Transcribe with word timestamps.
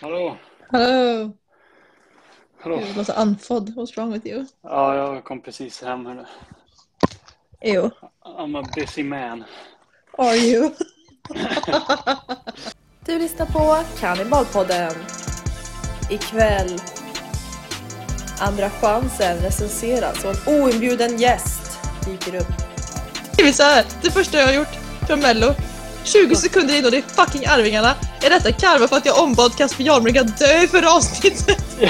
Hallå? 0.00 0.36
Hello. 0.70 1.32
Hallå? 2.60 2.82
Du 2.88 2.94
låter 2.96 3.18
andfådd. 3.18 3.68
What's 3.68 3.96
wrong 3.96 4.12
with 4.12 4.26
you? 4.26 4.46
Ja, 4.62 4.96
jag 4.96 5.24
kom 5.24 5.40
precis 5.42 5.82
hem. 5.82 6.06
hörru. 6.06 6.24
Ew. 7.60 7.90
I'm 8.24 8.58
a 8.60 8.64
busy 8.74 9.02
man. 9.04 9.44
Are 10.18 10.36
you? 10.36 10.70
Du 13.04 13.18
lyssnar 13.18 13.46
på 13.46 13.84
Kannibalpodden. 14.00 14.92
Ikväll. 16.10 16.78
Andra 18.40 18.70
chansen 18.70 19.36
recenseras 19.36 20.24
och 20.24 20.30
en 20.30 20.62
oinbjuden 20.62 21.18
gäst 21.18 21.78
dyker 22.06 22.34
upp. 22.40 22.52
Det 23.36 23.42
är 23.42 23.52
så 23.52 23.62
här. 23.62 23.84
Det 24.02 24.10
första 24.10 24.38
jag 24.38 24.46
har 24.46 24.54
gjort 24.54 24.74
från 25.06 25.20
mello. 25.20 25.54
20 26.04 26.34
sekunder 26.36 26.74
in 26.78 26.84
och 26.84 26.90
det 26.90 26.96
är 26.96 27.02
fucking 27.24 27.46
Arvingarna. 27.46 27.94
Är 28.22 28.30
detta 28.30 28.52
karma 28.52 28.88
för 28.88 28.96
att 28.96 29.06
jag 29.06 29.18
ombad 29.18 29.56
Casper 29.56 29.84
Jarnbrink 29.84 30.16
att 30.16 30.38
dö 30.38 30.62
i 30.62 30.68
förra 30.68 30.92
avsnittet? 30.92 31.64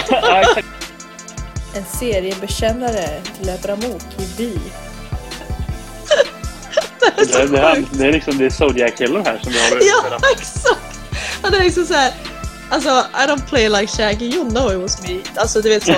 En 1.75 1.85
seriebekännare 1.99 3.21
löper 3.41 3.69
amok 3.69 4.03
i 4.19 4.37
by. 4.37 4.59
Det 7.17 7.23
är 7.23 7.27
så 7.27 7.47
Det, 7.93 8.07
är 8.07 8.13
liksom 8.13 8.39
det 8.39 8.45
är 8.47 8.51
Zodiac 8.51 8.93
Killer 8.99 9.25
här 9.25 9.41
som 9.43 9.53
vi 9.53 9.59
har 9.59 9.69
Ja, 10.11 10.19
exakt! 10.33 10.81
Han 11.43 11.55
är 11.55 11.61
liksom 11.61 11.87
såhär, 11.87 12.13
alltså 12.71 12.89
I 12.91 13.27
don't 13.29 13.47
play 13.49 13.69
like 13.69 13.87
Shaggy, 13.87 14.25
you 14.27 14.51
know 14.51 14.73
it 14.73 14.79
was 14.81 15.03
me. 15.03 15.21
Alltså 15.37 15.61
du 15.61 15.69
vet 15.69 15.85
så. 15.87 15.93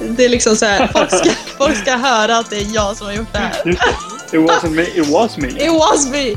Det- 0.00 0.24
är 0.24 0.28
liksom 0.28 0.56
såhär, 0.56 0.88
folk 0.92 1.10
ska, 1.10 1.30
folk 1.58 1.76
ska 1.78 1.96
höra 1.96 2.38
att 2.38 2.50
det 2.50 2.56
är 2.56 2.74
jag 2.74 2.96
som 2.96 3.06
har 3.06 3.14
gjort 3.14 3.32
det 3.32 3.38
här. 3.38 3.70
It 4.32 4.40
wasn't 4.40 4.70
me, 4.70 4.82
it 4.82 5.06
was 5.08 5.36
me. 5.36 5.48
It 5.48 5.72
was 5.72 6.06
me! 6.08 6.34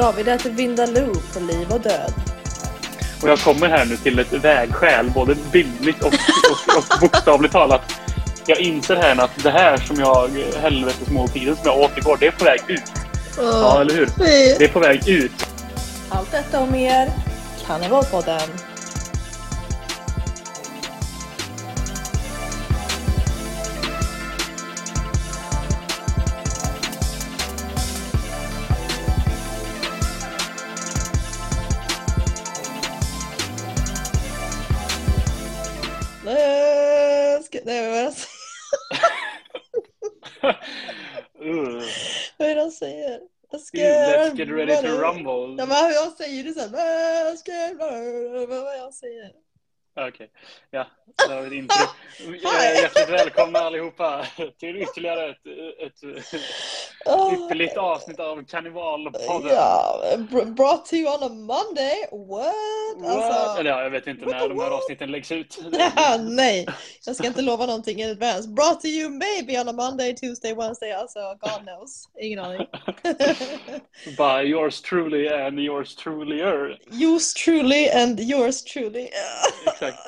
David 0.00 0.28
äter 0.28 0.50
Vindaloo 0.50 1.14
på 1.32 1.40
liv 1.40 1.72
och 1.72 1.80
död. 1.80 2.12
Och 3.22 3.28
jag 3.28 3.38
kommer 3.38 3.68
här 3.68 3.84
nu 3.84 3.96
till 3.96 4.18
ett 4.18 4.32
vägskäl, 4.32 5.10
både 5.10 5.34
bildligt 5.52 6.02
och, 6.02 6.12
och, 6.12 6.76
och 6.76 7.00
bokstavligt 7.00 7.52
talat. 7.52 8.00
Jag 8.46 8.60
inser 8.60 8.96
här 8.96 9.24
att 9.24 9.42
det 9.42 9.50
här 9.50 9.76
som 9.76 9.96
jag, 9.96 10.30
helvetesmåltiden 10.60 11.56
som 11.56 11.64
jag 11.64 11.78
åt 11.78 11.98
igår, 11.98 12.16
det 12.20 12.26
är 12.26 12.30
på 12.30 12.44
väg 12.44 12.60
ut. 12.66 12.82
Ja, 13.36 13.80
eller 13.80 13.94
hur? 13.94 14.08
Det 14.58 14.64
är 14.64 14.68
på 14.68 14.80
väg 14.80 15.08
ut. 15.08 15.46
Allt 16.08 16.30
detta 16.30 16.60
och 16.60 16.68
mer. 16.68 17.10
Kannibalpodden. 17.66 18.40
Säger? 43.78 44.10
Jag 44.10 44.26
ska 44.26 44.34
Let's 44.34 44.38
get 44.38 44.48
ready 44.48 44.88
to 44.88 44.88
Ja 44.88 45.02
rumble. 45.02 45.56
men 45.66 45.76
han 45.76 46.12
säger 46.18 46.44
det 46.44 46.52
såhär, 46.52 47.24
jag 47.24 47.38
ska 47.38 47.52
vad 47.78 47.92
är 49.06 49.28
det 49.28 49.32
Okej, 49.96 50.30
ja. 50.70 50.86
Det 51.28 51.34
var 51.34 51.46
ett 51.46 51.52
intro. 51.52 51.76
Hjärtligt 52.42 53.08
välkomna 53.08 53.58
allihopa 53.58 54.26
till 54.58 54.76
ytterligare 54.76 55.30
ett, 55.30 55.46
ett 55.86 56.40
Åh, 57.06 57.34
ypperligt 57.34 57.76
avsnitt 57.76 58.20
av 58.20 58.44
Kannibalpodden. 58.44 59.50
Ja, 59.54 60.02
br- 60.16 60.54
brought 60.54 60.86
to 60.86 60.94
you 60.94 61.14
on 61.14 61.22
a 61.22 61.28
Monday? 61.28 62.08
What? 62.10 63.10
Alltså, 63.10 63.60
Eller 63.60 63.70
ja, 63.70 63.82
jag 63.82 63.90
vet 63.90 64.06
inte 64.06 64.26
när 64.26 64.48
de 64.48 64.60
här 64.60 64.70
avsnitten 64.70 65.10
läggs 65.10 65.32
ut. 65.32 65.58
nej, 66.20 66.66
jag 67.06 67.16
ska 67.16 67.26
inte 67.26 67.42
lova 67.42 67.66
någonting 67.66 68.02
in 68.02 68.10
advance. 68.10 68.48
Brought 68.48 68.80
to 68.80 68.86
you 68.86 69.08
maybe 69.10 69.60
on 69.60 69.68
a 69.68 69.72
Monday, 69.72 70.14
Tuesday, 70.14 70.54
Wednesday, 70.54 70.92
alltså 70.92 71.18
God 71.40 71.62
knows. 71.62 72.08
Ingen 72.20 72.38
aning. 72.38 72.66
By 74.16 74.48
yours 74.48 74.80
truly 74.82 75.28
and 75.28 75.58
yours 75.60 75.96
trulier. 75.96 76.78
yours 76.90 77.34
truly 77.34 77.88
and 77.88 78.20
yours 78.20 78.64
truly. 78.64 79.10
Exakt. 79.82 79.98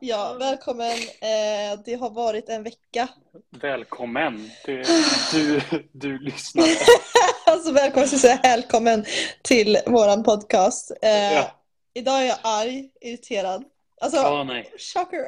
Ja, 0.00 0.36
välkommen. 0.38 0.90
Eh, 1.20 1.78
det 1.84 1.94
har 1.94 2.10
varit 2.10 2.48
en 2.48 2.62
vecka. 2.62 3.08
Välkommen. 3.50 4.50
till 4.64 4.84
du, 5.32 5.60
du 5.92 6.18
lyssnar. 6.18 6.64
Alltså 7.46 7.72
välkommen, 7.72 8.08
ska 8.08 8.18
säga 8.18 8.40
välkommen 8.42 9.04
till 9.42 9.78
våran 9.86 10.22
podcast. 10.24 10.90
Eh, 11.02 11.32
Ja. 11.32 11.50
Idag 11.94 12.20
är 12.22 12.24
jag 12.26 12.38
arg, 12.42 12.90
irriterad. 13.00 13.64
Alltså, 14.00 14.18
Åh 14.20 14.44
nej. 14.44 14.72
shocker. 14.78 15.18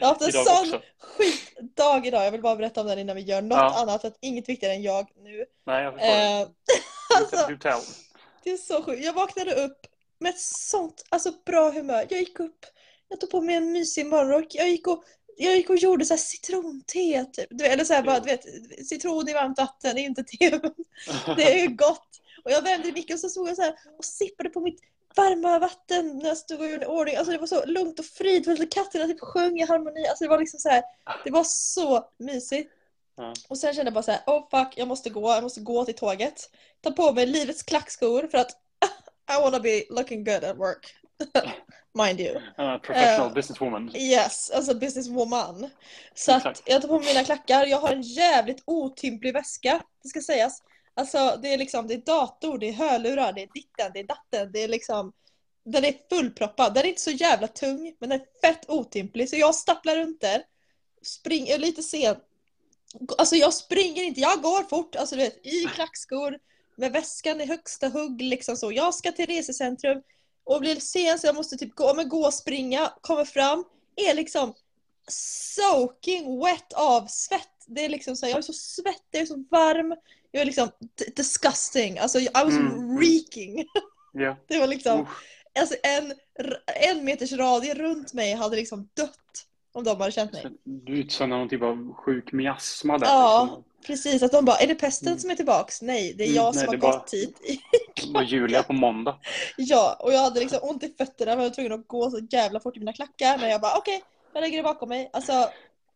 Jag 0.00 0.06
har 0.06 0.08
haft 0.08 0.22
en 0.22 0.28
Idag 0.28 0.46
sån 0.46 0.74
också. 0.74 0.80
skitdag 1.00 2.06
idag. 2.06 2.26
Jag 2.26 2.30
vill 2.30 2.42
bara 2.42 2.56
berätta 2.56 2.80
om 2.80 2.86
den 2.86 2.98
innan 2.98 3.16
vi 3.16 3.22
gör 3.22 3.42
något 3.42 3.58
Ja. 3.58 3.74
annat. 3.82 4.00
För 4.00 4.08
att 4.08 4.18
inget 4.20 4.48
viktigare 4.48 4.74
än 4.74 4.82
jag 4.82 5.06
nu. 5.16 5.44
Nej, 5.66 5.84
jag 5.84 5.92
förstår. 5.94 6.08
Eh, 6.08 6.46
alltså, 7.16 7.46
Du 7.48 7.56
det 8.44 8.50
är 8.50 8.56
så 8.56 8.82
sjukt. 8.82 9.04
Jag 9.04 9.12
vaknade 9.12 9.54
upp 9.54 9.80
med 10.18 10.34
sånt 10.38 11.04
alltså, 11.08 11.32
bra 11.46 11.70
humör. 11.70 12.06
Jag 12.10 12.20
gick 12.20 12.40
upp, 12.40 12.66
jag 13.08 13.20
tog 13.20 13.30
på 13.30 13.40
mig 13.40 13.54
en 13.54 13.72
mysig 13.72 14.06
morgonrock. 14.06 14.54
Jag 14.54 14.68
gick 14.68 14.86
och, 14.86 15.04
jag 15.36 15.56
gick 15.56 15.70
och 15.70 15.76
gjorde 15.76 16.04
så 16.04 16.16
citronte. 16.16 17.24
Typ. 17.32 17.46
Du 17.50 17.64
Eller 17.64 17.84
så 17.84 17.94
här, 17.94 18.02
bara, 18.02 18.20
du 18.20 18.26
vet, 18.26 18.44
citron 18.86 19.28
i 19.28 19.32
varmt 19.32 19.58
vatten, 19.58 19.94
det 19.94 20.00
är 20.00 20.04
inte 20.04 20.24
te. 20.24 20.50
Det 21.36 21.52
är 21.52 21.62
ju 21.62 21.68
gott. 21.68 22.08
Och 22.44 22.50
jag 22.50 22.62
vände 22.62 22.88
i 22.88 22.92
micken 22.92 23.14
och 23.14 23.20
så 23.20 23.28
stod 23.28 23.48
jag 23.48 23.56
så 23.56 23.62
här 23.62 23.74
och 23.98 24.04
sippade 24.04 24.48
på 24.50 24.60
mitt 24.60 24.80
varma 25.16 25.58
vatten 25.58 26.18
när 26.18 26.28
jag 26.28 26.36
stod 26.36 26.60
och 26.60 26.70
gjorde 26.70 26.86
ordning. 26.86 27.16
Alltså 27.16 27.32
det 27.32 27.38
var 27.38 27.46
så 27.46 27.64
lugnt 27.66 27.98
och 27.98 28.04
fridfullt 28.04 28.74
katterna 28.74 29.04
typ 29.04 29.20
sjöng 29.20 29.58
i 29.58 29.64
harmoni. 29.66 30.06
Alltså 30.08 30.24
det 30.24 30.30
var 30.30 30.38
liksom 30.38 30.60
så 30.60 30.68
här, 30.68 30.82
det 31.24 31.30
var 31.30 31.44
så 31.44 32.08
mysigt. 32.18 32.72
Ja. 33.16 33.34
Och 33.48 33.58
sen 33.58 33.74
kände 33.74 33.86
jag 33.86 33.94
bara 33.94 34.02
så 34.02 34.10
här, 34.10 34.20
oh 34.26 34.48
fuck, 34.50 34.74
jag 34.76 34.88
måste 34.88 35.10
gå, 35.10 35.30
jag 35.30 35.42
måste 35.42 35.60
gå 35.60 35.84
till 35.84 35.94
tåget. 35.94 36.50
Ta 36.80 36.90
på 36.90 37.12
mig 37.12 37.26
livets 37.26 37.62
klackskor 37.62 38.28
för 38.30 38.38
att 38.38 38.50
I 39.28 39.42
wanna 39.42 39.60
be 39.60 39.84
looking 39.90 40.24
good 40.24 40.44
at 40.44 40.56
work. 40.56 40.94
Mind 41.94 42.20
you. 42.20 42.36
Uh, 42.36 42.78
professional 42.78 43.28
Eh, 43.28 43.34
businesswoman. 43.34 43.96
Yes, 43.96 44.50
alltså 44.50 44.74
businesswoman. 44.74 45.70
Så 46.14 46.32
att 46.32 46.62
jag 46.66 46.82
tar 46.82 46.88
på 46.88 46.98
mig 46.98 47.06
mina 47.06 47.24
klackar. 47.24 47.66
Jag 47.66 47.78
har 47.78 47.92
en 47.92 48.02
jävligt 48.02 48.62
otymplig 48.64 49.32
väska, 49.32 49.82
det 50.02 50.08
ska 50.08 50.20
sägas. 50.20 50.62
Alltså 50.94 51.38
det 51.42 51.54
är 51.54 51.58
liksom, 51.58 51.86
det 51.86 51.94
är 51.94 51.98
dator, 51.98 52.58
det 52.58 52.68
är 52.68 52.72
hörlurar, 52.72 53.32
det 53.32 53.42
är 53.42 53.48
ditten, 53.54 53.90
det 53.94 54.00
är 54.00 54.04
datten, 54.06 54.52
det 54.52 54.62
är 54.62 54.68
liksom 54.68 55.12
den 55.66 55.84
är 55.84 55.94
fullproppad. 56.08 56.74
Den 56.74 56.84
är 56.84 56.88
inte 56.88 57.00
så 57.00 57.10
jävla 57.10 57.48
tung, 57.48 57.96
men 57.98 58.08
den 58.08 58.20
är 58.20 58.26
fett 58.40 58.70
otymplig. 58.70 59.28
Så 59.30 59.36
jag 59.36 59.54
stapplar 59.54 59.96
runt 59.96 60.20
där. 60.20 60.42
Springer, 61.02 61.54
är 61.54 61.58
lite 61.58 61.82
sen. 61.82 62.16
Alltså 63.18 63.36
jag 63.36 63.54
springer 63.54 64.02
inte, 64.02 64.20
jag 64.20 64.42
går 64.42 64.62
fort. 64.62 64.96
Alltså 64.96 65.16
du 65.16 65.22
vet, 65.22 65.46
i 65.46 65.64
klackskor. 65.74 66.38
Med 66.76 66.92
väskan 66.92 67.40
i 67.40 67.46
högsta 67.46 67.88
hugg 67.88 68.22
liksom 68.22 68.56
så. 68.56 68.72
Jag 68.72 68.94
ska 68.94 69.12
till 69.12 69.26
resecentrum. 69.26 70.02
Och 70.44 70.60
blir 70.60 70.76
sen 70.80 71.18
så 71.18 71.26
jag 71.26 71.34
måste 71.34 71.56
typ 71.56 71.74
gå, 71.74 71.94
men 71.94 72.08
gå 72.08 72.26
och 72.26 72.34
springa. 72.34 72.92
Kommer 73.00 73.24
fram. 73.24 73.64
Är 73.96 74.14
liksom 74.14 74.54
soaking 75.08 76.40
wet 76.44 76.72
av 76.72 77.06
svett. 77.06 77.48
Det 77.66 77.84
är 77.84 77.88
liksom 77.88 78.16
så 78.16 78.26
här, 78.26 78.30
jag 78.30 78.38
är 78.38 78.42
så 78.42 78.52
svettig, 78.52 79.00
jag 79.10 79.22
är 79.22 79.26
så 79.26 79.44
varm. 79.50 79.94
Jag 80.30 80.40
är 80.40 80.44
liksom 80.46 80.68
disgusting. 81.16 81.98
Alltså 81.98 82.18
I 82.20 82.28
was 82.34 82.52
Mm. 82.54 83.00
reeking. 83.00 83.64
Ja. 84.18 84.36
Det 84.46 84.58
var 84.58 84.66
liksom, 84.66 85.06
alltså 85.58 85.76
en, 85.82 86.12
en 86.66 87.04
meters 87.04 87.32
radie 87.32 87.74
runt 87.74 88.14
mig 88.14 88.34
hade 88.34 88.56
liksom 88.56 88.88
dött. 88.94 89.46
Om 89.72 89.84
de 89.84 90.00
hade 90.00 90.12
känt 90.12 90.32
mig. 90.32 90.46
Du 90.64 90.98
utsöndrar 90.98 91.38
någon 91.38 91.48
typ 91.48 91.62
av 91.62 91.94
sjuk 91.94 92.32
miasma 92.32 92.98
där. 92.98 93.06
Ja, 93.06 93.42
liksom. 93.44 93.64
Precis. 93.86 94.22
Att 94.22 94.32
de 94.32 94.44
bara, 94.44 94.56
är 94.56 94.66
det 94.66 94.74
pesten 94.74 95.08
Mm. 95.08 95.18
som 95.20 95.30
är 95.30 95.34
tillbaks? 95.34 95.82
Nej, 95.82 96.14
det 96.18 96.24
är 96.24 96.26
Mm, 96.26 96.36
jag 96.36 96.54
nej, 96.54 96.64
som 96.64 96.78
det 96.80 96.86
har 96.86 96.92
gått 96.92 97.12
hit. 97.12 97.36
Det 98.06 98.12
var 98.12 98.22
Julia 98.22 98.62
på 98.62 98.72
måndag. 98.72 99.16
ja, 99.56 99.96
och 100.00 100.12
jag 100.12 100.18
hade 100.20 100.40
liksom 100.40 100.58
ont 100.62 100.82
i 100.82 100.94
fötterna. 100.98 101.30
Jag 101.32 101.36
var 101.36 101.50
tvungen 101.50 101.72
att 101.72 101.88
gå 101.88 102.10
så 102.10 102.18
jävla 102.30 102.60
fort 102.60 102.76
i 102.76 102.78
mina 102.80 102.92
klackar. 102.92 103.38
Men 103.38 103.50
jag 103.50 103.60
bara, 103.60 103.76
okej, 103.78 104.02
jag 104.32 104.40
lägger 104.40 104.56
det 104.56 104.62
bakom 104.62 104.88
mig. 104.88 105.10
Alltså, 105.12 105.48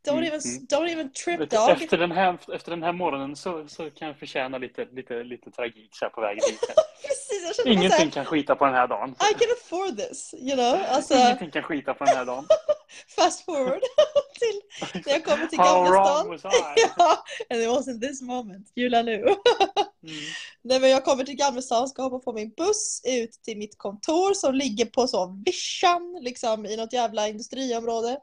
don't, 0.05 0.25
even, 0.25 0.41
mm. 0.41 0.67
don't 0.67 0.88
even 0.88 1.12
trip 1.12 1.41
Vet 1.41 1.50
dog. 1.50 1.70
Efter 1.70 1.99
den, 1.99 2.12
här, 2.12 2.38
efter 2.55 2.70
den 2.70 2.82
här 2.82 2.93
morgonen 2.93 3.37
så, 3.37 3.69
så 3.69 3.91
kan 3.91 4.08
jag 4.08 4.19
förtjäna 4.19 4.58
lite, 4.58 4.85
lite, 4.93 5.23
lite 5.23 5.50
tragik 5.50 5.91
så 5.93 6.05
här 6.05 6.11
på 6.11 6.20
vägen 6.20 6.43
hit. 6.47 6.61
Precis, 7.02 7.67
Ingenting 7.67 7.91
såhär, 7.91 8.11
kan 8.11 8.25
skita 8.25 8.56
på 8.56 8.64
den 8.64 8.75
här 8.75 8.88
dagen. 8.88 9.11
I 9.11 9.35
can 9.35 9.49
afford 9.62 9.97
this, 9.97 10.35
you 10.38 10.56
know. 10.56 10.81
Alltså, 10.88 11.14
Ingenting 11.14 11.50
kan 11.50 11.62
skita 11.62 11.94
på 11.94 12.05
den 12.05 12.17
här 12.17 12.25
dagen. 12.25 12.47
fast 13.17 13.44
forward 13.44 13.81
till 14.38 14.61
när 15.06 15.12
jag 15.12 15.25
kommer 15.25 15.47
till 15.47 15.58
How 15.58 15.85
Gamla 15.85 16.05
stan. 16.05 16.29
was 16.29 16.44
I? 16.44 16.49
Ja, 16.96 17.25
and 17.50 17.62
it 17.62 17.69
wasn't 17.69 18.00
this 18.00 18.23
moment. 18.23 18.73
Jula 18.75 19.03
nu. 19.03 19.17
Mm. 19.17 20.17
Nej 20.62 20.81
men 20.81 20.91
jag 20.91 21.05
kommer 21.05 21.25
till 21.25 21.37
Gamlestan, 21.37 21.88
ska 21.88 22.03
hoppa 22.03 22.19
på 22.19 22.32
min 22.32 22.50
buss 22.56 23.03
ut 23.05 23.32
till 23.32 23.58
mitt 23.58 23.79
kontor 23.79 24.35
som 24.35 24.55
ligger 24.55 24.87
på 24.87 25.06
så 25.06 25.43
vischan, 25.46 26.19
liksom 26.20 26.67
i 26.67 26.76
något 26.76 26.93
jävla 26.93 27.29
industriområde. 27.29 28.19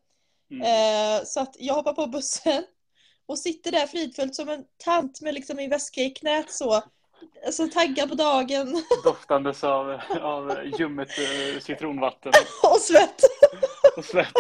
Mm. 0.52 0.62
Eh, 0.62 1.24
så 1.26 1.40
att 1.40 1.56
jag 1.60 1.74
hoppar 1.74 1.94
på 1.94 2.08
bussen 2.08 2.64
och 3.26 3.40
sitter 3.40 3.72
där 3.72 3.88
fridfullt 3.88 4.36
som 4.36 4.50
en 4.50 4.66
tant 4.84 5.22
med 5.22 5.34
liksom 5.34 5.58
min 5.58 5.70
väska 5.70 6.02
i 6.02 6.10
knät 6.10 6.52
så. 6.52 6.84
alltså, 7.46 7.68
taggad 7.68 8.10
på 8.10 8.16
dagen 8.16 8.84
Doftandes 9.04 9.64
av, 9.64 10.02
av 10.22 10.66
ljummet 10.80 11.10
eh, 11.10 11.60
citronvatten 11.60 12.32
och 12.74 12.82
svett. 12.82 13.22
och 13.98 14.06
svett. 14.06 14.34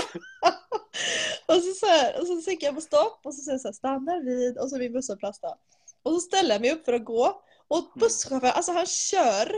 Och 1.47 1.55
så, 1.55 1.73
så, 1.73 1.85
här, 1.85 2.21
och 2.21 2.27
så 2.27 2.41
trycker 2.41 2.65
jag 2.67 2.75
på 2.75 2.81
stopp 2.81 3.19
och 3.25 3.33
så 3.33 3.41
säger 3.41 3.53
jag 3.53 3.61
så 3.61 3.67
här, 3.67 3.73
stannar 3.73 4.23
vid 4.23 4.57
och 4.57 4.69
så 4.69 4.77
vid 4.77 4.93
busshållplats 4.93 5.39
då. 5.39 5.55
Och 6.03 6.13
så 6.13 6.19
ställer 6.19 6.55
jag 6.55 6.61
mig 6.61 6.71
upp 6.71 6.85
för 6.85 6.93
att 6.93 7.05
gå. 7.05 7.41
Och 7.67 7.91
busschauffören, 7.95 8.53
alltså 8.55 8.71
han 8.71 8.85
kör 8.85 9.51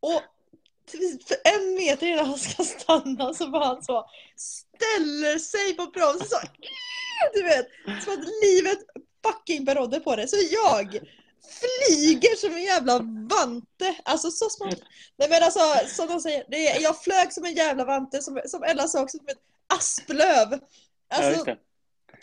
och 0.00 0.22
för 1.26 1.36
en 1.44 1.74
meter 1.74 2.06
innan 2.06 2.26
han 2.26 2.38
ska 2.38 2.62
stanna 2.64 3.34
så 3.34 3.50
var 3.50 3.64
han 3.64 3.82
så 3.82 4.10
ställer 4.36 5.38
sig 5.38 5.76
på 5.76 5.86
bromsen 5.86 6.28
så 6.28 6.38
du 7.34 7.42
vet, 7.42 7.66
som 8.04 8.12
att 8.12 8.24
livet 8.44 8.78
fucking 9.24 9.64
berodde 9.64 10.00
på 10.00 10.16
det. 10.16 10.28
Så 10.28 10.36
jag 10.50 11.00
flyger 11.60 12.36
som 12.36 12.54
en 12.54 12.62
jävla 12.62 12.98
vante. 13.30 13.96
Alltså 14.04 14.30
så 14.30 14.50
smart. 14.50 14.78
Nej 15.16 15.28
men 15.28 15.42
alltså 15.42 15.60
som 15.86 16.08
de 16.08 16.20
säger, 16.20 16.44
det 16.48 16.68
är, 16.68 16.82
jag 16.82 17.02
flög 17.02 17.32
som 17.32 17.44
en 17.44 17.54
jävla 17.54 17.84
vante 17.84 18.22
som, 18.22 18.40
som 18.46 18.62
Ella 18.62 18.88
sa 18.88 19.02
också 19.02 19.18
som 19.18 19.28
ett 19.28 19.42
asplöv. 19.66 20.48
Ja, 20.50 21.16
Alltså 21.16 21.44
det. 21.44 21.56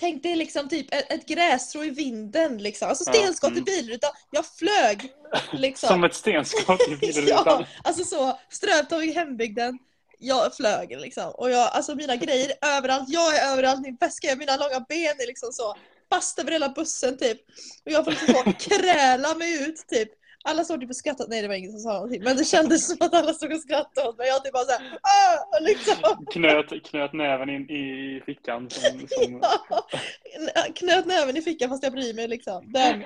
Tänk 0.02 0.24
dig 0.24 0.36
liksom 0.36 0.70
typ 0.70 0.94
ett, 0.94 1.12
ett 1.12 1.26
grässtrå 1.26 1.84
i 1.84 1.90
vinden 1.90 2.58
liksom. 2.58 2.90
Alltså 2.90 3.04
Ja, 3.08 3.14
stenskott 3.14 3.52
i 3.52 3.54
mm. 3.54 3.64
bilrutan. 3.64 4.12
Jag 4.32 4.46
flög 4.46 5.12
liksom. 5.54 5.88
Som 5.88 6.04
ett 6.04 6.16
stenskott 6.16 6.82
i 6.88 6.96
bilrutan. 6.96 7.44
Ja, 7.46 7.66
alltså 7.84 8.04
så. 8.04 8.40
Strövtåg 8.50 9.04
i 9.04 9.12
hembygden. 9.12 9.80
Jag 10.20 10.56
flög 10.56 10.90
liksom. 11.00 11.32
Och 11.32 11.52
jag, 11.52 11.70
alltså 11.72 11.96
mina 11.96 12.16
grejer 12.16 12.52
överallt. 12.62 13.10
Jag 13.10 13.38
är 13.38 13.52
överallt. 13.52 13.82
Min 13.82 13.98
väska 14.00 14.32
är 14.32 14.36
mina 14.36 14.58
långa 14.58 14.86
ben 14.90 15.16
är 15.20 15.28
liksom 15.28 15.52
så. 15.52 15.76
Fast 16.10 16.40
över 16.40 16.52
hela 16.52 16.70
bussen 16.70 17.18
typ. 17.18 17.38
Och 17.86 17.92
jag 17.92 18.04
får 18.04 18.12
liksom 18.12 18.34
så 18.34 18.54
kräla 18.70 19.36
mig 19.36 19.64
ut 19.64 19.88
typ. 19.88 20.10
Alla 20.44 20.64
stod 20.64 20.80
typ 20.80 20.90
och 20.90 20.96
skrattade. 20.96 21.30
Nej 21.30 21.42
det 21.42 21.48
var 21.48 21.56
ingen 21.56 21.72
som 21.72 21.80
sa 21.80 21.94
någonting. 21.94 22.24
Men 22.24 22.38
det 22.38 22.46
kändes 22.46 22.88
som 22.88 22.98
att 23.00 23.14
alla 23.14 23.34
stod 23.34 23.54
och 23.54 23.60
skrattade 23.60 24.08
åt 24.10 24.18
mig. 24.18 24.28
Jag 24.28 24.44
typ 24.44 24.54
bara 24.54 24.64
såhär. 24.64 25.00
Ah! 25.02 25.60
Liksom. 25.60 26.26
Knöt, 26.32 26.86
knöt 26.86 27.14
näven 27.14 27.50
in 27.50 27.70
i 27.70 28.22
fickan. 28.26 28.70
Som, 28.70 29.08
som, 29.08 29.42
Ja, 30.56 30.64
knöt 30.76 31.06
näven 31.06 31.38
i 31.38 31.42
fickan 31.42 31.70
fast 31.70 31.84
jag 31.84 31.94
bryr 31.94 32.14
mig 32.14 32.28
liksom. 32.28 32.72
Den. 32.72 33.02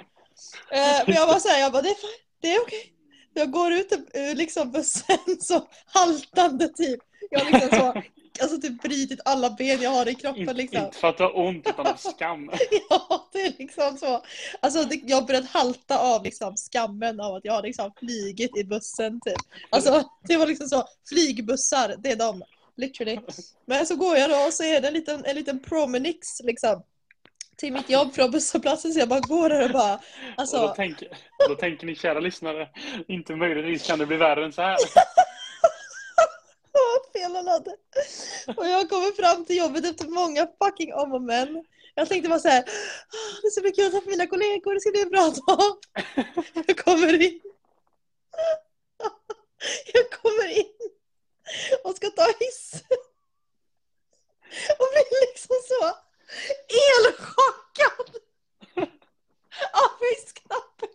Eh, 0.72 1.04
men 1.06 1.16
jag 1.16 1.28
var 1.28 1.40
såhär, 1.40 1.60
jag 1.60 1.72
bara 1.72 1.82
det 1.82 1.90
är, 1.90 1.96
fine, 1.96 2.20
det 2.42 2.56
är 2.56 2.62
okej. 2.62 2.92
Jag 3.34 3.52
går 3.52 3.74
ut 3.74 3.92
ur 4.14 4.36
liksom 4.36 4.72
bussen 4.72 5.18
så 5.40 5.68
haltande 5.86 6.68
typ. 6.68 7.00
Jag 7.30 7.52
liksom 7.52 7.70
så, 7.70 8.02
alltså 8.42 8.62
typ 8.62 8.82
brutit 8.82 9.20
alla 9.26 9.50
ben 9.50 9.82
jag 9.82 9.90
har 9.90 10.08
i 10.08 10.16
kroppen 10.16 10.42
inte, 10.42 10.54
liksom. 10.54 10.86
inte 10.86 10.98
för 10.98 11.08
att 11.08 11.18
du 11.18 11.24
har 11.24 11.38
ont 11.38 11.68
utan 11.68 11.88
av 11.88 11.96
skam. 11.96 12.52
Ja, 12.90 13.30
det 13.34 13.42
är 13.42 13.54
liksom 13.58 13.98
så. 13.98 14.24
Alltså 14.60 14.84
det, 14.84 15.02
jag 15.04 15.18
har 15.18 15.28
börjat 15.28 15.46
halta 15.46 16.00
av 16.00 16.24
liksom 16.24 16.56
skammen 16.56 17.20
av 17.20 17.36
att 17.36 17.46
jag 17.46 17.54
har 17.54 17.64
liksom 17.64 17.92
flygit 18.00 18.58
i 18.58 18.64
bussen 18.64 19.20
typ. 19.26 19.38
Alltså 19.70 20.04
det 20.28 20.38
var 20.38 20.48
liksom 20.48 20.68
så, 20.68 20.84
flygbussar, 21.10 21.96
det 21.98 22.12
är 22.12 22.16
de. 22.16 22.44
Literally. 22.78 23.20
Men 23.66 23.86
så 23.86 23.96
går 23.96 24.18
jag 24.18 24.30
då 24.30 24.36
och 24.36 24.54
så 24.54 24.64
är 24.64 24.81
det 24.81 24.88
en 24.88 24.94
liten, 24.94 25.26
en 25.26 25.36
liten 25.36 25.64
promenix 25.64 26.28
liksom. 26.44 26.84
Till 27.58 27.74
mitt 27.74 27.90
jobb 27.90 28.14
från 28.14 28.31
busshållplatsen 28.31 28.94
så 28.94 29.00
jag 29.00 29.10
bara 29.10 29.20
går 29.20 29.50
där 29.50 29.64
och 29.66 29.72
bara 29.72 29.94
Och 29.94 30.02
då, 30.36 30.42
alltså. 30.42 30.74
tänker, 30.76 31.08
då 31.50 31.56
tänker 31.56 31.88
ni 31.88 31.96
kära 31.96 32.20
lyssnare, 32.20 32.70
inte 33.08 33.36
möjligtvis 33.36 33.88
kan 33.88 34.00
det 34.00 34.06
bli 34.06 34.18
värre 34.18 34.46
än 34.46 34.54
så 34.54 34.62
här. 34.62 34.78
Vad 36.75 37.12
fel 37.13 37.36
han 37.36 37.48
hade. 37.48 37.75
Och 38.57 38.68
jag 38.68 38.89
kommer 38.89 39.12
fram 39.12 39.45
till 39.45 39.57
jobbet 39.57 39.86
efter 39.86 40.07
många 40.07 40.48
fucking 40.63 40.94
om 40.94 41.13
och 41.13 41.22
men. 41.22 41.66
Jag 41.95 42.10
tänkte 42.10 42.30
bara 42.30 42.39
så 42.39 42.48
här, 42.48 42.62
"Ah, 42.62 43.42
det 43.42 43.48
är 43.48 43.51
så 43.51 43.62
mycket 43.62 43.83
jag 43.83 43.92
träffa 43.92 44.10
mina 44.10 44.27
kollegor, 44.27 44.74
det 44.74 44.80
ska 44.80 44.92
bli 44.92 45.01
en 45.01 45.10
bra 45.10 45.33
dag. 45.48 45.77
Jag 46.68 46.77
kommer 46.77 47.22
in. 47.22 47.42
Jag 49.94 50.12
kommer 50.12 50.48
in 50.48 50.66
och 51.83 51.95
ska 51.95 52.10
ta 52.10 52.27
hissen. 52.39 52.81
Och 54.80 54.88
blir 54.92 55.28
liksom 55.28 55.56
så 55.68 55.86
elchockad 56.98 58.21
av 59.74 60.06
hissknappen. 60.16 60.89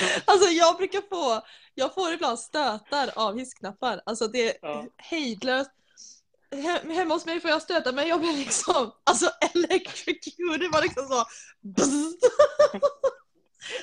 Alltså 0.24 0.48
jag 0.48 0.76
brukar 0.76 1.00
få, 1.08 1.46
jag 1.74 1.94
får 1.94 2.12
ibland 2.12 2.38
stötar 2.38 3.10
av 3.16 3.38
hissknappar. 3.38 4.00
Alltså 4.06 4.28
det 4.28 4.48
är 4.50 4.56
Ja. 4.62 4.84
hejdlöst. 4.96 5.70
Hem- 6.50 6.90
Hemma 6.90 7.14
hos 7.14 7.26
mig 7.26 7.40
får 7.40 7.50
jag 7.50 7.62
stöta 7.62 7.92
men 7.92 8.08
jag 8.08 8.20
blir 8.20 8.32
liksom, 8.36 8.92
alltså 9.04 9.30
electrocuted, 9.54 10.60
det 10.60 10.68
var 10.68 10.82
liksom 10.82 11.06
så. 11.08 11.24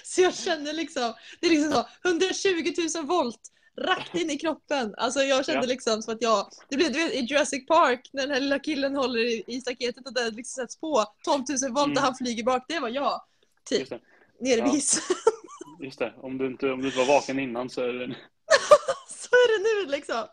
Så 0.03 0.21
jag 0.21 0.35
känner 0.35 0.73
liksom, 0.73 1.13
det 1.41 1.47
är 1.47 1.51
liksom 1.51 1.71
så 1.73 2.09
120 2.09 2.73
000 2.95 3.05
volt 3.05 3.39
rakt 3.81 4.15
in 4.15 4.29
i 4.29 4.37
kroppen. 4.37 4.95
Alltså 4.97 5.19
jag 5.23 5.45
kände 5.45 5.61
Ja. 5.61 5.67
liksom 5.67 6.01
som 6.01 6.13
att 6.13 6.21
jag, 6.21 6.49
det 6.69 6.75
blev 6.77 6.93
du 6.93 6.99
vet 7.03 7.13
i 7.13 7.19
Jurassic 7.19 7.65
Park 7.67 8.09
när 8.13 8.21
den 8.21 8.31
här 8.31 8.39
lilla 8.39 8.59
killen 8.59 8.95
håller 8.95 9.19
i, 9.19 9.43
i 9.47 9.61
staketet 9.61 10.05
och 10.07 10.13
det 10.13 10.31
liksom 10.31 10.63
sätts 10.63 10.77
på 10.79 11.05
12 11.23 11.43
000 11.61 11.71
volt 11.71 11.85
Mm. 11.85 11.97
och 11.97 12.03
han 12.03 12.15
flyger 12.15 12.43
bak. 12.43 12.65
Det 12.67 12.79
var 12.79 12.89
jag. 12.89 13.21
Typ, 13.65 13.89
nere 13.91 14.01
vid 14.55 14.57
Ja. 14.59 14.71
hissen. 14.71 15.15
Just 15.83 15.99
det. 15.99 16.13
Om, 16.21 16.37
du 16.37 16.47
inte, 16.47 16.71
om 16.71 16.81
du 16.81 16.87
inte 16.87 16.99
var 16.99 17.05
vaken 17.05 17.39
innan 17.39 17.69
så 17.69 17.81
är 17.81 17.93
det... 17.93 18.05
så 19.07 19.29
är 19.29 19.47
det 19.57 19.63
nu 19.63 19.91
liksom. 19.91 20.27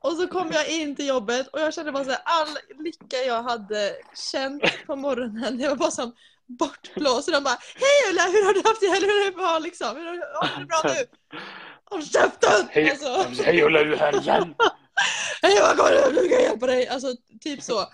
Och 0.00 0.12
så 0.12 0.28
kom 0.28 0.50
jag 0.52 0.68
in 0.68 0.96
till 0.96 1.06
jobbet 1.06 1.48
och 1.48 1.60
jag 1.60 1.74
kände 1.74 1.92
bara 1.92 2.04
så 2.04 2.10
här, 2.10 2.20
all 2.24 2.48
lycka 2.84 3.16
jag 3.26 3.42
hade 3.42 3.96
känt 4.32 4.86
på 4.86 4.96
morgonen, 4.96 5.58
det 5.58 5.68
var 5.68 5.76
bara 5.76 5.90
som 5.90 6.14
bortblåst. 6.46 7.28
Och 7.28 7.34
de 7.34 7.44
bara, 7.44 7.58
hej 7.74 8.10
Ulla, 8.10 8.22
hur 8.22 8.44
har 8.44 8.54
du 8.54 8.68
haft 8.68 8.80
det? 8.80 8.86
Hur 8.86 9.20
är 9.20 9.24
det 9.30 9.36
bra 9.36 9.58
liksom? 9.58 9.96
Hur 9.96 10.04
har, 10.04 10.16
har 10.16 10.58
du 10.58 10.60
det 10.60 10.66
bra 10.66 10.80
nu? 10.84 11.38
Håll 11.84 12.04
käften! 12.04 12.68
Hej, 12.70 12.90
Alltså, 12.90 13.42
hej 13.42 13.62
Ulla, 13.62 13.84
du 13.84 13.92
är 13.92 13.98
här 13.98 14.20
igen! 14.20 14.54
hej 15.42 15.58
vad 15.60 15.76
går 15.76 15.90
det? 15.90 16.20
Nu 16.22 16.28
kan 16.28 16.38
jag 16.38 16.42
hjälpa 16.42 16.66
dig. 16.66 16.88
Alltså 16.88 17.16
typ 17.40 17.62
så. 17.62 17.86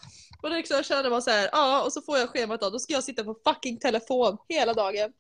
Och 0.43 0.51
liksom, 0.51 0.77
jag 0.77 0.85
kände 0.85 1.11
bara 1.11 1.21
så 1.21 1.31
här, 1.31 1.49
ja 1.53 1.83
och 1.83 1.93
så 1.93 2.03
får 2.03 2.19
jag 2.19 2.29
schemat 2.29 2.61
då, 2.61 2.71
då 2.71 2.79
ska 2.79 2.93
jag 2.93 3.05
sitta 3.05 3.25
på 3.25 3.37
fucking 3.47 3.79
telefon 3.79 4.37
hela 4.49 4.75
dagen. 4.75 5.13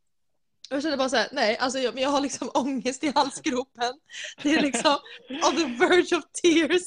Jag 0.72 0.82
kände 0.82 0.96
bara 0.96 1.08
så 1.08 1.16
här, 1.16 1.28
nej, 1.32 1.56
alltså 1.58 1.78
jag, 1.78 1.94
men 1.94 2.02
jag 2.02 2.10
har 2.10 2.20
liksom 2.20 2.50
ångest 2.54 3.04
i 3.04 3.12
halsgropen. 3.14 3.94
Det 4.42 4.54
är 4.54 4.62
liksom 4.62 4.96
on 5.30 5.56
the 5.56 5.64
verge 5.64 6.16
of 6.16 6.24
tears. 6.42 6.82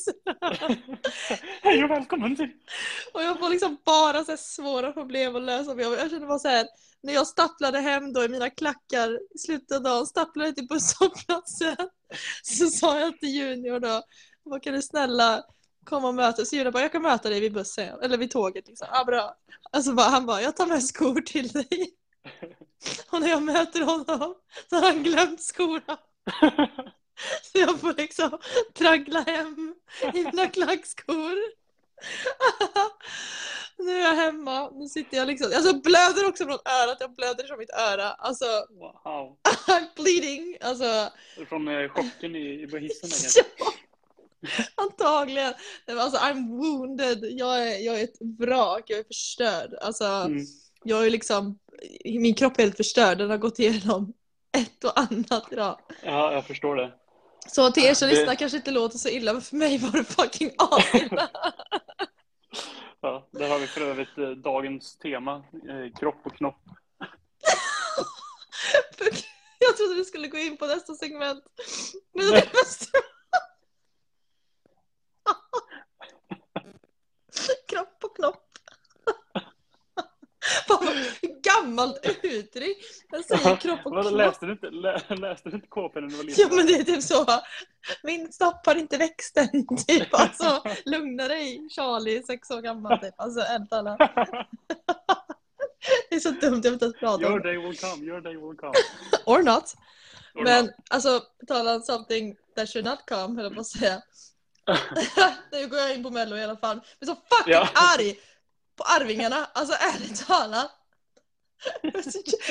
Hej 1.62 1.83
och 1.83 1.89
välkommen 1.89 2.35
till... 2.35 2.50
Och 3.13 3.24
jag 3.24 3.39
får 3.39 3.50
liksom 3.50 3.77
bara 3.85 4.25
så 4.25 4.38
svåra 4.38 4.91
problem 4.91 5.35
att 5.35 5.44
lösa. 5.44 5.75
med. 5.75 5.85
Jag 5.85 6.09
känner 6.09 6.27
bara 6.27 6.39
så 6.39 6.47
här, 6.47 6.68
när 7.03 7.13
jag 7.13 7.27
stapplade 7.27 7.80
hem 7.80 8.13
då 8.13 8.24
i 8.24 8.30
mina 8.30 8.50
klackar 8.50 9.19
i 9.35 9.38
slutet 9.38 9.77
av 9.77 9.83
dagen, 9.83 10.06
stapplade 10.06 10.53
till 10.53 10.68
busshållplatsen, 10.68 11.75
så 12.44 12.68
sa 12.68 13.00
jag 13.00 13.19
till 13.19 13.29
Junior 13.29 13.79
då, 13.79 14.01
vad 14.44 14.63
kan 14.63 14.74
du 14.74 14.81
snälla 14.81 15.44
komma 15.86 16.07
och 16.07 16.15
möta? 16.15 16.46
Så 16.46 16.55
Junior 16.55 16.72
bara, 16.72 16.84
jag 16.84 16.91
kan 16.91 17.01
möta 17.01 17.29
dig 17.29 17.39
vid 17.39 17.53
bussen, 17.53 18.00
eller 18.01 18.17
vid 18.17 18.31
tåget 18.31 18.67
liksom. 18.67 18.88
Ja, 18.91 19.03
bra. 19.03 19.36
Alltså 19.72 19.93
bara, 19.93 20.10
han 20.10 20.25
bara, 20.25 20.41
jag 20.41 20.55
tar 20.55 20.67
med 20.67 20.84
skor 20.84 21.22
till 21.22 21.48
dig. 21.48 21.93
Och 23.09 23.21
när 23.21 23.27
jag 23.29 23.43
möter 23.43 23.81
honom 23.81 24.35
så 24.69 24.75
har 24.75 24.81
han 24.81 25.03
glömt 25.03 25.41
skorna. 25.41 25.97
Så 27.43 27.59
jag 27.59 27.79
får 27.79 27.93
liksom 27.97 28.39
traggla 28.73 29.21
hem 29.21 29.75
i 30.13 30.23
mina 30.23 30.47
klackskor. 30.47 31.37
Nu 33.77 33.91
är 33.91 33.99
jag 34.01 34.15
hemma, 34.15 34.69
nu 34.69 34.87
sitter 34.87 35.17
jag 35.17 35.27
liksom, 35.27 35.51
alltså 35.55 35.73
blöder 35.73 36.27
också 36.29 36.43
från 36.45 36.59
örat, 36.83 36.97
jag 36.99 37.15
blöder 37.15 37.47
från 37.47 37.59
mitt 37.59 37.69
öra. 37.69 38.09
Alltså, 38.09 38.45
Wow. 38.69 39.37
I'm 39.67 39.85
bleeding. 39.95 40.57
Alltså, 40.61 41.09
Från 41.49 41.67
eh, 41.67 41.89
chocken 41.89 42.35
i, 42.35 42.39
i 42.39 42.79
hissen. 42.79 43.43
ja, 43.61 43.73
antagligen. 44.75 45.53
Nej, 45.87 45.99
Alltså 45.99 46.19
I'm 46.19 46.49
wounded, 46.49 47.23
jag 47.31 47.67
är, 47.67 47.77
jag 47.85 47.99
är 47.99 48.03
ett 48.03 48.17
vrak, 48.39 48.83
jag 48.87 48.99
är 48.99 49.03
förstörd. 49.03 49.73
Alltså, 49.81 50.05
Mm. 50.05 50.45
jag 50.83 51.05
är 51.05 51.09
liksom, 51.09 51.59
min 52.05 52.35
kropp 52.35 52.57
är 52.59 52.63
helt 52.63 52.77
förstörd, 52.77 53.17
den 53.17 53.29
har 53.29 53.37
gått 53.37 53.59
igenom 53.59 54.13
ett 54.57 54.83
och 54.83 54.99
annat 54.99 55.47
idag. 55.51 55.79
Ja, 56.03 56.33
jag 56.33 56.45
förstår 56.47 56.75
det. 56.75 56.93
Så 57.47 57.71
till 57.71 57.85
er 57.85 57.93
som 57.93 58.07
Det- 58.09 58.15
lyssnar 58.15 58.35
kanske 58.35 58.57
inte 58.57 58.71
låter 58.71 58.97
så 58.97 59.09
illa, 59.09 59.33
men 59.33 59.41
för 59.41 59.55
mig 59.55 59.77
var 59.77 59.91
det 59.91 60.03
fucking 60.03 60.51
asilla. 60.57 61.29
Ja, 63.01 63.27
där 63.31 63.49
har 63.49 63.59
vi 63.59 63.67
för 63.67 63.81
övrigt 63.81 64.17
eh, 64.17 64.29
dagens 64.29 64.97
tema. 64.97 65.35
Eh, 65.35 65.93
kropp 65.99 66.21
och 66.25 66.35
knopp. 66.37 66.59
Jag 69.59 69.77
trodde 69.77 69.95
vi 69.95 70.05
skulle 70.05 70.27
gå 70.27 70.37
in 70.37 70.57
på 70.57 70.65
nästa 70.67 70.93
segment. 70.93 71.43
Men 72.13 72.31
det. 72.31 72.41
Kropp 77.67 78.03
och 78.03 78.15
knopp. 78.15 78.43
Fan 80.67 80.85
vad 80.85 80.95
gammalt 81.63 82.00
uttryck. 82.24 82.77
Jag 83.12 83.25
säger 83.25 83.55
kropp 83.55 83.79
och 83.86 83.91
knopp. 83.91 84.12
läste, 84.12 84.46
du 84.46 84.51
inte, 84.51 84.70
lä, 84.70 85.01
läste 85.10 85.50
du 85.50 85.55
inte 85.55 85.67
KP 85.67 86.01
när 86.01 86.08
du 86.08 86.15
var 86.15 86.24
liten? 86.24 86.48
Ja 86.50 86.55
men 86.55 86.65
det 86.65 86.74
är 86.74 86.84
typ 86.84 87.03
så. 87.03 87.25
Min 88.03 88.34
snopp 88.34 88.65
har 88.65 88.75
inte 88.75 88.98
växt 88.98 89.38
än. 89.38 89.67
Typ. 89.88 90.08
Alltså, 90.13 90.63
lugna 90.86 91.27
dig 91.27 91.70
Charlie, 91.70 92.24
sex 92.24 92.51
år 92.51 92.62
gammal. 92.62 93.00
Typ. 93.00 93.13
Alltså, 93.17 93.41
talat. 93.70 94.00
Det 96.10 96.15
är 96.15 96.20
så 96.20 96.29
dumt, 96.32 96.41
jag 96.41 96.51
vill 96.62 96.74
inte 96.74 96.86
ens 96.86 97.00
prata 97.00 97.15
om 97.15 97.22
Your 97.24 97.39
day 97.39 97.58
will 97.58 97.77
come, 97.77 98.05
your 98.05 98.22
day 98.22 98.36
will 98.36 98.58
come. 98.58 98.74
Or 99.25 99.43
not. 99.43 99.74
Men 100.34 100.72
alltså, 100.89 101.20
på 101.39 101.46
tal 101.46 101.67
om 101.67 101.82
something 101.82 102.36
that 102.55 102.70
should 102.70 102.86
not 102.86 103.00
come, 103.10 103.36
höll 103.36 103.43
jag 103.43 103.53
på 103.53 103.60
att 103.62 103.67
säga. 103.67 104.01
nu 105.51 105.67
går 105.67 105.79
jag 105.79 105.96
in 105.96 106.03
på 106.03 106.10
mello 106.10 106.38
i 106.38 106.43
alla 106.43 106.58
fall. 106.58 106.79
Men 107.00 107.08
så 107.08 107.15
fucking 107.15 107.53
Ja. 107.53 107.70
arg 107.98 108.15
på 108.75 108.84
Arvingarna, 108.84 109.48
alltså 109.53 109.75
ärligt 109.79 110.27
talat. 110.27 110.72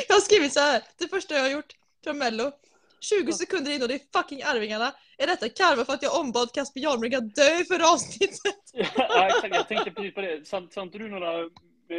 Jag 0.09 0.15
har 0.15 0.21
skrivit 0.21 0.53
så 0.53 0.61
här, 0.61 0.83
det 0.99 1.09
första 1.09 1.35
jag 1.35 1.43
har 1.43 1.51
gjort 1.51 1.73
från 2.05 2.19
mello. 2.19 2.53
20 3.01 3.33
sekunder 3.33 3.73
in 3.73 3.83
och 3.83 3.89
det 3.89 3.95
är 3.95 4.01
fucking 4.23 4.43
Arvingarna. 4.43 4.93
Är 5.19 5.27
detta 5.27 5.49
karma 5.49 5.85
för 5.85 5.93
att 5.93 6.03
jag 6.03 6.21
ombad 6.21 6.53
Casper 6.53 6.81
Jarnbrink 6.81 7.15
att 7.15 7.35
dö 7.35 7.61
i 7.61 7.65
förra 7.65 7.89
avsnittet? 7.93 8.57
ja, 8.97 9.27
exakt. 9.27 9.55
Jag 9.55 9.69
tänkte 9.69 9.91
precis 9.91 10.15
på 10.15 10.21
det. 10.21 10.47
Sa 10.49 10.83
inte 10.83 10.99
du 10.99 11.09
några 11.09 11.49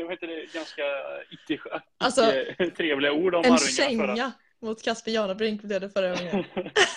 vad 0.02 0.12
heter 0.12 0.28
det, 0.28 0.54
ganska 0.54 0.82
icke, 1.32 1.62
Alltså, 1.98 2.22
trevliga 2.78 3.12
ord 3.14 3.36
om 3.36 3.46
En 3.46 3.52
Arvingarna 3.54 4.08
förra? 4.08 4.16
känga 4.16 4.32
mot 4.64 4.84
Casper 4.84 5.12
Jarnbrink 5.12 5.62
blev 5.62 5.82
det 5.82 5.90
förra 5.90 6.16
gången. 6.16 6.46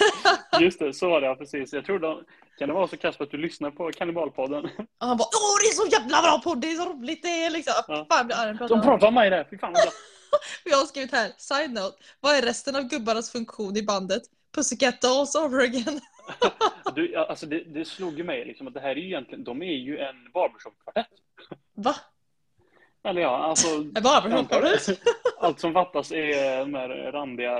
Just 0.60 0.78
det, 0.78 0.94
så 0.94 1.08
var 1.08 1.20
det 1.20 1.26
ja, 1.26 1.34
precis. 1.34 1.72
Jag 1.72 1.84
tror 1.84 1.98
de, 1.98 2.24
kan 2.58 2.68
det 2.68 2.74
vara 2.74 2.88
så 2.88 2.96
Kasper 2.96 3.24
att 3.24 3.30
du 3.30 3.36
lyssnar 3.36 3.70
på 3.70 3.92
Kannibalpodden? 3.92 4.64
Och 4.64 5.06
han 5.06 5.16
bara 5.16 5.28
åh 5.28 5.56
det 5.62 5.68
är 5.68 5.74
så 5.74 5.86
jävla 5.92 6.22
bra 6.22 6.40
podd, 6.44 6.60
det 6.60 6.70
är 6.70 6.74
så 6.74 6.92
roligt 6.92 7.22
det 7.22 7.44
är 7.44 7.50
liksom. 7.50 7.74
Ja. 7.88 8.06
Fan 8.10 8.26
blir 8.26 8.36
arg 8.36 8.56
De 8.68 8.82
pratar 8.82 9.06
om 9.06 9.14
mig 9.14 9.30
där, 9.30 9.46
fy 9.50 9.58
fan 9.58 9.72
vad 9.72 9.82
Jag 10.64 10.76
har 10.76 10.84
skrivit 10.84 11.12
här, 11.12 11.32
side 11.36 11.72
note. 11.72 11.96
Vad 12.20 12.34
är 12.36 12.42
resten 12.42 12.76
av 12.76 12.82
gubbarnas 12.82 13.32
funktion 13.32 13.76
i 13.76 13.82
bandet? 13.82 14.22
Pussycat 14.54 15.00
Dolls 15.00 15.34
over 15.34 15.64
again. 15.64 16.00
Du, 16.94 17.16
alltså 17.16 17.46
det, 17.46 17.60
det 17.60 17.84
slog 17.84 18.18
ju 18.18 18.24
mig 18.24 18.44
liksom 18.44 18.66
att 18.66 18.74
det 18.74 18.80
här 18.80 18.90
är 18.90 18.94
ju 18.94 19.06
egentligen, 19.06 19.44
de 19.44 19.62
är 19.62 19.76
ju 19.76 19.98
en 19.98 20.32
barbershop-kvartett. 20.32 21.06
Va? 21.74 21.94
Eller 23.06 23.20
ja, 23.20 23.36
alltså. 23.36 23.66
Allt 25.40 25.60
som 25.60 25.72
fattas 25.72 26.12
är 26.12 26.58
de 26.58 26.74
här 26.74 26.88
randiga 27.12 27.58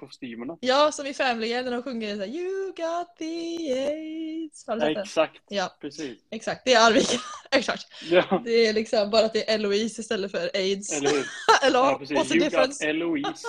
kostymerna. 0.00 0.56
Ja, 0.60 0.92
som 0.92 1.06
i 1.06 1.14
Family 1.14 1.48
Guy 1.48 1.62
när 1.62 1.70
de 1.70 1.82
sjunger 1.82 2.14
såhär 2.14 2.28
You 2.28 2.66
got 2.66 3.16
the 3.18 3.72
AIDS. 3.72 4.64
Den? 4.64 4.82
Exakt, 4.96 5.42
Ja, 5.48 5.76
precis. 5.80 6.18
exakt. 6.30 6.62
Det 6.64 6.72
är 6.74 6.86
Arvika. 6.86 7.18
exakt. 7.50 7.86
Ja, 8.10 8.42
Det 8.44 8.50
är 8.66 8.72
liksom 8.72 9.10
bara 9.10 9.26
att 9.26 9.32
det 9.32 9.50
är 9.50 9.54
Eloise 9.54 10.00
istället 10.00 10.30
för 10.30 10.50
AIDS. 10.54 10.92
eller 10.92 11.10
hur? 11.10 11.26
Eller 11.66 11.78
Ja, 11.78 11.92
what's 11.94 11.98
precis. 11.98 12.28
the 12.28 12.34
You 12.34 12.44
difference? 12.44 12.86
Eloise. 12.88 13.46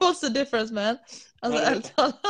What's 0.00 0.20
the 0.20 0.28
difference 0.28 0.74
man? 0.74 0.98
Alltså 1.40 1.62
Ja, 1.62 1.68
ärligt 1.70 1.96
talat. 1.96 2.20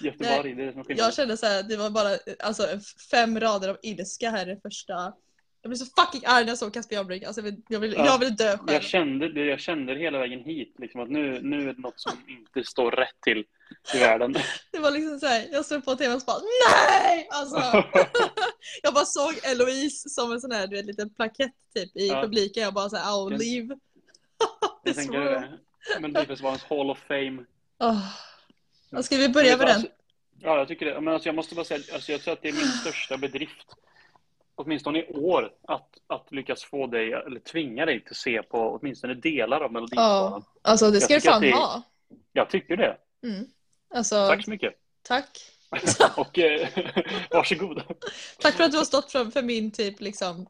Göteborg, 0.00 0.54
det 0.54 0.62
är 0.62 0.66
det 0.66 0.72
som 0.72 0.80
är 0.80 0.98
Jag 0.98 1.14
kände 1.14 1.36
så 1.36 1.46
här, 1.46 1.62
det 1.62 1.76
var 1.76 1.90
bara 1.90 2.08
alltså, 2.38 2.62
fem 3.10 3.40
rader 3.40 3.68
av 3.68 3.76
ilska 3.82 4.30
här 4.30 4.50
i 4.52 4.56
första. 4.60 5.12
Jag 5.68 5.78
blev 5.78 5.86
så 5.86 6.02
fucking 6.02 6.22
arg 6.26 6.44
när 6.44 6.50
jag 6.50 6.58
såg 6.58 6.74
Casper 6.74 6.96
Jarnbrink. 6.96 7.22
Alltså, 7.24 7.40
jag, 7.40 7.44
vill, 7.44 7.62
jag, 7.68 7.80
vill, 7.80 7.92
Ja. 7.92 8.04
jag 8.06 8.18
vill 8.18 8.36
dö 8.36 8.58
själv. 8.58 8.72
Jag 8.72 8.82
kände, 8.82 9.32
det, 9.32 9.44
jag 9.44 9.60
kände 9.60 9.94
det 9.94 10.00
hela 10.00 10.18
vägen 10.18 10.40
hit, 10.40 10.74
liksom, 10.78 11.00
att 11.00 11.10
nu, 11.10 11.40
nu 11.42 11.62
är 11.62 11.66
det 11.74 11.78
något 11.80 12.00
som 12.00 12.12
inte 12.28 12.68
står 12.70 12.90
rätt 12.90 13.20
till 13.24 13.44
i 13.94 13.98
världen. 13.98 14.32
Det 14.72 14.78
var 14.78 14.90
liksom 14.90 15.20
så 15.20 15.26
här, 15.26 15.46
jag 15.52 15.64
stod 15.64 15.84
på 15.84 15.96
tv 15.96 16.14
och 16.14 16.22
bara 16.26 16.38
NEJ! 16.38 17.28
Alltså, 17.30 17.58
jag 18.82 18.94
bara 18.94 19.04
såg 19.04 19.34
Eloise 19.42 20.08
som 20.08 20.32
en 20.32 20.40
sån 20.40 20.52
här 20.52 20.66
du 20.66 20.76
vet, 20.76 20.86
liten 20.86 21.10
plakett 21.14 21.52
typ 21.74 21.96
i 21.96 22.08
Ja. 22.08 22.22
publiken. 22.22 22.62
Jag 22.62 22.74
bara 22.74 22.88
såhär, 22.90 23.04
I'll 23.04 23.30
leave. 23.38 23.68
Jag 24.84 24.94
This 24.94 24.96
tänker 24.96 25.18
room. 25.18 25.24
det. 25.42 25.58
Men 26.00 26.12
Melodifestivalens 26.12 26.64
Hall 26.64 26.90
of 26.90 26.98
Fame. 27.08 27.44
Ja, 27.78 29.02
Ska 29.02 29.16
vi 29.16 29.28
börja 29.28 29.56
med 29.56 29.66
den? 29.66 29.86
Ja, 30.40 30.58
jag 30.58 30.68
tycker 30.68 30.86
det. 30.86 31.00
Men 31.00 31.14
alltså, 31.14 31.28
jag 31.28 31.36
måste 31.36 31.54
bara 31.54 31.64
säga, 31.64 31.80
alltså, 31.94 32.12
jag 32.12 32.20
tror 32.22 32.32
att 32.34 32.42
det 32.42 32.48
är 32.48 32.52
min 32.52 32.66
största 32.66 33.16
bedrift, 33.16 33.66
åtminstone 34.58 34.98
i 34.98 35.12
år, 35.12 35.52
att, 35.68 35.88
att 36.06 36.26
lyckas 36.32 36.64
få 36.64 36.86
dig, 36.86 37.12
eller 37.12 37.40
tvinga 37.40 37.86
dig 37.86 38.00
till 38.00 38.10
att 38.10 38.16
se 38.16 38.42
på 38.42 38.78
åtminstone 38.80 39.14
delar 39.14 39.60
av 39.60 39.72
Melodifestivalen. 39.72 40.42
Ja, 40.62 40.70
alltså 40.70 40.90
det 40.90 41.00
ska 41.00 41.16
att 41.16 41.24
fan 41.24 41.42
det 41.42 41.52
ha. 41.52 41.82
Jag 42.32 42.50
tycker 42.50 42.76
det. 42.76 42.96
Mm. 43.22 43.46
Alltså, 43.94 44.26
Tack 44.28 44.44
så 44.44 44.50
mycket. 44.50 44.74
tack. 45.02 45.38
Och 46.16 46.38
eh, 46.38 46.68
varsågod. 47.30 47.82
Tack 48.38 48.54
för 48.54 48.64
att 48.64 48.72
du 48.72 48.78
har 48.78 48.84
stått 48.84 49.12
för, 49.12 49.24
för 49.24 49.42
min 49.42 49.70
typ 49.70 50.00
liksom. 50.00 50.46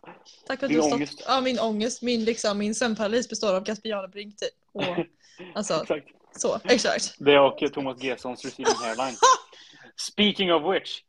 Tack 0.46 0.58
för 0.58 0.66
att 0.66 0.70
Din 0.70 0.76
du 0.78 0.82
har 0.82 0.88
stått, 0.88 0.96
ångest. 0.96 1.22
Ja, 1.26 1.40
min 1.40 1.58
ångest. 1.58 2.02
Min, 2.02 2.24
liksom, 2.24 2.58
min 2.58 2.74
sömnparalys 2.74 3.28
består 3.28 3.54
av 3.54 3.64
Casper 3.64 3.88
Jarnbrink 3.88 4.36
typ. 4.36 4.48
Och, 4.72 4.84
alltså, 5.54 5.74
Exakt. 5.82 6.08
så. 6.36 6.60
Exakt. 6.64 7.14
Det 7.18 7.38
och 7.38 7.72
Thomas 7.72 8.02
Gessons 8.02 8.44
Receiving 8.44 8.74
Hairline. 8.82 9.16
Speaking 9.96 10.52
of 10.52 10.74
which, 10.74 11.02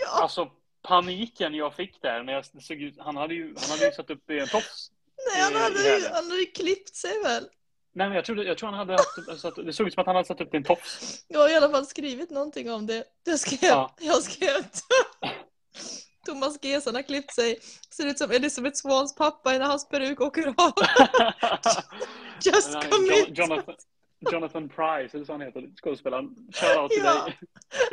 Ja. 0.00 0.22
alltså 0.22 0.50
paniken 0.84 1.54
jag 1.54 1.74
fick 1.74 2.02
där 2.02 2.22
när 2.22 2.32
jag 2.32 2.44
såg 2.62 2.82
ut, 2.82 2.94
han 2.98 3.16
hade 3.16 3.34
ju, 3.34 3.54
han 3.60 3.70
hade 3.70 3.86
ju 3.86 3.92
satt 3.92 4.10
upp 4.10 4.30
en 4.30 4.46
tofs. 4.48 4.90
Nej, 5.32 5.42
han 5.42 5.54
hade, 5.62 5.98
ju, 5.98 6.04
han 6.06 6.24
hade 6.24 6.36
ju 6.40 6.46
klippt 6.46 6.96
sig 6.96 7.22
väl. 7.22 7.48
Nej 7.96 8.06
men 8.08 8.16
jag, 8.16 8.24
trodde, 8.24 8.44
jag 8.44 8.58
tror 8.58 8.68
han 8.68 8.78
hade 8.78 8.92
haft, 8.92 9.40
satt, 9.40 9.56
det 9.56 9.72
såg 9.72 9.86
ut 9.86 9.94
som 9.94 10.00
att 10.00 10.06
han 10.06 10.16
hade 10.16 10.28
satt 10.28 10.40
upp 10.40 10.54
en 10.54 10.64
tofs. 10.64 11.24
Jag 11.28 11.40
har 11.40 11.48
i 11.48 11.54
alla 11.54 11.70
fall 11.70 11.86
skrivit 11.86 12.30
någonting 12.30 12.70
om 12.70 12.86
det. 12.86 13.04
Jag 13.24 13.40
skrev, 13.40 13.58
Ja. 13.70 13.94
jag 14.00 14.22
skrev 14.22 14.50
Thomas 16.26 16.58
Gesson 16.62 16.94
har 16.94 17.02
klippt 17.02 17.34
sig. 17.34 17.58
Ser 17.90 18.06
ut 18.06 18.18
som 18.18 18.30
Elizabeth 18.30 18.76
Swans 18.76 19.14
pappa 19.14 19.52
när 19.52 19.60
hans 19.60 19.88
peruk 19.88 20.20
åker 20.20 20.46
av. 20.46 20.54
Just 22.44 22.72
commit! 22.72 23.28
Jon- 23.28 23.34
Jonathan, 23.34 23.74
Jonathan 24.32 24.68
Price, 24.68 25.16
eller 25.16 25.24
så 25.24 25.32
han 25.32 25.40
heter, 25.40 25.68
skådespelaren. 25.82 26.36
Shoutout 26.52 26.90
till 26.90 27.02
Ja. 27.04 27.24
dig. 27.24 27.38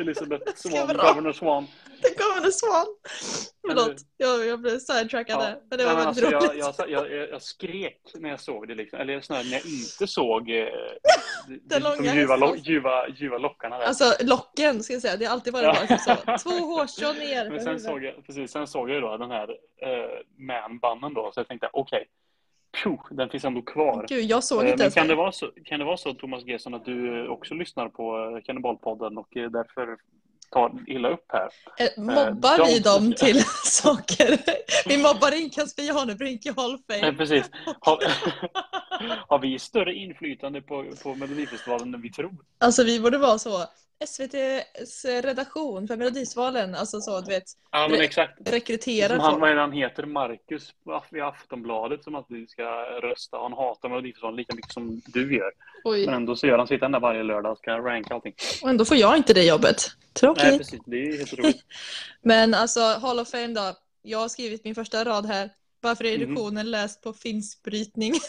Elizabeth 0.00 0.44
Ska 0.54 0.68
Swan. 0.68 0.86
Governor 0.96 1.32
Swan. 1.32 1.66
En 2.44 2.52
svan. 2.52 2.86
Förlåt, 3.68 3.96
jag, 4.16 4.46
jag 4.46 4.60
blev 4.60 4.78
sidetrackad 4.78 5.40
där. 5.40 5.58
Men 5.70 5.78
det 5.78 5.84
var 5.84 5.94
Nej, 5.94 6.04
väldigt 6.04 6.24
alltså, 6.24 6.46
roligt. 6.48 6.62
jag, 6.78 6.90
jag, 6.90 7.10
jag, 7.10 7.28
jag 7.28 7.42
skrek 7.42 8.00
när 8.14 8.28
jag 8.30 8.40
såg 8.40 8.68
det, 8.68 8.74
liksom. 8.74 9.00
eller 9.00 9.20
snarare 9.20 9.44
när 9.44 9.52
jag 9.52 9.66
inte 9.66 10.06
såg 10.06 10.50
eh, 10.50 10.64
de, 11.48 11.60
Den 11.64 11.82
långa 11.82 11.96
de 11.96 12.18
ljuva, 12.20 12.36
lo, 12.36 12.56
ljuva, 12.56 13.08
ljuva 13.08 13.38
lockarna 13.38 13.78
där. 13.78 13.84
Alltså 13.86 14.04
locken 14.20 14.82
ska 14.82 14.92
jag 14.92 15.02
säga, 15.02 15.16
det 15.16 15.24
har 15.24 15.32
alltid 15.32 15.52
varit 15.52 15.90
Ja. 15.90 15.98
så. 15.98 16.38
Två 16.50 16.56
hårstrån 16.64 17.16
ner. 17.16 17.50
Men 17.50 17.60
sen 17.64 17.80
såg, 17.80 18.04
jag, 18.04 18.26
precis, 18.26 18.50
sen 18.50 18.66
såg 18.66 18.90
jag 18.90 18.94
ju 18.94 19.00
då 19.00 19.16
den 19.16 19.30
här 19.30 19.48
eh, 19.82 20.20
man-bannen 20.38 21.14
då, 21.14 21.30
så 21.34 21.40
jag 21.40 21.48
tänkte 21.48 21.68
okej, 21.72 21.96
okay, 21.98 22.08
den 23.10 23.28
finns 23.30 23.44
ändå 23.44 23.62
kvar. 23.62 24.06
Gud, 24.08 24.24
jag 24.24 24.44
såg 24.44 24.64
Eh, 24.64 24.70
inte 24.70 24.82
ens 24.82 24.94
kan 24.94 25.08
det, 25.08 25.14
vara 25.14 25.32
så, 25.32 25.50
kan 25.64 25.78
det 25.78 25.84
vara 25.84 25.96
så, 25.96 26.14
Thomas 26.14 26.44
Gesson, 26.46 26.74
att 26.74 26.84
du 26.84 27.24
eh, 27.24 27.30
också 27.30 27.54
lyssnar 27.54 27.88
på 27.88 28.36
eh, 28.36 28.42
Kannibalpodden 28.44 29.18
och 29.18 29.36
eh, 29.36 29.50
därför 29.50 29.96
tar 30.50 30.72
illa 30.86 31.08
upp 31.08 31.24
här? 31.28 31.48
Eh, 31.78 32.02
Mobbar 32.02 32.58
de- 32.58 32.66
vi 32.66 32.78
dem 32.78 33.12
till 33.12 33.42
saker? 33.64 34.38
Vi 34.88 34.98
mobbar 35.02 35.40
in 35.42 35.50
Casper 35.50 35.82
Janebrink 35.82 36.46
i 36.46 36.52
Hall 36.56 36.74
of 36.74 36.80
Eh, 37.02 37.12
precis. 37.16 37.50
Har, 37.80 37.98
har 39.28 39.38
vi 39.38 39.58
större 39.58 39.94
inflytande 39.94 40.62
på, 40.62 40.84
på 41.02 41.14
Melodifestivalen 41.14 41.94
än 41.94 42.00
vi 42.02 42.10
tror? 42.12 42.32
Alltså 42.60 42.84
vi 42.84 43.00
borde 43.00 43.18
vara 43.18 43.38
så. 43.38 43.50
SVTs 44.02 45.04
redaktion 45.04 45.88
för 45.88 45.96
Melodifestivalen, 45.96 46.74
alltså 46.74 47.00
så 47.00 47.20
du 47.20 47.30
vet, 47.30 47.44
Ja, 47.70 47.88
men 47.90 48.00
exakt. 48.00 48.38
rekryterar 48.50 49.18
han, 49.18 49.40
vad 49.40 49.50
är 49.50 49.56
han 49.56 49.72
heter, 49.72 50.02
Marcus 50.06 50.70
i 51.16 51.20
Aftonbladet 51.20 52.04
som 52.04 52.14
alltid 52.14 52.50
ska 52.50 52.62
rösta. 53.02 53.38
Han 53.38 53.52
hatar 53.52 53.88
Melodifestivalen 53.88 54.36
lika 54.36 54.54
mycket 54.54 54.72
som 54.72 55.00
du 55.06 55.36
gör. 55.36 55.50
Oj. 55.84 56.06
Men 56.06 56.14
ändå 56.14 56.36
så 56.36 56.46
gör 56.46 56.58
han 56.58 56.66
sitt 56.66 56.82
enda 56.82 56.98
varje 56.98 57.22
lördag 57.22 57.52
och 57.52 57.58
ska 57.58 57.78
ranka 57.78 58.14
allting. 58.14 58.34
Och 58.62 58.70
ändå 58.70 58.84
får 58.84 58.96
jag 58.96 59.16
inte 59.16 59.34
det 59.34 59.44
jobbet. 59.44 59.76
Tråkigt. 60.12 60.44
Nej, 60.44 60.58
precis. 60.58 60.80
Det 60.86 60.96
är 61.02 61.18
helt 61.18 61.32
otroligt. 61.32 61.62
Men 62.22 62.54
alltså 62.54 62.80
Hall 62.80 63.20
of 63.20 63.30
Fame 63.30 63.46
då. 63.54 63.72
Jag 64.02 64.18
har 64.18 64.28
skrivit 64.28 64.64
min 64.64 64.74
första 64.74 65.04
rad 65.04 65.26
här. 65.26 65.50
Varför 65.80 66.04
är 66.04 66.10
Mhm. 66.18 66.20
reduktionen 66.20 66.70
läst 66.70 67.02
på 67.02 67.12
finskbrytning? 67.12 68.12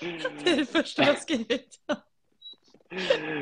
det 0.44 0.50
är 0.50 0.56
det 0.56 0.66
första 0.66 1.02
jag 1.02 1.08
har 1.08 1.20
skrivit. 1.20 1.78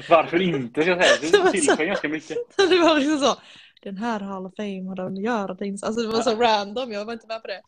Varför 0.09 0.43
inte, 0.43 0.83
ska 0.83 0.91
jag 0.91 1.05
säga. 1.05 1.31
Det 1.33 1.39
var 1.45 1.53
Det 1.53 1.59
så- 1.59 1.67
tillför 1.67 1.85
ganska 1.85 2.09
mycket. 2.09 2.37
det 2.57 2.79
var 2.79 2.99
liksom 2.99 3.19
så. 3.19 3.41
Den 3.83 3.97
här 3.97 4.21
Hall 4.21 4.47
of 4.47 4.53
Fame 4.57 4.89
har 4.89 4.97
den 4.97 5.17
görat 5.17 5.61
insats. 5.61 5.89
Alltså 5.89 6.03
det 6.03 6.17
var 6.17 6.23
så 6.23 6.35
random, 6.35 6.93
jag 6.93 7.05
var 7.05 7.13
inte 7.13 7.27
med 7.27 7.43
på 7.43 7.49
det. 7.49 7.61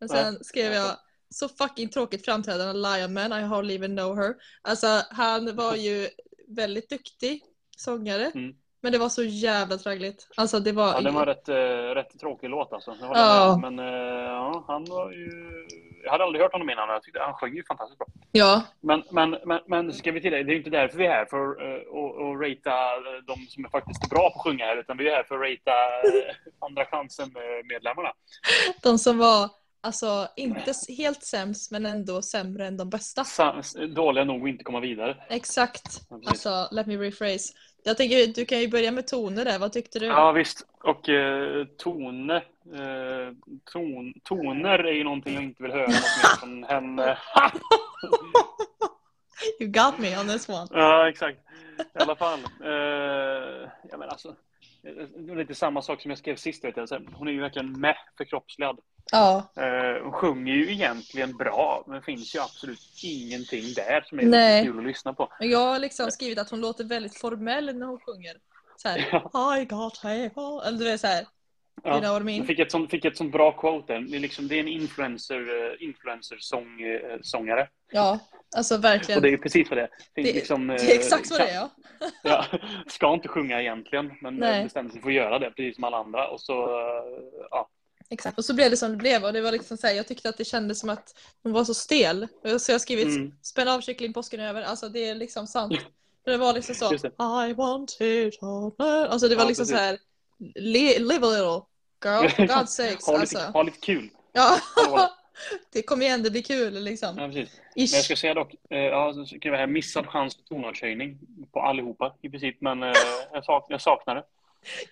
Men 0.00 0.08
sen 0.08 0.44
skrev 0.44 0.72
jag 0.72 0.96
så 1.30 1.48
fucking 1.48 1.88
tråkigt 1.88 2.24
framträdande 2.24 2.72
Lion 2.72 3.12
Man, 3.12 3.32
I 3.32 3.42
hardly 3.42 3.74
even 3.74 3.96
know 3.96 4.16
her. 4.16 4.34
Alltså 4.62 4.86
han 5.10 5.56
var 5.56 5.74
ju 5.74 6.08
väldigt 6.48 6.90
duktig 6.90 7.42
sångare. 7.76 8.30
Mm. 8.34 8.54
Men 8.80 8.92
det 8.92 8.98
var 8.98 9.08
så 9.08 9.22
jävla 9.22 9.76
traggligt. 9.76 10.28
Alltså 10.36 10.60
det 10.60 10.72
var... 10.72 10.92
Ja, 10.92 11.00
den 11.00 11.14
var 11.14 11.26
rätt, 11.26 11.48
uh, 11.48 11.54
rätt 11.94 12.18
tråkig 12.20 12.48
låt 12.50 12.72
alltså. 12.72 12.90
Det 12.90 12.98
Ja. 13.00 13.58
Men 13.62 13.78
ja, 13.78 14.64
han 14.66 14.84
var 14.84 15.10
ju... 15.12 15.30
Jag 16.04 16.10
hade 16.10 16.24
aldrig 16.24 16.42
hört 16.42 16.52
honom 16.52 16.70
innan. 16.70 16.88
Jag 16.88 17.02
tyckte 17.02 17.20
han 17.20 17.34
sjöng 17.34 17.54
ju 17.54 17.64
fantastiskt 17.64 17.98
bra. 17.98 18.06
Ja, 18.32 18.62
Men, 18.80 19.02
men, 19.10 19.36
men, 19.44 19.60
men 19.66 19.92
ska 19.92 20.12
vi 20.12 20.20
tillägga, 20.20 20.44
det 20.44 20.52
är 20.52 20.56
inte 20.56 20.70
därför 20.70 20.98
vi 20.98 21.06
är 21.06 21.10
här 21.10 21.26
för 21.26 21.62
uh, 21.62 21.74
att 21.76 22.34
att 22.34 22.40
ratea 22.48 23.00
de 23.26 23.46
som 23.48 23.64
är 23.64 23.68
faktiskt 23.68 24.04
är 24.04 24.08
bra 24.08 24.30
på 24.30 24.38
att 24.38 24.42
sjunga 24.42 24.64
här, 24.64 24.76
utan 24.76 24.96
vi 24.96 25.08
är 25.08 25.16
här 25.16 25.24
för 25.24 25.34
att 25.34 25.40
ratea 25.40 25.72
uh, 25.72 26.34
Andra 26.58 26.84
chansen-medlemmarna. 26.84 28.12
de 28.82 28.98
som 28.98 29.18
var 29.18 29.50
alltså 29.80 30.28
inte 30.36 30.72
helt 30.98 31.22
sämst 31.22 31.70
men 31.70 31.86
ändå 31.86 32.22
sämre 32.22 32.66
än 32.66 32.76
de 32.76 32.90
bästa. 32.90 33.24
Dåliga 33.88 34.24
nog 34.24 34.42
att 34.42 34.48
inte 34.48 34.64
komma 34.64 34.80
vidare. 34.80 35.16
Exakt. 35.28 36.00
Ja. 36.10 36.20
Alltså, 36.26 36.68
let 36.70 36.86
me 36.86 36.96
rephrase. 36.96 37.54
Jag 37.82 37.96
tänker, 37.96 38.26
du 38.26 38.44
kan 38.44 38.60
ju 38.60 38.68
börja 38.68 38.92
med 38.92 39.06
toner 39.06 39.44
där. 39.44 39.58
Vad 39.58 39.72
tyckte 39.72 39.98
du? 39.98 40.06
Ja 40.06 40.32
visst, 40.32 40.66
och 40.82 41.08
uh, 41.08 41.64
Tone, 41.64 42.36
eh, 42.36 43.34
ton, 43.72 44.14
toner 44.24 44.78
är 44.78 44.92
ju 44.92 45.04
någonting 45.04 45.34
jag 45.34 45.42
inte 45.42 45.62
vill 45.62 45.72
höra 45.72 45.86
något 45.86 45.92
mer 45.92 46.36
från 46.40 46.64
henne. 46.64 47.18
You 49.60 49.70
got 49.70 49.98
me 49.98 50.18
on 50.20 50.28
this 50.28 50.48
one. 50.48 50.68
Ja, 50.70 51.08
exakt. 51.08 51.38
I 51.78 52.02
alla 52.02 52.16
fall. 52.16 52.38
Eh, 52.64 53.70
ja, 53.90 53.96
men 53.98 54.08
alltså, 54.08 54.34
lite 55.36 55.54
samma 55.54 55.82
sak 55.82 56.02
som 56.02 56.10
jag 56.10 56.18
skrev 56.18 56.36
sist. 56.36 56.64
Vet 56.64 56.76
jag. 56.76 56.88
Hon 57.12 57.28
är 57.28 57.32
ju 57.32 57.40
verkligen 57.40 57.80
med 57.80 57.96
förkroppsligad. 58.16 58.78
Ja, 59.12 59.52
Eh, 59.56 60.02
hon 60.02 60.12
sjunger 60.12 60.54
ju 60.54 60.72
egentligen 60.72 61.36
bra, 61.36 61.84
men 61.86 62.02
finns 62.02 62.34
ju 62.34 62.40
absolut 62.40 62.80
ingenting 63.04 63.64
där 63.76 64.04
som 64.08 64.18
är 64.18 64.24
Nej. 64.24 64.64
kul 64.64 64.78
att 64.78 64.84
lyssna 64.84 65.12
på. 65.14 65.32
jag 65.40 65.58
har 65.58 65.78
liksom 65.78 66.10
skrivit 66.10 66.38
att 66.38 66.50
hon 66.50 66.60
låter 66.60 66.84
väldigt 66.84 67.18
formell 67.18 67.76
när 67.78 67.86
hon 67.86 67.98
sjunger. 68.00 68.36
Så 68.76 68.88
här, 68.88 68.98
I 69.60 69.64
got 69.64 69.98
heaven. 70.02 70.60
Eller 70.66 70.78
du 70.78 70.84
vet 70.84 71.00
så 71.00 71.06
här, 71.06 71.26
Ja. 71.84 72.20
Jag 72.30 72.46
fick 72.46 72.58
ett 72.58 72.72
sånt, 72.72 72.90
fick 72.90 73.04
ett 73.04 73.16
sånt 73.16 73.32
bra 73.32 73.52
quote 73.52 73.92
där. 73.92 74.00
Det 74.00 74.16
är, 74.16 74.20
liksom, 74.20 74.48
det 74.48 74.54
är 74.54 74.60
en 74.60 74.68
influencer, 74.68 75.36
eh, 75.40 75.82
influencer-sång, 75.88 76.80
eh, 76.82 77.18
sångare. 77.22 77.68
Ja, 77.92 78.18
alltså 78.56 78.74
Och 78.74 78.80
det 78.80 78.88
är 78.88 78.92
verkligen. 78.98 79.40
precis 79.40 79.70
vad 79.70 79.78
det 79.78 79.82
är. 79.82 79.90
Det 80.14 80.22
liksom, 80.22 80.66
det 80.66 80.74
eh, 80.74 80.88
är 80.90 80.94
exakt 80.94 81.30
vad 81.30 81.40
det 81.40 81.48
är 81.50 81.54
ja. 81.54 81.70
Ja, 82.22 82.44
ska 82.86 83.14
inte 83.14 83.28
sjunga 83.28 83.60
egentligen, 83.60 84.12
men 84.22 84.36
Nej. 84.36 84.58
eh, 84.58 84.64
bestämde 84.64 84.92
sig 84.92 85.02
för 85.02 85.08
att 85.08 85.14
göra 85.14 85.38
det, 85.38 85.50
precis 85.50 85.74
som 85.74 85.84
alla 85.84 85.96
andra. 85.96 86.28
Och 86.28 86.40
så, 86.40 86.62
eh, 86.80 87.04
ja. 87.50 87.68
Exakt, 88.10 88.38
och 88.38 88.44
så 88.44 88.54
blev 88.54 88.70
det 88.70 88.76
som 88.76 88.90
det 88.90 88.96
blev 88.96 89.24
och 89.24 89.32
det 89.32 89.40
var 89.40 89.52
liksom 89.52 89.76
så 89.76 89.86
här, 89.86 89.94
jag 89.94 90.06
tyckte 90.06 90.28
att 90.28 90.36
det 90.36 90.44
kändes 90.44 90.80
som 90.80 90.90
att 90.90 91.14
hon 91.42 91.52
var 91.52 91.64
så 91.64 91.74
stel. 91.74 92.28
Så 92.42 92.70
jag 92.70 92.74
har 92.74 92.78
skrivit 92.78 93.06
Mm. 93.06 93.32
spänn 93.42 93.68
av 93.68 93.80
kyckling, 93.80 94.12
påsken 94.12 94.40
är 94.40 94.48
över. 94.48 94.62
Alltså 94.62 94.88
det 94.88 95.08
är 95.08 95.14
liksom 95.14 95.46
sant. 95.46 95.74
Det 96.24 96.36
var 96.36 96.52
liksom 96.52 96.74
så. 96.74 96.94
I 97.46 97.52
want 97.52 97.96
it 98.00 98.42
all. 98.42 98.72
Alltså 99.08 99.28
det 99.28 99.36
var 99.36 99.42
Ja, 99.42 99.48
liksom 99.48 99.62
precis. 99.62 99.76
så 99.76 99.82
här, 99.82 99.98
"Le- 100.54 100.98
live 100.98 101.26
a 101.26 101.30
little 101.30 101.60
girl, 102.04 102.28
for 102.28 102.42
God's 102.42 102.66
sakes. 102.66 103.06
ha, 103.06 103.12
lite, 103.12 103.20
Alltså. 103.20 103.38
ha 103.38 103.62
lite 103.62 103.78
kul. 103.78 104.10
Ja, 104.32 104.58
det 105.72 105.82
kommer 105.82 106.06
igen, 106.06 106.22
det 106.22 106.30
blir 106.30 106.42
kul 106.42 106.74
liksom. 106.74 107.18
Ja, 107.18 107.26
precis. 107.26 107.60
Men 107.74 107.86
jag 107.86 108.04
ska 108.04 108.16
säga 108.16 108.34
dock, 108.34 108.54
eh, 108.70 108.78
ja, 108.78 109.12
så 109.14 109.26
skriver 109.26 109.56
här, 109.58 109.66
missad 109.66 110.06
chans 110.06 110.34
till 110.36 110.44
tonartshöjning 110.44 111.18
på 111.52 111.60
allihopa 111.60 112.14
i 112.22 112.28
princip, 112.30 112.60
men 112.60 112.82
eh, 112.82 112.92
jag, 113.32 113.44
sak, 113.44 113.66
jag 113.68 113.80
saknar 113.80 114.14
det. 114.14 114.24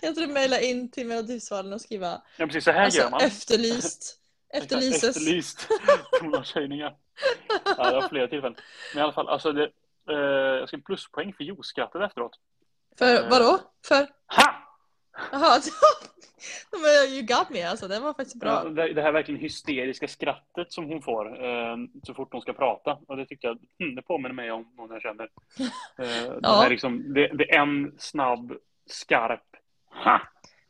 Kan 0.00 0.08
inte 0.08 0.20
du 0.20 0.26
mejla 0.26 0.60
in 0.60 0.90
till 0.90 1.06
Melodifestivalen 1.06 1.72
och 1.72 1.80
skriva 1.80 2.22
Ja, 2.36 2.46
precis 2.46 2.64
så 2.64 2.70
här 2.70 2.84
alltså, 2.84 3.00
gör 3.00 3.10
man. 3.10 3.20
efterlyst, 3.20 4.18
efterlyses. 4.54 5.04
Efterlyst 5.16 5.68
tonartshöjningar. 6.20 6.96
Ja, 7.76 7.90
det 7.90 7.96
var 8.00 8.08
flera 8.08 8.28
tillfällen. 8.28 8.56
Men 8.94 9.00
i 9.00 9.02
alla 9.04 9.12
fall, 9.12 9.28
alltså 9.28 9.52
det, 9.52 9.64
eh, 10.10 10.16
jag 10.58 10.68
ska 10.68 10.78
pluspoäng 10.78 11.32
för 11.32 11.44
jo-skrattet 11.44 12.02
efteråt. 12.02 12.32
För 12.98 13.30
vadå? 13.30 13.60
För? 13.88 14.06
Ha! 14.26 14.65
Jaha, 15.32 15.60
men 16.72 17.14
you 17.14 17.22
got 17.22 17.50
me 17.50 17.62
alltså, 17.62 17.88
den 17.88 18.02
var 18.02 18.14
faktiskt 18.14 18.36
bra. 18.36 18.62
Ja, 18.64 18.70
det, 18.70 18.92
det 18.92 19.02
här 19.02 19.12
verkligen 19.12 19.40
hysteriska 19.40 20.08
skrattet 20.08 20.72
som 20.72 20.84
hon 20.84 21.02
får 21.02 21.44
eh, 21.44 21.76
så 22.02 22.14
fort 22.14 22.32
hon 22.32 22.42
ska 22.42 22.52
prata. 22.52 22.98
Och 23.08 23.16
det 23.16 23.26
tyckte 23.26 23.46
jag, 23.46 23.58
hmm, 23.80 23.94
det 23.94 24.02
påminner 24.02 24.34
mig 24.34 24.50
om 24.52 24.72
någon 24.76 24.90
jag 24.90 25.02
känner. 25.02 25.24
Eh, 25.98 26.04
det, 26.06 26.38
Ja. 26.42 26.60
här 26.62 26.70
liksom, 26.70 27.14
det, 27.14 27.28
det 27.28 27.50
är 27.50 27.58
en 27.62 27.94
snabb, 27.98 28.52
skarp 28.86 29.42
ha! 30.04 30.20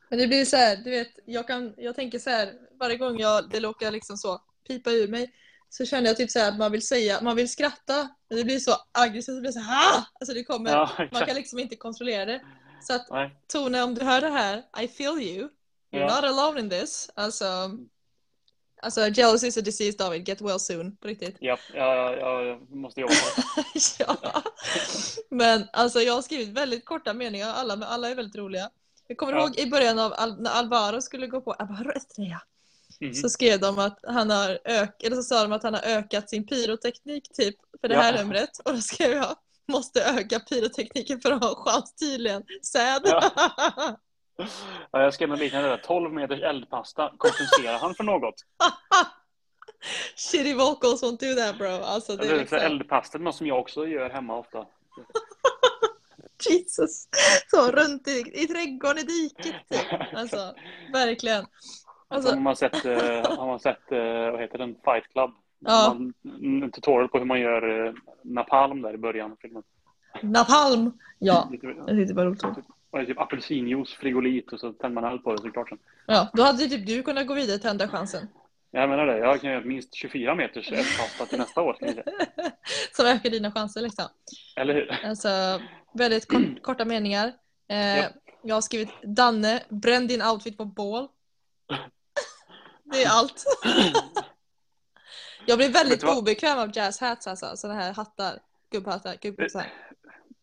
Men 0.09 0.19
det 0.19 0.27
blir 0.27 0.45
så 0.45 0.57
här, 0.57 0.77
du 0.77 0.91
vet, 0.91 1.19
jag, 1.25 1.47
kan, 1.47 1.75
jag 1.77 1.95
tänker 1.97 2.19
så 2.19 2.31
här, 2.31 2.53
varje 2.81 2.97
gång 2.97 3.19
jag, 3.19 3.51
det 3.51 3.61
råkar 3.61 3.91
liksom 3.91 4.17
så 4.17 4.41
pipa 4.69 4.91
ur 4.91 5.09
mig 5.09 5.33
så 5.69 5.85
känner 5.87 6.07
jag 6.07 6.17
typ 6.17 6.31
så 6.31 6.39
här 6.39 6.49
att 6.49 6.59
man 6.59 6.73
vill 6.73 6.87
säga, 6.87 7.21
man 7.23 7.37
vill 7.37 7.49
skratta, 7.51 8.09
men 8.29 8.39
det 8.39 8.45
blir 8.45 8.59
så 8.59 8.71
aggressivt, 8.93 9.37
det 9.37 9.41
blir 9.41 9.51
så 9.53 9.61
här, 9.61 9.99
"Ah!" 9.99 10.05
alltså 10.21 10.35
det 10.35 10.45
kommer, 10.45 10.71
Ja, 10.71 10.91
man 11.13 11.27
kan 11.27 11.35
liksom 11.37 11.59
inte 11.59 11.77
kontrollera 11.77 12.25
det. 12.25 12.41
Så 12.87 12.93
att 12.95 13.11
Nej. 13.11 13.37
Tone, 13.53 13.83
om 13.83 13.95
du 13.95 14.05
hör 14.05 14.21
det 14.21 14.29
här, 14.29 14.63
I 14.83 14.89
feel 14.89 15.19
you, 15.21 15.43
you're 15.45 15.49
Ja. 15.91 16.15
not 16.15 16.25
alone 16.25 16.61
in 16.61 16.71
this. 16.71 17.11
Alltså, 17.15 17.45
alltså 18.83 19.09
jealousy 19.09 19.47
is 19.47 19.57
a 19.57 19.61
disease 19.61 19.99
David, 19.99 20.29
get 20.29 20.41
well 20.41 20.61
soon, 20.61 20.97
på 20.97 21.09
riktigt. 21.09 21.37
Ja, 21.41 21.59
ja, 21.75 22.17
ja, 22.17 22.43
jag 22.43 22.71
måste 22.71 23.01
jobba 23.01 23.13
ja. 23.99 24.43
Men 25.31 25.65
alltså 25.73 26.01
jag 26.01 26.15
har 26.15 26.23
skrivit 26.23 26.49
väldigt 26.49 26.85
korta 26.85 27.15
meningar, 27.15 27.53
alla, 27.53 27.77
men 27.77 27.89
alla 27.89 28.11
är 28.11 28.15
väldigt 28.15 28.37
roliga. 28.37 28.71
Jag 29.07 29.17
kommer 29.19 29.33
Ja. 29.33 29.39
ihåg 29.39 29.59
i 29.59 29.67
början 29.71 29.99
av 29.99 30.13
Al- 30.17 30.43
när 30.43 30.51
Alvaro 30.51 31.01
skulle 31.01 31.27
gå 31.27 31.41
på 31.41 31.53
Alvaro 31.53 31.91
Estrella 31.93 32.43
Mhm. 33.01 33.15
så 33.15 33.29
skrev 33.31 33.61
de 33.61 33.79
att 33.79 33.99
han 34.03 34.31
har 34.31 34.59
ökat, 34.65 35.03
eller 35.03 35.17
så 35.17 35.23
sa 35.23 35.43
de 35.43 35.53
att 35.53 35.63
han 35.63 35.75
har 35.75 35.83
ökat 35.83 36.31
sin 36.31 36.47
pyroteknik 36.47 37.29
typ 37.33 37.57
för 37.81 37.89
det 37.89 37.95
Ja. 37.95 38.01
här 38.01 38.19
numret 38.25 38.59
och 38.65 38.73
då 38.75 38.81
skrev 38.81 39.13
jag 39.13 39.37
måste 39.69 40.01
öka 40.05 40.41
pyrotekniken 40.41 41.21
för 41.21 41.33
att 41.33 41.45
ha 41.45 41.51
en 41.51 41.57
chans 41.57 41.95
tydligen. 41.95 42.45
Säd. 42.63 43.03
Ja. 43.05 43.31
Ja, 44.91 45.03
jag 45.03 45.15
skrev 45.15 45.33
en 45.33 45.39
liknande 45.39 45.69
där. 45.69 45.77
12 45.77 46.13
meters 46.13 46.41
eldpasta. 46.43 47.13
Kompenserar 47.19 47.79
han 47.79 47.95
för 47.95 48.05
något? 48.05 48.35
Shitty 50.17 50.55
vocals 50.55 51.03
won't 51.03 51.21
do 51.21 51.35
that 51.43 51.59
bro. 51.59 51.85
Alltså 51.85 52.17
det 52.17 52.27
är 52.29 52.39
liksom, 52.39 52.59
eldpasta 52.59 53.19
är 53.19 53.23
något 53.23 53.37
som 53.37 53.47
jag 53.47 53.59
också 53.59 53.87
gör 53.87 54.11
hemma 54.11 54.39
ofta. 54.39 54.67
Jesus. 56.51 57.09
Så 57.51 57.71
runt 57.71 58.09
i, 58.09 58.25
i 58.35 58.47
trädgården 58.47 58.99
i 58.99 59.03
diket 59.03 59.69
typ. 59.69 60.15
Alltså 60.15 60.55
verkligen. 60.93 61.39
Alltså, 61.39 61.49
Alltså, 62.09 62.35
har 62.35 62.41
man 62.41 62.57
sett, 62.57 62.85
eh, 62.85 63.39
har 63.39 63.47
man 63.47 63.61
sett 63.61 63.93
eh, 63.93 64.31
vad 64.33 64.41
heter 64.41 64.59
den, 64.59 64.75
Fight 64.85 65.13
Club? 65.13 65.31
Ja. 65.67 65.95
Man, 65.99 66.15
en 66.63 66.71
tutorial 66.71 67.09
på 67.09 67.19
hur 67.19 67.25
man 67.25 67.41
gör 67.41 67.87
eh, 67.87 67.93
napalm 68.23 68.83
där 68.83 68.95
i 68.95 68.99
början 68.99 69.33
av 69.33 69.37
filmen. 69.41 69.63
napalm. 70.23 70.93
Ja, 71.19 71.49
Lite- 71.53 71.67
jag 71.67 71.87
tyckte 71.89 72.05
det 72.05 72.15
var 72.15 72.25
roligt. 72.25 72.45
Och 72.91 72.99
det 72.99 73.05
är 73.05 73.07
typ 73.07 73.21
apelsinjuice, 73.21 73.95
frigolit 73.95 74.53
och 74.53 74.61
så 74.61 74.73
tänder 74.73 75.01
man 75.03 75.13
eld 75.13 75.25
på 75.25 75.33
det 75.35 75.43
såklart 75.43 75.69
sen. 75.69 75.79
Ja, 76.07 76.29
då 76.33 76.43
hade 76.43 76.59
typ 76.69 76.87
du 76.87 77.03
kunnat 77.03 77.27
gå 77.27 77.35
vidare 77.35 77.59
till 77.59 77.71
andra 77.71 77.89
chansen. 77.89 78.29
Jag 78.71 78.89
menar 78.89 79.07
det, 79.07 79.19
jag 79.19 79.41
kan 79.41 79.51
göra 79.51 79.65
minst 79.65 79.95
24 79.95 80.35
meters 80.35 80.73
eldpasta 80.73 81.27
till 81.27 81.39
nästa 81.39 81.63
år. 81.63 81.77
Som 82.97 83.07
ökar 83.07 83.31
dina 83.31 83.53
chanser 83.53 83.81
liksom. 83.81 84.05
Eller 84.57 84.75
hur? 84.75 85.01
Alltså, 85.05 85.29
väldigt 85.95 86.29
kort, 86.29 86.63
korta 86.63 86.85
meningar. 86.85 87.33
Eh, 87.69 87.97
Japp. 87.97 88.13
Jag 88.43 88.55
har 88.57 88.61
skrivit 88.61 88.89
Danne, 89.03 89.63
bränn 89.69 90.07
din 90.07 90.23
outfit 90.23 90.57
på 90.59 90.65
bål. 90.65 91.09
Det 92.85 93.03
är 93.03 93.09
allt. 93.11 93.45
jag 95.47 95.59
blir 95.59 95.73
väldigt 95.73 96.05
obekväm 96.05 96.59
av 96.59 96.71
jazz 96.75 97.01
hats 97.01 97.27
alltså. 97.27 97.57
Sådana 97.57 97.81
här 97.81 97.93
hattar. 97.95 98.39
Gubbhattar, 98.71 99.15
gubbhattar. 99.21 99.67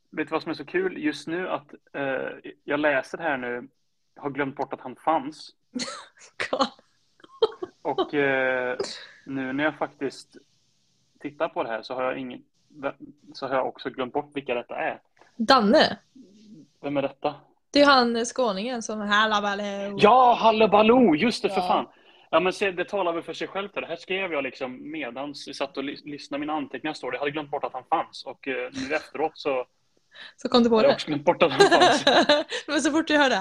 Vet 0.09 0.27
du 0.27 0.31
vad 0.31 0.41
som 0.41 0.49
är 0.49 0.55
så 0.55 0.65
kul 0.65 0.97
just 0.97 1.27
nu? 1.27 1.49
Att 1.49 1.73
eh, 1.93 2.51
jag 2.63 2.79
läser 2.79 3.17
här 3.17 3.37
nu, 3.37 3.67
har 4.15 4.29
glömt 4.29 4.55
bort 4.55 4.73
att 4.73 4.81
han 4.81 4.95
fanns. 4.95 5.49
Och 7.81 8.13
eh, 8.13 8.77
nu 9.25 9.53
när 9.53 9.63
jag 9.63 9.77
faktiskt 9.77 10.37
tittar 11.19 11.49
på 11.49 11.63
det 11.63 11.69
här 11.69 11.81
så 11.81 11.93
har 11.93 12.03
jag 12.03 12.17
ingen 12.17 12.43
så 13.33 13.47
har 13.47 13.55
jag 13.55 13.67
också 13.67 13.89
glömt 13.89 14.13
bort 14.13 14.29
vilka 14.33 14.53
detta 14.55 14.75
är. 14.75 15.01
Danne, 15.35 15.97
Vem 16.81 16.97
är 16.97 17.01
detta? 17.01 17.35
det 17.71 17.81
är 17.81 17.85
han 17.85 18.15
eh, 18.15 18.23
skåningen 18.23 18.81
som 18.83 18.99
Hallabaloo. 18.99 19.95
Ja, 19.97 20.37
Halle 20.39 20.67
Baloo! 20.67 21.15
Just 21.15 21.43
det, 21.43 21.49
för 21.49 21.61
Ja. 21.61 21.67
fan! 21.67 21.87
Ja, 22.33 22.39
men 22.39 22.53
se, 22.53 22.71
det 22.71 22.85
talar 22.85 23.13
väl 23.13 23.23
för 23.23 23.33
sig 23.33 23.47
självt. 23.47 23.73
Det 23.73 23.85
här 23.85 23.95
skrev 23.95 24.33
jag 24.33 24.43
liksom 24.43 24.91
medans 24.91 25.47
vi 25.47 25.53
satt 25.53 25.77
och 25.77 25.83
lys- 25.83 26.01
lyssnade. 26.05 26.39
Mina 26.39 26.53
anteckningar 26.53 26.93
står 26.93 27.11
det. 27.11 27.15
Jag 27.15 27.19
hade 27.19 27.31
glömt 27.31 27.51
bort 27.51 27.63
att 27.63 27.73
han 27.73 27.83
fanns. 27.89 28.25
Och 28.25 28.47
eh, 28.47 28.69
nu 28.89 28.95
efteråt 28.95 29.31
så 29.37 29.65
Så 30.35 30.49
kom 30.49 30.63
du 30.63 30.69
på 30.69 30.75
har 30.75 30.83
jag 30.83 30.89
det. 30.91 30.93
också 30.95 31.07
glömt 31.07 31.25
bort 31.25 31.43
att 31.43 31.51
han 31.51 31.59
fanns. 31.69 32.05
Men 32.67 32.81
så 32.81 32.91
fort 32.91 33.09
jag 33.09 33.19
hörde 33.19 33.35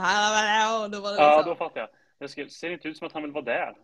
då 0.89 1.01
var 1.01 1.11
det 1.13 1.17
Ja, 1.23 1.37
liksom. 1.37 1.51
då 1.51 1.57
fattar 1.57 1.81
jag. 1.81 1.89
Det 2.19 2.29
skrev, 2.29 2.49
ser 2.49 2.71
inte 2.71 2.89
ut 2.89 2.97
som 2.99 3.07
att 3.07 3.13
han 3.13 3.23
vill 3.23 3.33
vara 3.33 3.45
där. 3.45 3.75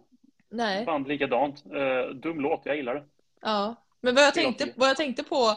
Nej. 0.50 0.84
Band 0.84 1.08
likadant. 1.08 1.62
Uh, 1.74 2.14
dum 2.14 2.40
låt, 2.40 2.60
jag 2.64 2.76
gillar 2.76 2.94
det. 2.94 3.04
Ja. 3.40 3.74
Men 4.00 4.14
vad 4.14 4.24
jag 4.24 4.34
tänkte, 4.34 4.72
vad 4.76 4.88
jag 4.88 4.96
tänkte 4.96 5.22
på 5.22 5.48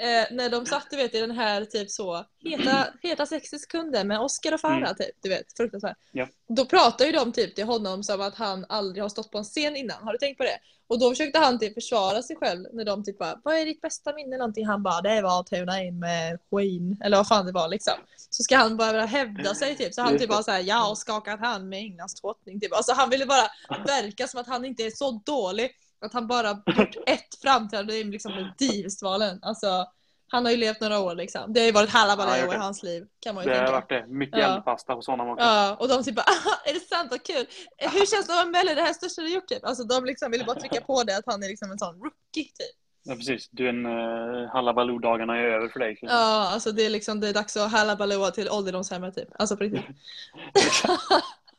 eh, 0.00 0.36
när 0.36 0.50
de 0.50 0.66
satt 0.66 0.86
du 0.90 0.96
vet, 0.96 1.14
i 1.14 1.20
den 1.20 1.30
här 1.30 1.64
typ 1.64 1.90
så 1.90 2.24
heta, 2.44 2.86
heta 3.02 3.26
60 3.26 3.58
sekunder 3.58 4.04
med 4.04 4.20
Oscar 4.20 4.54
och 4.54 4.60
Farah 4.60 4.76
Mm. 4.76 4.94
typ, 4.94 5.16
du 5.22 5.28
vet, 5.28 5.56
fruktansvärt. 5.56 5.96
Ja. 6.12 6.28
Då 6.48 6.64
pratar 6.64 7.04
ju 7.04 7.12
de 7.12 7.32
typ 7.32 7.54
till 7.54 7.64
honom 7.64 8.02
som 8.02 8.20
att 8.20 8.34
han 8.34 8.66
aldrig 8.68 9.04
har 9.04 9.08
stått 9.08 9.30
på 9.30 9.38
en 9.38 9.44
scen 9.44 9.76
innan. 9.76 10.02
Har 10.02 10.12
du 10.12 10.18
tänkt 10.18 10.38
på 10.38 10.44
det? 10.44 10.58
Och 10.86 10.98
då 10.98 11.10
försökte 11.10 11.38
han 11.38 11.58
typ 11.58 11.74
försvara 11.74 12.22
sig 12.22 12.36
själv 12.36 12.66
när 12.72 12.84
de 12.84 13.04
typ 13.04 13.18
bara 13.18 13.40
Vad 13.44 13.54
är 13.54 13.64
ditt 13.64 13.80
bästa 13.80 14.14
minne? 14.14 14.36
Någonting. 14.36 14.66
Han 14.66 14.82
bara 14.82 15.00
Det 15.00 15.22
var 15.22 15.40
att 15.40 15.46
tuna 15.46 15.82
in 15.82 15.98
med 15.98 16.38
Queen. 16.50 16.96
Eller 17.04 17.16
vad 17.16 17.28
fan 17.28 17.46
det 17.46 17.52
var 17.52 17.68
liksom. 17.68 17.92
Så 18.30 18.42
ska 18.42 18.56
han 18.56 18.76
bara 18.76 19.04
hävda 19.04 19.54
sig 19.54 19.76
typ. 19.76 19.94
Så 19.94 20.02
han 20.02 20.18
typ 20.18 20.28
bara 20.28 20.42
såhär 20.42 20.60
Jag 20.60 20.76
har 20.76 20.94
skakat 20.94 21.40
hand 21.40 21.68
med 21.68 21.78
Englands 21.78 22.20
drottning. 22.20 22.60
Typ. 22.60 22.72
Alltså 22.72 22.92
han 22.92 23.10
ville 23.10 23.26
bara 23.26 23.48
verka 23.86 24.26
som 24.26 24.40
att 24.40 24.46
han 24.46 24.64
inte 24.64 24.82
är 24.82 24.90
så 24.90 25.10
dålig. 25.26 25.70
Att 26.00 26.12
han 26.12 26.26
bara 26.26 26.50
gjort 26.66 26.96
ett 27.06 27.34
framträdande 27.42 27.94
i 27.94 28.04
liksom 28.04 28.32
Melodifestivalen. 28.32 29.38
Alltså 29.42 29.86
han 30.32 30.44
har 30.44 30.52
ju 30.52 30.56
levt 30.58 30.80
några 30.80 30.98
år 30.98 31.14
liksom. 31.14 31.52
Det 31.52 31.60
har 31.60 31.66
ju 31.66 31.72
varit 31.72 31.90
Ja, 31.92 31.98
hallabaloo 31.98 32.36
jag 32.36 32.54
i 32.54 32.56
hans 32.56 32.82
liv. 32.82 33.06
Kan 33.20 33.34
man 33.34 33.44
ju 33.44 33.50
Det 33.50 33.56
har 33.56 33.64
tänka. 33.66 33.72
varit 33.80 33.88
det. 33.88 34.06
Mycket 34.06 34.38
Ja. 34.40 34.54
eldpasta 34.54 34.92
hos 34.92 35.06
honom 35.06 35.28
också. 35.28 35.44
Ja, 35.44 35.76
och 35.80 35.88
de 35.88 36.02
typ 36.04 36.14
bara 36.16 36.22
"Aha, 36.26 36.56
är 36.64 36.74
det 36.74 36.80
sant? 36.80 37.10
Vad 37.10 37.22
kul! 37.26 37.46
Hur 37.78 38.06
känns 38.06 38.10
det 38.26 38.32
att 38.32 38.38
vara 38.38 38.44
Mello? 38.46 38.74
Det 38.74 38.80
här 38.82 38.88
är 38.90 38.94
största 38.94 39.22
du 39.22 39.28
gjort 39.34 39.46
typ. 39.48 39.64
Alltså 39.64 39.84
de 39.84 40.04
liksom 40.04 40.30
ville 40.30 40.44
bara 40.44 40.60
trycka 40.60 40.80
på 40.80 41.02
det 41.04 41.16
att 41.16 41.24
han 41.26 41.42
är 41.42 41.48
liksom 41.48 41.70
en 41.70 41.78
sån 41.78 41.94
rookie 41.94 42.44
typ. 42.44 42.76
Ja, 43.02 43.14
precis. 43.14 43.48
Du, 43.50 43.68
en 43.68 43.86
uh, 43.86 44.48
Hallabaloo-dagarna 44.52 45.36
är 45.36 45.44
över 45.44 45.68
för 45.68 45.78
dig. 45.80 45.98
Ja, 46.02 46.48
alltså 46.52 46.72
det 46.72 46.86
är 46.86 46.90
liksom 46.90 47.20
det 47.20 47.28
är 47.28 47.32
dags 47.34 47.56
att 47.56 47.70
hallabalooa 47.72 48.30
till 48.30 48.50
ålderdomshemmet 48.50 49.14
typ. 49.14 49.28
Alltså 49.38 49.56
på 49.56 49.62
riktigt. 49.64 49.84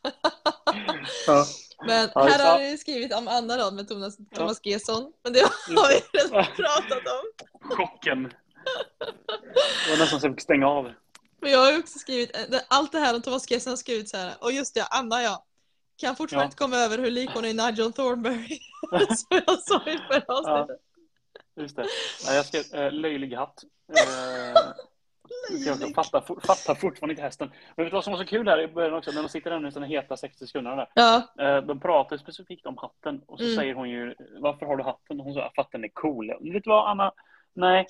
Ja. 1.28 1.46
Men 1.86 2.10
Ja, 2.16 2.24
här 2.24 2.52
har 2.52 2.60
du 2.72 2.78
skrivit 2.78 3.14
om 3.14 3.28
Anna 3.28 3.58
då 3.58 3.72
med 3.72 3.88
Thomas, 3.88 4.18
Thomas 4.36 4.60
Gesson. 4.64 5.12
Men 5.24 5.34
det 5.34 5.40
har 5.40 5.90
vi 5.90 6.20
redan 6.20 6.46
pratat 6.56 7.04
om. 7.08 7.48
Chocken 7.76 8.24
Det 9.86 9.90
var 9.92 9.98
nästan 9.98 10.20
så 10.20 10.28
jag 10.28 10.34
fick 10.34 10.42
stänga 10.42 10.68
av. 10.68 10.92
Men 11.42 11.52
jag 11.52 11.60
har 11.60 11.80
också 11.80 12.00
skrivit, 12.00 12.38
eh, 12.38 12.60
allt 12.68 12.92
det 12.92 13.00
här 13.00 13.16
om 13.16 13.22
Thomas 13.22 13.52
Gessen 13.52 13.72
har 13.72 13.78
skrivit 13.78 14.10
så 14.10 14.18
här. 14.18 14.34
Och 14.40 14.52
just 14.52 14.74
det, 14.76 14.84
Anna 14.84 15.24
ja. 15.24 15.46
Kan 15.98 16.16
fortfarande 16.16 16.44
Ja. 16.44 16.46
inte 16.48 16.58
komma 16.58 16.78
över 16.78 16.98
hur 16.98 17.12
lik 17.12 17.30
hon 17.34 17.46
är 17.46 17.54
Nigel 17.54 17.94
Thornberry. 17.94 18.60
Som 19.18 19.42
jag 19.48 19.60
sa 19.60 19.82
i 19.86 19.98
förra 19.98 20.36
avsnittet. 20.36 20.82
Just 21.60 21.76
det. 21.76 21.86
Ja, 22.26 22.34
jag 22.34 22.46
skrev 22.46 22.64
eh, 22.74 22.92
löjlig 22.92 23.36
hatt. 23.36 23.64
Eh, 23.98 24.62
jag 25.66 25.96
fattar, 25.96 26.22
fattar 26.48 26.76
fortfarande 26.76 27.12
inte 27.14 27.22
hästen. 27.24 27.52
Men 27.76 27.86
vet 27.86 27.92
du 27.92 27.96
vad 27.96 28.04
som 28.04 28.14
var 28.14 28.20
så 28.20 28.26
kul 28.26 28.48
här 28.48 28.62
i 28.62 28.68
början 28.68 28.94
också? 28.94 29.12
När 29.12 29.24
de 29.24 29.30
sitter 29.30 29.50
där 29.50 29.68
i 29.68 29.72
såna 29.72 29.86
heta 29.86 30.18
60 30.18 30.48
sekunderna 30.48 30.76
där. 30.76 30.88
Ja, 30.94 31.22
Eh, 31.46 31.62
De 31.62 31.80
pratar 31.80 32.18
specifikt 32.18 32.66
om 32.66 32.78
hatten 32.78 33.22
och 33.28 33.38
så 33.40 33.44
Mm. 33.46 33.56
säger 33.56 33.74
hon 33.74 33.90
ju 33.90 34.16
varför 34.40 34.66
har 34.66 34.78
du 34.78 34.84
hatten? 34.84 35.20
Och 35.20 35.26
hon 35.26 35.34
säger 35.34 35.52
att 35.60 35.72
den 35.72 35.84
är 35.84 35.90
cool. 35.94 36.28
Vet 36.54 36.64
du 36.64 36.70
vad 36.70 36.90
Anna? 36.90 37.12
Nej, 37.54 37.88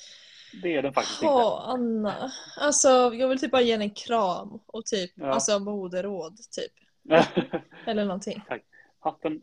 det 0.61 0.75
är 0.75 0.81
den 0.81 0.93
faktiskt 0.93 1.21
inte. 1.23 1.33
Åh, 1.33 1.69
Anna. 1.69 2.31
Alltså, 2.59 2.87
jag 3.13 3.27
vill 3.27 3.39
typ 3.39 3.51
bara 3.51 3.61
ge 3.61 3.71
henne 3.71 3.83
en 3.83 3.89
kram 3.89 4.59
och 4.65 4.85
typ, 4.85 5.11
Ja. 5.15 5.27
alltså 5.31 5.59
moderåd 5.59 6.37
typ. 6.51 6.71
Eller 7.85 8.05
någonting. 8.05 8.43
hatten 8.99 9.41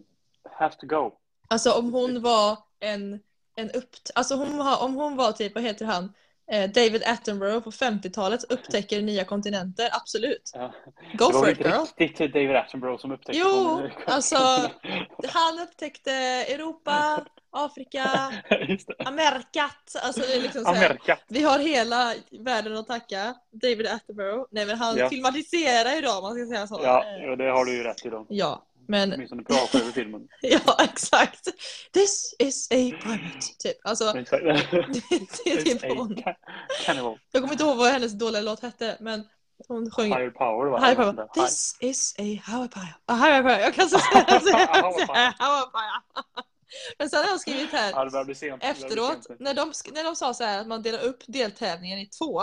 has 0.50 0.76
to 0.76 0.86
go. 0.86 1.12
Alltså 1.48 1.72
om 1.72 1.92
hon 1.92 2.22
var 2.22 2.58
en, 2.80 3.20
en 3.54 3.70
upp... 3.70 3.88
Alltså 4.14 4.34
hon 4.34 4.60
om 4.80 4.94
hon 4.94 5.16
var 5.16 5.32
typ, 5.32 5.54
vad 5.54 5.64
heter 5.64 5.86
han? 5.86 6.12
Eh, 6.52 6.70
David 6.70 7.02
Attenborough 7.06 7.60
på 7.64 7.70
50-talet 7.70 8.44
upptäcker 8.44 9.02
nya 9.02 9.24
kontinenter, 9.24 9.88
absolut. 9.92 10.50
Ja. 10.54 10.74
Go 11.14 11.26
det 11.28 11.32
var 11.34 11.40
for 11.40 11.46
ju 11.46 11.52
it 11.52 11.58
inte 11.58 11.70
girl. 11.70 11.84
riktigt 11.96 12.32
David 12.32 12.56
Attenborough 12.56 13.00
som 13.00 13.12
upptäckte 13.12 13.40
Jo, 13.44 13.80
alltså, 14.06 14.36
Han 15.28 15.58
upptäckte 15.62 16.12
Europa, 16.48 17.24
Afrika, 17.50 18.04
det. 18.50 19.06
Amerikat. 19.06 19.96
Alltså 20.02 20.20
det 20.20 20.34
är 20.36 20.40
liksom 20.42 20.64
så 20.64 20.72
här, 20.72 20.84
Amerika. 20.86 21.18
Vi 21.28 21.42
har 21.42 21.58
hela 21.58 22.14
världen 22.40 22.76
att 22.76 22.86
tacka 22.86 23.34
David 23.52 23.86
Attenborough. 23.86 24.46
Nej 24.50 24.66
men 24.66 24.78
han 24.78 24.96
Ja. 24.96 25.08
filmatiserar 25.08 25.94
ju 25.94 26.00
dem, 26.00 26.22
man 26.22 26.34
ska 26.34 26.46
säga 26.54 26.66
så. 26.66 26.80
Ja, 26.82 27.04
ja, 27.22 27.36
det 27.36 27.44
har 27.50 27.64
du 27.64 27.76
ju 27.76 27.82
rätt 27.82 28.06
i 28.06 28.08
då. 28.10 28.26
ja, 28.28 28.62
men 28.88 29.12
Åtminstone 29.12 29.42
pratar 29.42 29.80
över 29.80 29.92
filmen. 29.92 30.28
ja 30.40 30.76
exakt. 30.84 31.48
This 31.92 32.34
is 32.38 32.68
a 32.70 32.74
pirate. 33.02 33.40
Typ. 33.58 33.76
Alltså, 33.84 34.04
det 34.12 35.50
är 35.50 35.62
typ 35.64 35.98
hon. 35.98 36.22
Cannibal. 36.84 37.18
Jag 37.32 37.42
kommer 37.42 37.52
inte 37.52 37.64
ihåg 37.64 37.76
vad 37.76 37.90
hennes 37.90 38.12
dåliga 38.12 38.42
låt 38.42 38.60
hette, 38.60 38.96
men 39.00 39.24
hon 39.68 39.90
sjöng 39.90 40.06
Higher 40.06 40.30
power 40.30 40.70
va? 40.70 40.86
High 40.86 40.94
power. 40.94 41.28
This 41.34 41.76
is 41.80 42.14
a 42.18 42.38
power. 42.46 42.94
A 43.06 43.14
high 43.14 43.42
power. 43.42 43.60
Jag 43.60 43.74
kan 43.74 43.88
säga 43.88 44.02
High 44.02 44.80
power. 44.80 45.14
High 45.14 45.38
power. 45.38 46.28
Men 46.98 47.10
sen 47.10 47.24
har 47.24 47.30
jag 47.30 47.40
skrivit 47.40 47.72
här 47.72 47.92
Ja, 47.92 48.58
efteråt, 48.60 49.26
när 49.38 49.54
de, 49.54 49.72
när 49.92 50.04
de 50.04 50.16
sa 50.16 50.34
så 50.34 50.44
här 50.44 50.60
att 50.60 50.66
man 50.66 50.82
delar 50.82 51.04
upp 51.04 51.22
deltävlingen 51.26 51.98
i 51.98 52.06
två. 52.06 52.42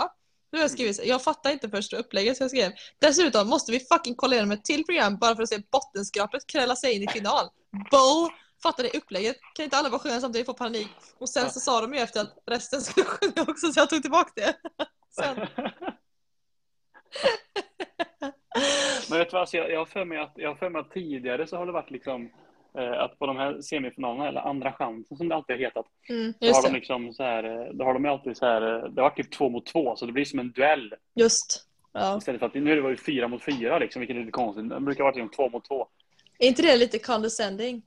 Nu 0.52 0.58
har 0.58 0.64
jag 0.64 0.70
skrivit, 0.70 1.04
jag 1.04 1.22
fattar 1.22 1.50
inte 1.50 1.68
först 1.68 1.92
upplägget 1.92 2.36
så 2.36 2.42
jag 2.42 2.50
skrev 2.50 2.72
Dessutom 2.98 3.48
måste 3.48 3.72
vi 3.72 3.80
fucking 3.80 4.14
kolla 4.14 4.34
igenom 4.34 4.52
ett 4.52 4.64
till 4.64 4.84
program 4.84 5.16
bara 5.16 5.36
för 5.36 5.42
att 5.42 5.48
se 5.48 5.58
bottenskrapet 5.72 6.46
kräla 6.46 6.76
sig 6.76 6.92
in 6.92 7.02
i 7.02 7.08
final. 7.08 7.48
Bull! 7.90 8.30
Fattar 8.62 8.82
ni 8.82 8.90
upplägget? 8.98 9.36
Kan 9.54 9.64
inte 9.64 9.76
alla 9.76 9.90
bara 9.90 9.98
sjunga 9.98 10.20
samtidigt 10.20 10.48
och 10.48 10.58
få 10.58 10.64
panik? 10.64 10.88
Och 11.18 11.28
sen 11.28 11.50
så 11.50 11.60
sa 11.60 11.80
de 11.80 11.94
ju 11.94 12.00
efter 12.00 12.20
att 12.20 12.38
resten 12.46 12.80
skulle 12.80 13.06
sjunga 13.06 13.42
också 13.48 13.72
så 13.72 13.80
jag 13.80 13.90
tog 13.90 14.02
tillbaka 14.02 14.32
det. 14.36 14.54
Sen, 15.10 15.46
Men 19.10 19.18
vet 19.18 19.30
du 19.30 19.32
vad, 19.32 19.40
alltså, 19.40 19.56
jag, 19.56 19.70
jag 19.70 19.78
har 19.78 19.86
för 19.86 20.04
mig 20.04 20.18
att, 20.18 20.32
jag 20.34 20.48
har 20.48 20.56
för 20.56 20.70
mig 20.70 20.80
att 20.80 20.90
tidigare 20.90 21.46
så 21.46 21.56
har 21.56 21.66
det 21.66 21.72
varit 21.72 21.90
liksom 21.90 22.30
att 22.82 23.18
på 23.18 23.26
de 23.26 23.36
här 23.36 23.60
semifinalerna, 23.60 24.28
eller 24.28 24.40
andra 24.40 24.72
chansen 24.72 25.16
som 25.16 25.28
det 25.28 25.34
alltid 25.34 25.56
har 25.56 25.60
hetat, 25.60 25.86
mm, 26.08 26.34
då 26.40 26.46
har 26.46 26.62
de 26.62 26.68
det. 26.68 26.74
liksom 26.74 27.12
så 27.14 27.22
här, 27.22 27.44
eh, 27.44 27.72
då 27.72 27.84
har 27.84 27.94
de 27.94 28.06
alltid 28.06 28.36
så 28.36 28.46
här, 28.46 28.62
eh, 28.62 28.90
det 28.90 29.00
har 29.02 29.08
varit 29.10 29.16
typ 29.16 29.30
två 29.32 29.48
mot 29.48 29.66
två, 29.66 29.96
så 29.96 30.06
det 30.06 30.12
blir 30.12 30.24
som 30.24 30.38
en 30.38 30.52
duell. 30.52 30.94
Just. 31.14 31.66
Ja. 31.92 32.18
Istället 32.18 32.38
för 32.38 32.46
att 32.46 32.54
nu 32.54 32.72
är 32.72 32.90
det 32.90 32.96
fyra 32.96 33.28
mot 33.28 33.42
fyra 33.44 33.78
liksom, 33.78 34.00
vilket 34.00 34.16
är 34.16 34.20
lite 34.20 34.32
konstigt. 34.32 34.68
Det 34.70 34.80
brukar 34.80 35.04
vara 35.04 35.14
liksom 35.14 35.30
två 35.30 35.48
mot 35.50 35.64
två. 35.64 35.86
Är 36.38 36.48
inte 36.48 36.62
det 36.62 36.76
lite 36.76 36.98
condescending? 36.98 37.82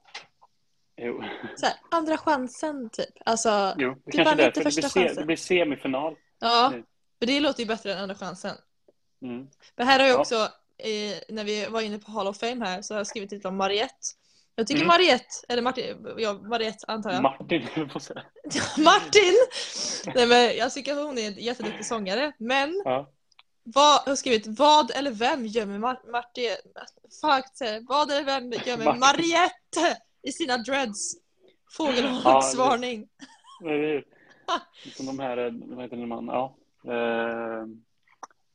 Jo, 1.01 1.23
Så 1.55 1.65
här, 1.65 1.75
andra 1.91 2.17
chansen 2.17 2.89
typ. 2.89 3.09
Alltså, 3.25 3.73
jo 3.77 3.95
det 4.05 4.11
kanske 4.11 4.23
vann 4.23 4.39
inte 4.39 4.43
därför. 4.43 4.59
Det 4.59 4.63
blir, 4.63 4.71
första 4.71 4.89
se, 4.89 4.99
chansen. 4.99 5.15
det 5.21 5.25
blir 5.25 5.35
semifinal. 5.35 6.15
ja. 6.39 6.67
Mm. 6.67 6.83
För 7.19 7.25
det 7.25 7.39
låter 7.39 7.59
ju 7.59 7.65
bättre 7.67 7.93
än 7.93 7.97
andra 7.99 8.15
chansen. 8.15 8.55
Mm. 9.21 9.47
Men 9.75 9.87
här 9.87 9.99
har 9.99 10.07
jag 10.07 10.15
Ja. 10.15 10.19
också, 10.19 10.35
eh, 10.77 11.17
när 11.29 11.43
vi 11.43 11.65
var 11.65 11.81
inne 11.81 11.99
på 11.99 12.11
Hall 12.11 12.27
of 12.27 12.37
Fame 12.39 12.65
här, 12.65 12.81
så 12.81 12.93
har 12.93 12.99
jag 12.99 13.07
skrivit 13.07 13.31
lite 13.31 13.47
om 13.47 13.55
Mariette. 13.57 14.07
Jag 14.55 14.67
tycker 14.67 14.81
Mm. 14.81 14.87
Mariette, 14.87 15.25
eller 15.49 15.61
Martin, 15.61 16.07
ja, 16.17 16.33
Mariette 16.33 16.85
antar 16.87 17.11
jag. 17.11 17.21
Martin, 17.23 17.67
jag 17.75 18.01
säga. 18.01 18.23
Martin! 18.77 19.33
Nej, 20.15 20.27
men 20.27 20.57
jag 20.57 20.73
tycker 20.73 20.91
att 20.91 21.05
hon 21.05 21.17
är 21.17 21.27
en 21.27 21.33
jätteduktig 21.33 21.85
sångare. 21.85 22.31
Men 22.39 22.81
Ja. 22.85 23.09
vad, 23.63 24.01
jag 24.05 24.11
har 24.11 24.15
skrivit 24.15 24.47
vad 24.59 24.91
eller 24.91 25.11
vem 25.11 25.45
gömmer 25.45 25.77
Mar- 25.79 26.11
Martin... 26.11 26.49
Det. 27.59 27.81
vad 27.87 28.11
eller 28.11 28.23
vem 28.23 28.51
gömmer. 28.65 28.93
Mariette 28.93 29.97
i 30.23 30.31
sina 30.31 30.57
dreads? 30.57 31.13
Fågelholksvarning. 31.77 33.07
Det 33.63 33.69
är 33.69 33.73
ju 33.73 34.03
liksom 34.83 35.05
de 35.05 35.19
här, 35.19 35.37
eh, 35.37 35.51
vad 35.53 35.81
heter 35.83 35.97
man, 36.05 36.25
ja. 36.25 36.55
Eh, 36.93 37.65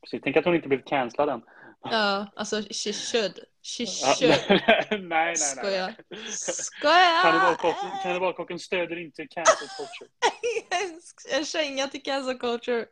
precis. 0.02 0.20
Tänk 0.24 0.37
att 0.37 0.44
hon 0.44 0.54
inte 0.54 0.68
blev 0.68 0.83
cancellad 0.85 1.28
än. 1.28 1.42
Ja, 1.90 2.26
alltså 2.37 2.57
she 2.57 2.92
should. 2.92 3.38
Should. 3.66 3.88
nej, 4.90 5.00
nej, 5.00 5.35
nej. 5.57 5.96
Skojar! 6.37 7.22
Kannibalkocken, 7.22 7.90
kannibalkocken 8.03 8.59
stöder 8.59 8.96
inte 9.05 9.27
cancel 9.27 9.68
culture. 9.68 10.11
En 11.38 11.44
känga 11.44 11.88
till 11.88 12.03
cancel 12.03 12.38
culture. 12.38 12.87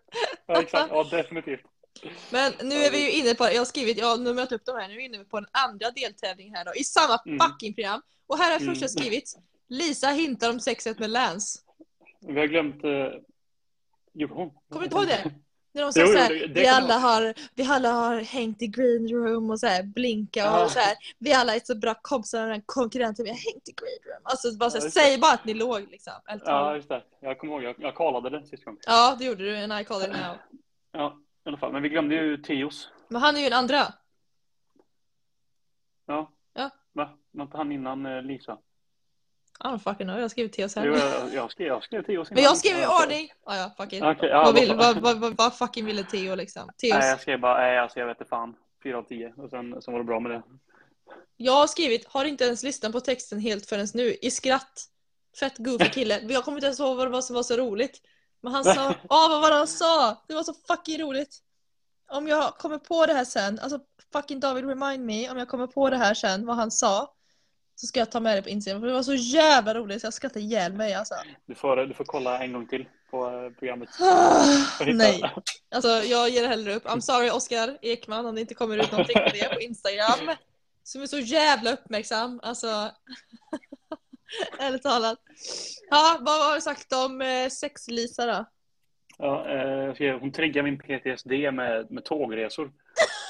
Ja, 0.46 0.62
exakt. 0.62 0.90
Ja, 0.90 1.04
definitivt. 1.04 1.60
Men 2.30 2.52
nu 2.62 2.74
är 2.74 2.90
vi 2.90 2.98
ju 3.00 3.10
inne 3.10 3.34
på, 3.34 3.44
jag 3.44 3.58
har 3.58 3.64
skrivit, 3.64 3.98
jag 3.98 4.06
har 4.06 4.18
numrat 4.18 4.52
upp 4.52 4.62
de 4.64 4.76
här, 4.76 4.88
nu 4.88 4.94
är 4.94 4.98
vi 4.98 5.04
inne 5.04 5.24
på 5.24 5.36
en 5.38 5.46
andra 5.50 5.90
deltävling 5.90 6.54
här 6.54 6.64
då, 6.64 6.74
i 6.74 6.84
samma 6.84 7.18
Mm. 7.26 7.38
fucking 7.40 7.74
program. 7.74 8.02
Och 8.26 8.38
här 8.38 8.44
har 8.44 8.52
jag 8.52 8.62
Mm. 8.62 8.74
först 8.74 8.90
skrivit, 8.98 9.34
Lisa 9.68 10.08
hintar 10.08 10.50
om 10.50 10.60
sexet 10.60 10.98
med 10.98 11.10
Lance. 11.10 11.58
Vi 12.20 12.40
har 12.40 12.46
glömt... 12.46 12.84
Eh. 12.84 12.90
Kommer 14.28 14.50
du 14.78 14.84
inte 14.84 14.96
ihåg 14.96 15.06
det? 15.06 15.30
När 15.74 15.82
de 15.82 15.92
sa 15.92 16.00
Jo, 16.00 16.06
det- 16.06 16.46
det 16.46 16.60
vi, 16.60 16.66
alla 16.66 16.98
har, 16.98 17.34
vi 17.54 17.62
alla 17.64 17.92
har 17.92 18.16
hängt 18.20 18.62
i 18.62 18.66
green 18.66 19.08
room 19.08 19.50
och 19.50 19.60
så 19.60 19.66
här, 19.66 19.82
blinka 19.82 20.40
Ja. 20.40 20.64
och 20.64 20.70
så 20.70 20.78
här, 20.78 20.96
vi 21.18 21.32
alla 21.32 21.54
är 21.54 21.60
så 21.64 21.74
bra 21.76 21.94
kompisar 22.02 22.48
med 22.48 22.62
konkurrenter, 22.66 23.24
vi 23.24 23.30
har 23.30 23.36
hängt 23.52 23.68
i 23.68 23.72
green 23.72 24.14
room. 24.14 24.22
Alltså 24.24 24.58
bara 24.58 24.70
så 24.70 24.76
Ja, 24.76 24.80
här, 24.80 24.86
det. 24.86 24.90
säg 24.92 25.18
bara 25.18 25.32
att 25.32 25.44
ni 25.44 25.54
låg 25.54 25.80
liksom. 25.90 26.12
Ja, 26.44 26.76
just 26.76 26.88
det. 26.88 27.02
Jag 27.20 27.38
kommer 27.38 27.52
ihåg. 27.52 27.62
Jag, 27.62 27.74
jag 27.78 27.94
kollade 27.94 28.30
det 28.30 28.46
sist 28.46 28.64
gång. 28.64 28.78
ja, 28.86 29.16
det 29.18 29.24
gjorde 29.24 29.44
du, 29.44 29.56
and 29.56 29.80
I 29.80 29.84
call 29.84 30.02
it 30.02 30.08
now. 30.08 30.36
Ja, 30.92 31.18
i 31.44 31.48
alla 31.48 31.56
fall. 31.58 31.72
Men 31.72 31.82
vi 31.82 31.88
glömde 31.88 32.14
ju 32.14 32.36
Teos. 32.36 32.88
Men 33.08 33.22
han 33.22 33.36
är 33.36 33.40
ju 33.40 33.48
den 33.48 33.58
andra. 33.58 33.76
Ja. 36.06 36.32
Ja. 36.54 36.70
Va? 36.92 37.18
Var 37.30 37.44
inte 37.44 37.56
han 37.56 37.72
innan 37.72 38.06
eh, 38.06 38.22
Lisa? 38.22 38.58
I 39.64 39.68
don't 39.68 39.78
fucking 39.78 40.06
know, 40.06 40.16
jag 40.16 40.24
har 40.24 40.28
skrivit 40.28 40.52
till 40.52 40.64
oss 40.64 40.76
här. 40.76 40.84
Jo, 40.86 40.94
jag, 40.96 41.34
jag 41.34 41.50
skrev, 41.50 41.66
jag 41.66 41.84
skrev 41.84 42.02
Teos 42.02 42.30
innan. 42.30 42.34
Men 42.34 42.42
jag 42.44 42.56
skrev 42.56 42.78
Ja, 42.78 43.02
ordning! 43.02 43.32
Ah, 43.46 43.56
ja, 43.56 43.70
fuck 43.76 43.92
it. 43.92 44.02
Okej, 44.02 44.28
ja, 44.28 44.42
vad, 44.44 44.54
vill, 44.54 44.76
vad- 44.76 45.00
vad, 45.00 45.18
vad, 45.20 45.36
vad, 45.36 45.54
fucking 45.58 45.84
ville 45.84 46.04
Theo 46.04 46.34
liksom? 46.34 46.70
Theos. 46.80 46.94
Nej, 46.98 47.10
jag 47.10 47.20
skrev 47.20 47.40
bara, 47.40 47.58
nej, 47.58 47.78
alltså 47.78 47.98
jag 47.98 48.06
vet 48.06 48.20
inte 48.20 48.28
fan. 48.28 48.54
Fyra 48.82 48.98
av 48.98 49.02
tio. 49.02 49.32
Och 49.36 49.50
sen, 49.50 49.82
sen 49.82 49.92
var 49.92 49.98
det 50.00 50.04
bra 50.04 50.20
med 50.20 50.30
det. 50.32 50.42
Jag 51.36 51.52
har 51.52 51.66
skrivit, 51.66 52.08
har 52.08 52.24
inte 52.24 52.44
ens 52.44 52.62
lyssnat 52.62 52.92
på 52.92 53.00
texten 53.00 53.38
helt 53.40 53.66
förrän 53.66 53.86
nu, 53.94 54.14
i 54.22 54.30
skratt. 54.30 54.84
Fett 55.40 55.58
goofy 55.58 55.88
kille. 55.94 56.20
Jag 56.20 56.44
kommer 56.44 56.58
inte 56.58 56.66
ens 56.66 56.80
ihåg 56.80 56.96
vad 56.96 57.06
det 57.06 57.10
var 57.10 57.22
som 57.22 57.36
var 57.36 57.42
så 57.42 57.56
roligt. 57.56 58.00
Men 58.40 58.52
han 58.52 58.64
sa, 58.74 58.94
åh 59.08 59.28
vad 59.30 59.40
var 59.40 59.50
det 59.50 59.56
han 59.56 59.66
sa? 59.66 60.22
Det 60.28 60.34
var 60.34 60.42
så 60.42 60.54
fucking 60.54 61.00
roligt. 61.02 61.38
Om 62.08 62.28
jag 62.28 62.54
kommer 62.58 62.78
på 62.78 63.06
det 63.06 63.14
här 63.14 63.24
sen, 63.24 63.58
alltså 63.58 63.78
fucking 64.12 64.40
David 64.40 64.64
remind 64.68 65.04
me, 65.06 65.30
om 65.30 65.38
jag 65.38 65.48
kommer 65.48 65.66
på 65.66 65.90
det 65.90 65.96
här 65.96 66.14
sen, 66.14 66.46
vad 66.46 66.56
han 66.56 66.70
sa. 66.70 67.14
Så 67.82 67.86
ska 67.86 68.00
jag 68.00 68.10
ta 68.10 68.20
med 68.20 68.36
det 68.36 68.42
på 68.42 68.48
Instagram, 68.48 68.80
för 68.80 68.88
det 68.88 68.94
var 68.94 69.02
så 69.02 69.14
jävla 69.14 69.74
roligt 69.74 70.00
så 70.00 70.06
jag 70.06 70.14
skrattade 70.14 70.40
ihjäl 70.40 70.72
mig 70.72 70.94
alltså. 70.94 71.14
Du 71.46 71.54
får, 71.54 71.76
du 71.76 71.94
får 71.94 72.04
kolla 72.04 72.42
en 72.42 72.52
gång 72.52 72.66
till 72.66 72.88
på 73.10 73.26
eh, 73.26 73.58
programmet. 73.58 73.88
Nej. 74.86 75.22
Alltså 75.74 75.88
jag 75.88 76.30
ger 76.30 76.48
hellre 76.48 76.74
upp. 76.74 76.84
I'm 76.86 77.00
sorry 77.00 77.30
Oskar 77.30 77.78
Ekman 77.82 78.26
om 78.26 78.34
det 78.34 78.40
inte 78.40 78.54
kommer 78.54 78.78
ut 78.78 78.92
någonting 78.92 79.14
på 79.14 79.30
det 79.32 79.54
på 79.54 79.60
Instagram. 79.60 80.36
Som 80.82 81.02
är 81.02 81.06
så 81.06 81.18
jävla 81.18 81.72
uppmärksam. 81.72 82.40
Alltså. 82.42 82.66
Ärligt 84.58 84.82
talat. 84.82 85.18
Ja, 85.90 86.18
vad 86.20 86.46
har 86.46 86.54
du 86.54 86.60
sagt 86.60 86.92
om 86.92 87.20
eh, 87.20 87.48
sex-Lisa 87.48 88.26
då? 88.26 88.44
Ja, 89.18 89.48
eh, 89.48 90.18
hon 90.20 90.32
triggar 90.32 90.62
min 90.62 90.78
PTSD 90.78 91.30
med, 91.30 91.90
med 91.90 92.04
tågresor. 92.04 92.72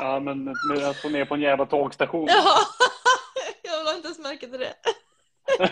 Ja, 0.00 0.20
men 0.20 0.44
med 0.44 0.84
att 0.90 0.96
få 0.96 1.08
ner 1.08 1.24
på 1.24 1.34
en 1.34 1.40
jävla 1.40 1.66
tågstation. 1.66 2.26
Ja. 2.28 2.58
Jag 3.62 3.84
har 3.84 3.94
inte 3.94 4.06
ens 4.08 4.18
märkt 4.18 4.40
till 4.40 4.50
det. 4.52 4.74
Nej, 5.58 5.70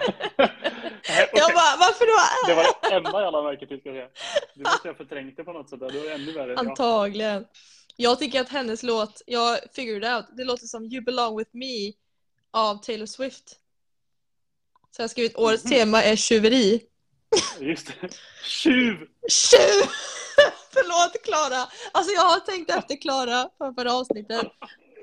okej. 1.09 1.29
Jag 1.33 1.51
bara, 1.55 1.77
varför 1.79 2.07
då? 2.07 2.49
Det 2.49 2.55
var 2.55 2.91
det 2.91 2.97
enda 2.97 3.23
jag 3.23 3.33
lade 3.33 3.45
märke 3.49 3.67
till. 3.67 3.81
Ska 3.81 3.89
jag 3.89 3.97
säga. 3.97 4.09
Du 4.55 4.61
måste 4.63 4.89
ha 4.89 4.95
förträngt 4.95 5.37
det 5.37 5.45
på 5.45 5.53
något 5.53 5.71
sätt. 5.71 5.81
Det 5.81 5.87
var 6.01 6.11
ännu 6.11 6.33
värre. 6.33 6.57
Antagligen. 6.57 7.47
Jag 7.97 8.19
tycker 8.19 8.41
att 8.41 8.49
hennes 8.49 8.83
låt, 8.83 9.23
jag 9.27 9.59
figured 9.73 10.15
out, 10.15 10.25
det 10.37 10.45
låter 10.45 10.67
som 10.67 10.85
You 10.85 11.01
belong 11.05 11.39
with 11.39 11.51
me 11.53 11.93
av 12.51 12.77
Taylor 12.77 13.07
Swift. 13.07 13.49
Så 14.91 15.03
jag 15.03 15.05
har 15.05 15.09
skrivit 15.09 15.37
årets 15.37 15.65
Mhm. 15.65 15.71
tema 15.71 16.03
är 16.03 16.17
tjuveri. 16.17 16.83
Just 17.61 17.87
det. 17.87 18.09
Tjuv! 18.45 18.97
Tjuv! 19.29 19.87
Förlåt 20.73 21.23
Klara. 21.25 21.69
Alltså 21.93 22.13
jag 22.13 22.23
har 22.23 22.41
tänkt 22.41 22.71
efter 22.71 23.01
Klara 23.01 23.49
för 23.59 23.73
förra 23.73 23.93
avsnittet. 23.93 24.47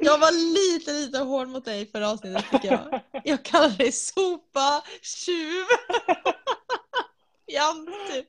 Jag 0.02 0.18
var 0.18 0.32
lite, 0.32 0.94
lite 0.94 1.18
hård 1.18 1.48
mot 1.48 1.66
dig 1.66 1.92
förra 1.92 2.10
avsnittet 2.10 2.46
tycker 2.52 2.72
jag. 2.72 3.02
Jag 3.24 3.46
kallar 3.46 3.70
dig 3.70 3.92
sopa, 3.92 4.84
tjuv. 5.02 5.66
Jant 7.50 7.90
typ. 8.14 8.26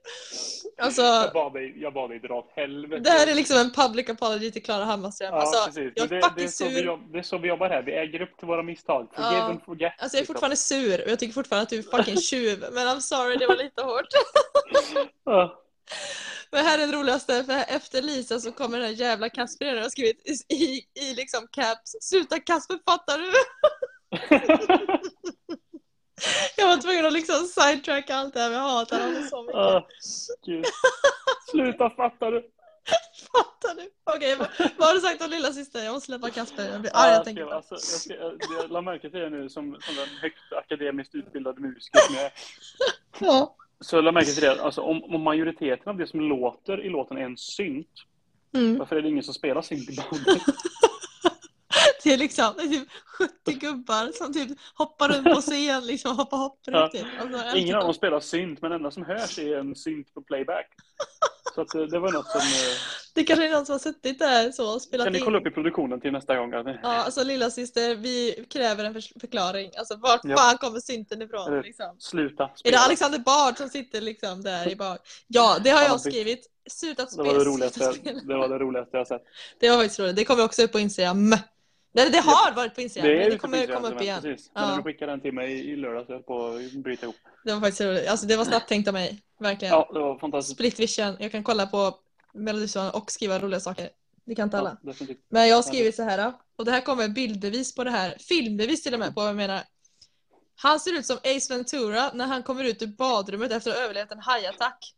Alltså, 0.78 1.02
Jag 1.02 1.32
bad 1.32 1.52
dig, 1.52 1.74
jag 1.82 1.92
bad 1.94 2.10
dig 2.10 2.18
dra 2.18 2.34
åt 2.34 2.52
helvete. 2.56 3.02
det 3.02 3.10
här 3.10 3.26
är 3.26 3.34
liksom 3.34 3.56
en 3.56 3.70
public 3.72 4.08
apology 4.08 4.50
till 4.50 4.62
Klara 4.62 4.84
Hammarström. 4.84 5.28
Ja, 5.34 5.40
Alltså, 5.40 5.66
precis. 5.66 5.92
jag 5.96 6.04
är 6.04 6.08
det, 6.20 6.32
det, 6.36 6.42
är 6.44 6.48
så 6.48 6.64
vi 6.64 6.74
sur. 6.74 6.84
jobb, 6.84 7.12
det 7.12 7.18
är 7.18 7.22
så 7.22 7.38
vi 7.38 7.48
jobbar 7.48 7.68
här. 7.68 7.82
Vi 7.82 7.92
äger 7.92 8.22
upp 8.22 8.36
till 8.38 8.46
våra 8.48 8.62
misstag. 8.62 9.08
Forgive 9.14 9.36
Ja. 9.36 9.42
and 9.44 9.62
forget. 9.64 9.92
Alltså 9.98 10.16
jag 10.16 10.18
är 10.18 10.22
liksom. 10.22 10.34
fortfarande 10.34 10.56
sur 10.56 11.04
och 11.04 11.10
jag 11.10 11.18
tycker 11.18 11.34
fortfarande 11.34 11.62
att 11.62 11.68
du 11.68 11.78
är 11.78 11.82
fucking 11.82 12.16
tjuv. 12.30 12.64
Men 12.72 12.88
I'm 12.88 13.00
sorry, 13.00 13.36
det 13.36 13.46
var 13.46 13.56
lite 13.56 13.82
hårt. 13.82 14.06
Ja. 15.24 15.56
Men 16.52 16.64
här 16.64 16.78
är 16.78 16.86
det 16.86 16.92
roligaste, 16.96 17.44
för 17.44 17.64
efter 17.76 18.02
Lisa 18.02 18.40
så 18.40 18.52
kommer 18.52 18.78
den 18.78 18.86
här 18.86 18.94
jävla 18.94 19.28
Kasper 19.28 19.76
och 19.76 19.82
har 19.82 19.88
skrivit 19.90 20.22
i, 20.48 20.54
i, 20.54 20.86
i 21.00 21.14
liksom 21.14 21.46
caps 21.50 21.96
Sluta 22.00 22.38
Kasper, 22.40 22.78
fattar 22.86 23.18
du? 23.18 23.32
Jag 26.56 26.66
var 26.66 26.76
tvungen 26.76 27.06
att 27.06 27.12
liksom 27.12 27.36
sidetracka 27.36 28.16
allt 28.16 28.34
det 28.34 28.40
här 28.40 28.50
med 28.50 28.60
hat, 28.60 28.90
han 28.90 29.28
så 29.28 29.42
mycket. 29.42 29.56
Ah, 29.56 29.86
Gud. 30.46 30.64
Sluta, 31.50 31.90
fattar 31.90 32.32
du? 32.32 32.38
Fattar 33.32 33.74
du? 33.74 33.90
Okej, 34.16 34.36
vad, 34.36 34.48
vad 34.78 34.88
har 34.88 34.94
du 34.94 35.00
sagt 35.00 35.24
om 35.24 35.30
lilla 35.30 35.52
syster? 35.52 35.84
Jag 35.84 35.92
måste 35.92 36.06
släppa 36.06 36.30
Kasper, 36.30 36.68
jag 36.72 36.80
blir 36.80 36.90
arg 36.94 37.10
jag 37.10 37.18
jag, 37.18 37.24
tänker 37.24 37.44
på 37.44 37.52
alltså, 37.52 37.74
jag, 37.74 37.82
ska, 37.82 38.14
jag, 38.14 38.32
jag 38.58 38.70
la 38.70 38.82
märke 38.82 39.10
till 39.10 39.20
det 39.20 39.30
nu 39.30 39.48
som, 39.48 39.76
som 39.80 39.96
den 39.96 40.08
högt 40.20 40.52
akademiskt 40.52 41.14
utbildade 41.14 41.60
musiker 41.60 41.98
som 41.98 42.14
jag 42.14 42.24
är. 42.24 42.32
Ja. 43.18 43.56
Så 43.80 43.96
jag 43.96 44.04
la 44.04 44.12
märke 44.12 44.30
till 44.30 44.42
det, 44.42 44.62
alltså, 44.62 44.80
om, 44.80 45.04
om 45.04 45.22
majoriteten 45.22 45.88
av 45.88 45.96
det 45.96 46.06
som 46.06 46.20
låter 46.20 46.84
i 46.84 46.88
låten 46.88 47.16
är 47.16 47.22
en 47.24 47.36
synt, 47.36 47.88
Mm. 48.54 48.78
varför 48.78 48.96
är 48.96 49.02
det 49.02 49.08
ingen 49.08 49.22
som 49.22 49.34
spelar 49.34 49.62
synt 49.62 49.90
i 49.90 49.96
bandet? 49.96 50.42
Det 52.02 52.12
är 52.12 52.18
liksom 52.18 52.54
det 52.56 52.62
är 52.62 52.68
typ 52.68 52.88
70 53.44 53.52
gubbar 53.52 54.12
som 54.14 54.32
typ 54.32 54.58
hoppar 54.74 55.08
runt 55.08 55.24
på 55.34 55.40
scen, 55.40 55.86
liksom 55.86 56.16
hoppar 56.16 56.36
hopprunt 56.36 56.92
typ. 56.92 57.06
Alltså, 57.20 57.56
Ingen 57.56 57.76
av 57.76 57.82
dem 57.84 57.94
spelar 57.94 58.20
synt, 58.20 58.62
men 58.62 58.70
det 58.70 58.76
enda 58.76 58.90
som 58.90 59.04
hörs 59.04 59.38
är 59.38 59.56
en 59.58 59.76
synt 59.76 60.14
på 60.14 60.22
playback. 60.22 60.66
Så 61.54 61.60
att, 61.60 61.74
eh, 61.74 61.82
det 61.82 61.98
var 61.98 62.12
något 62.12 62.26
som... 62.30 62.40
eh, 62.40 62.76
Det 63.14 63.24
kanske 63.24 63.46
är 63.46 63.50
någon 63.52 63.66
som 63.66 63.72
har 63.72 63.78
suttit 63.78 64.18
där 64.18 64.52
så 64.52 64.74
och 64.74 64.82
spelat 64.82 65.04
Kan 65.06 65.12
ni 65.12 65.18
in. 65.18 65.24
kolla 65.24 65.38
upp 65.38 65.46
i 65.46 65.50
produktionen 65.50 66.00
till 66.00 66.12
nästa 66.12 66.36
gång? 66.36 66.52
Ja, 66.52 66.74
alltså 66.82 67.24
lilla 67.24 67.50
syster, 67.50 67.94
vi 67.94 68.44
kräver 68.50 68.84
en 68.84 68.92
för- 68.94 69.20
förklaring. 69.20 69.70
Alltså 69.78 69.96
vart 69.96 70.20
Ja. 70.24 70.36
fan 70.36 70.58
kommer 70.58 70.80
synten 70.80 71.22
ifrån? 71.22 71.60
Liksom? 71.60 71.96
Sluta 71.98 72.44
Är 72.44 72.50
spela. 72.56 72.76
det 72.78 72.84
Alexander 72.84 73.18
Bard 73.18 73.56
som 73.56 73.68
sitter 73.68 74.00
liksom 74.00 74.42
där 74.42 74.68
i 74.68 74.76
bak? 74.76 74.98
Ja, 75.26 75.56
det 75.64 75.70
har 75.70 75.82
jag 75.82 76.00
skrivit. 76.00 76.46
Sluta 76.70 77.04
Det 77.04 77.16
var 77.16 77.24
det, 77.24 77.30
spela. 77.30 77.44
roligaste, 77.44 77.92
spela. 77.92 78.20
det 78.20 78.34
var 78.36 78.48
det 78.48 78.58
roligaste 78.58 78.96
jag 78.96 79.06
sett. 79.06 79.22
Det 79.60 79.70
var 79.70 79.76
faktiskt 79.76 80.00
roligt. 80.00 80.16
Det 80.16 80.24
kommer 80.24 80.44
också 80.44 80.62
upp 80.62 80.72
på 80.72 80.78
Instagram. 80.80 81.36
Nej, 81.92 82.10
det 82.10 82.18
har 82.18 82.52
varit 82.52 82.74
på 82.74 82.80
Instagram. 82.80 83.10
Det 83.10 83.18
men 83.18 83.30
det 83.30 83.38
kommer 83.38 83.66
komma 83.66 83.88
upp 83.88 84.02
igen. 84.02 84.22
Precis. 84.22 84.50
Ja. 84.54 84.66
Men 84.66 84.76
du 84.76 84.82
skickade 84.82 85.12
den 85.12 85.20
till 85.20 85.32
mig 85.32 85.70
i 85.70 85.76
lördags, 85.76 86.08
jag 86.08 86.26
på 86.26 86.46
att 86.46 86.72
bryta 86.72 87.06
ihop. 87.06 87.16
Det 87.44 87.52
var 87.52 87.60
faktiskt 87.60 87.80
roligt. 87.80 88.08
Alltså 88.08 88.26
det 88.26 88.36
var 88.36 88.44
snabbt 88.44 88.68
tänkt 88.68 88.88
av 88.88 88.94
mig. 88.94 89.22
Verkligen. 89.38 89.74
Ja, 89.74 89.90
det 89.92 89.98
var 89.98 90.18
fantastiskt. 90.18 90.54
Split 90.56 90.80
vision. 90.80 91.16
Jag 91.18 91.32
kan 91.32 91.44
kolla 91.44 91.66
på 91.66 91.94
Melodifestivalen 92.34 92.94
och 92.94 93.10
skriva 93.10 93.38
roliga 93.38 93.60
saker. 93.60 93.90
Det 94.24 94.34
kan 94.34 94.44
inte 94.44 94.58
alla. 94.58 94.76
Ja. 94.82 94.92
Men 95.28 95.48
jag 95.48 95.56
har 95.56 95.62
skrivit 95.62 95.96
så 95.96 96.02
här. 96.02 96.32
Och 96.56 96.64
det 96.64 96.70
här 96.70 96.80
kommer 96.80 97.08
bildbevis 97.08 97.74
på 97.74 97.84
det 97.84 97.90
här. 97.90 98.16
Filmbevis 98.18 98.82
till 98.82 98.94
och 98.94 99.00
med 99.00 99.14
på 99.14 99.20
vad 99.20 99.28
jag 99.28 99.36
menar. 99.36 99.60
Han 100.56 100.80
ser 100.80 100.98
ut 100.98 101.06
som 101.06 101.16
Ace 101.16 101.54
Ventura 101.54 102.10
när 102.14 102.26
han 102.26 102.42
kommer 102.42 102.64
ut 102.64 102.82
ur 102.82 102.86
badrummet 102.86 103.52
efter 103.52 103.70
att 103.70 103.76
ha 103.76 103.84
överlevt 103.84 104.12
en 104.12 104.20
hajattack. 104.20 104.94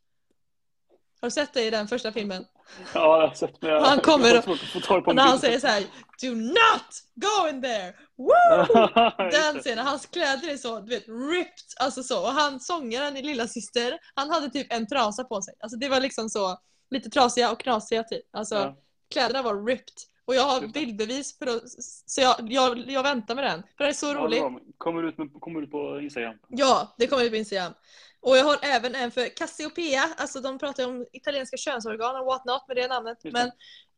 Har 1.21 1.27
du 1.27 1.31
sett 1.31 1.53
det 1.55 1.63
i 1.63 1.71
den 1.71 1.89
första 1.89 2.13
filmen? 2.13 2.45
Ja. 2.95 3.33
Men 3.61 3.71
jag, 3.71 3.81
Han 3.81 4.01
kommer 4.01 4.39
och- 4.39 5.15
när 5.15 5.23
han 5.23 5.39
säger 5.39 5.59
så 5.61 5.67
här 5.67 5.83
Do 6.23 6.35
not 6.35 6.89
go 7.15 7.49
in 7.49 7.63
there! 7.63 7.95
Woo! 8.19 8.77
Den 9.31 9.61
scenen, 9.61 9.87
hans 9.87 10.07
kläder 10.07 10.49
är 10.53 10.57
så, 10.57 10.81
du 10.81 10.89
vet, 10.89 11.09
ripped, 11.09 11.65
alltså 11.81 12.03
så. 12.03 12.23
Och 12.23 12.33
han, 12.33 12.61
sångaren 12.61 13.17
i 13.17 13.23
Lilla 13.23 13.49
Syster, 13.49 13.99
han 14.15 14.31
hade 14.31 14.51
typ 14.51 14.73
en 14.73 14.87
trasa 14.87 15.25
på 15.25 15.43
sig. 15.43 15.55
Alltså 15.61 15.79
det 15.79 15.89
var 15.89 16.01
liksom 16.01 16.29
så, 16.29 16.59
lite 16.91 17.11
trasiga 17.11 17.53
och 17.53 17.61
knasiga 17.61 18.03
typ. 18.03 18.25
Alltså 18.37 18.55
Ja. 18.55 18.77
kläderna 19.13 19.43
var 19.43 19.65
ripped. 19.67 19.95
Och 20.25 20.35
jag 20.35 20.43
har 20.43 20.67
bildbevis 20.67 21.39
för 21.39 21.47
att, 21.47 21.63
så 22.07 22.21
jag, 22.21 22.37
jag, 22.41 22.79
jag 22.91 23.03
väntar 23.03 23.35
med 23.35 23.45
den. 23.45 23.63
För 23.77 23.85
den 23.85 23.89
är 23.89 23.93
så 23.93 24.07
Ja, 24.07 24.15
rolig. 24.15 24.41
bra. 24.41 24.61
Kommer 24.79 25.03
ut, 25.03 25.19
med, 25.19 25.29
kommer 25.41 25.63
ut 25.63 25.71
på 25.71 26.01
Instagram. 26.01 26.39
Ja, 26.49 26.95
det 26.99 27.07
kommer 27.07 27.25
ut 27.25 27.31
på 27.31 27.37
Instagram. 27.37 27.73
Och 28.21 28.37
jag 28.37 28.45
har 28.45 28.59
även 28.63 28.95
en 28.95 29.11
för 29.11 29.37
Cassiopeia, 29.37 30.03
alltså 30.17 30.41
de 30.41 30.59
pratar 30.59 30.87
om 30.89 31.07
italienska 31.13 31.57
könsorgan 31.57 32.17
och 32.17 32.27
what 32.27 32.45
not 32.45 32.69
med 32.69 32.77
det 32.77 32.89
namnet. 32.89 33.19
Just. 33.25 33.33
Men 33.33 33.51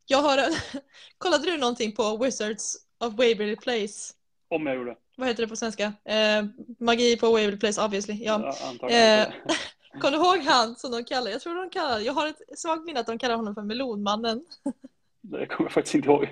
jag 0.06 0.18
har 0.18 0.38
kollade 1.18 1.44
du 1.44 1.56
någonting 1.58 1.94
på 1.94 2.16
Wizards 2.16 2.76
of 3.00 3.10
Waverly 3.12 3.56
Place? 3.56 4.14
Om 4.50 4.66
jag 4.66 4.76
gjorde. 4.76 4.96
Vad 5.16 5.28
heter 5.28 5.42
det 5.42 5.48
på 5.48 5.56
svenska? 5.56 5.92
Eh, 6.04 6.44
magi 6.80 7.16
på 7.16 7.26
Waverly 7.26 7.56
Place 7.58 7.84
obviously. 7.84 8.24
Ja. 8.24 8.54
Ja. 8.80 8.88
Eh, 8.88 9.28
Kommer 10.00 10.10
du 10.18 10.24
ihåg 10.24 10.38
han 10.38 10.76
som 10.76 10.90
de 10.90 11.04
kallar, 11.04 11.30
jag 11.30 11.40
tror 11.40 11.54
de 11.54 11.70
kallar, 11.70 11.98
jag 12.00 12.12
har 12.12 12.26
ett 12.28 12.58
svagt 12.58 12.84
minne 12.84 13.00
att 13.00 13.06
de 13.06 13.18
kallar 13.18 13.36
honom 13.36 13.54
för 13.54 13.62
melonmannen. 13.62 14.44
Det 15.30 15.46
kommer 15.46 15.68
jag 15.68 15.72
faktiskt 15.72 15.94
inte 15.94 16.08
ihåg. 16.08 16.28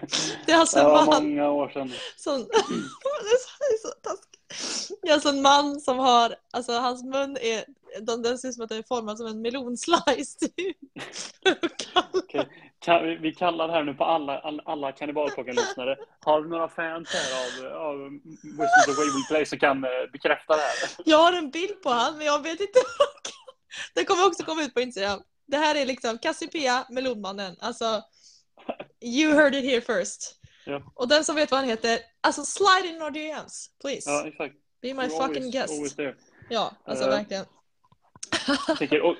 Det 0.46 0.52
är 0.52 0.58
alltså 0.58 0.76
Det 0.78 0.84
var 0.84 1.06
man 1.06 1.24
många 1.28 1.50
år 1.50 1.68
sedan. 1.68 1.92
som... 2.16 2.38
det 2.48 2.56
är 2.56 3.78
så, 3.82 3.88
det 3.88 4.02
taskigt. 4.08 4.98
Det 5.02 5.08
är 5.08 5.12
alltså 5.14 5.28
en 5.28 5.42
man 5.42 5.80
som 5.80 5.98
har, 5.98 6.34
alltså 6.52 6.72
hans 6.72 7.04
mun 7.04 7.36
är, 7.40 7.64
den, 8.00 8.22
den 8.22 8.38
ser 8.38 8.48
ut 8.48 8.54
som 8.54 8.62
att 8.64 8.68
den 8.68 8.78
är 8.78 8.82
formad 8.82 9.18
som 9.18 9.26
en 9.26 9.42
melonslice 9.42 10.38
typ. 10.40 10.76
Okej. 12.12 12.48
Kan, 12.78 13.04
vi- 13.22 13.34
kallar 13.34 13.66
det 13.68 13.72
här 13.72 13.82
nu 13.84 13.94
på 13.94 14.04
alla, 14.04 14.38
alla, 14.38 14.62
alla 14.66 14.92
kannibalklockan-lyssnare. 14.92 15.96
Har 16.24 16.42
du 16.42 16.48
några 16.48 16.68
fans 16.68 17.08
här 17.08 17.32
av, 17.66 17.76
av 17.86 17.98
Wizards 18.42 18.88
of 18.88 18.98
Waverly 18.98 19.24
Place 19.28 19.46
som 19.46 19.58
kan 19.58 19.84
eh, 19.84 19.90
bekräfta 20.12 20.56
det 20.56 20.62
här? 20.62 20.90
Jag 21.04 21.18
har 21.18 21.32
en 21.32 21.50
bild 21.50 21.82
på 21.82 21.90
han 21.90 22.16
men 22.16 22.26
jag 22.26 22.42
vet 22.42 22.60
inte 22.60 22.78
Den 23.94 24.04
kommer 24.04 24.26
också 24.26 24.44
komma 24.44 24.62
ut 24.62 24.74
på 24.74 24.80
Instagram. 24.80 25.20
Det 25.46 25.56
här 25.56 25.74
är 25.74 25.86
liksom 25.86 26.18
Cassiopeia, 26.18 26.86
melonmannen. 26.90 27.56
Alltså, 27.60 28.02
you 29.00 29.32
heard 29.34 29.54
it 29.54 29.64
here 29.64 29.80
first. 29.80 30.38
Ja. 30.66 30.82
Och 30.94 31.08
den 31.08 31.24
som 31.24 31.36
vet 31.36 31.50
vad 31.50 31.60
han 31.60 31.68
heter, 31.68 31.98
alltså 32.20 32.42
slide 32.44 32.88
in 32.94 33.02
our 33.02 33.10
DMs, 33.10 33.70
please. 33.82 34.10
Ja, 34.10 34.26
exakt. 34.26 34.54
Be 34.82 34.94
my 34.94 35.02
You're 35.02 35.08
fucking 35.26 35.42
always- 35.42 35.52
guest. 35.52 35.72
always 35.72 35.96
there. 35.96 36.14
Ja, 36.50 36.72
alltså 36.84 37.04
Eh, 37.04 37.10
verkligen. 37.10 37.44
Jag 38.68 38.78
tänker, 38.78 39.00
och, 39.02 39.16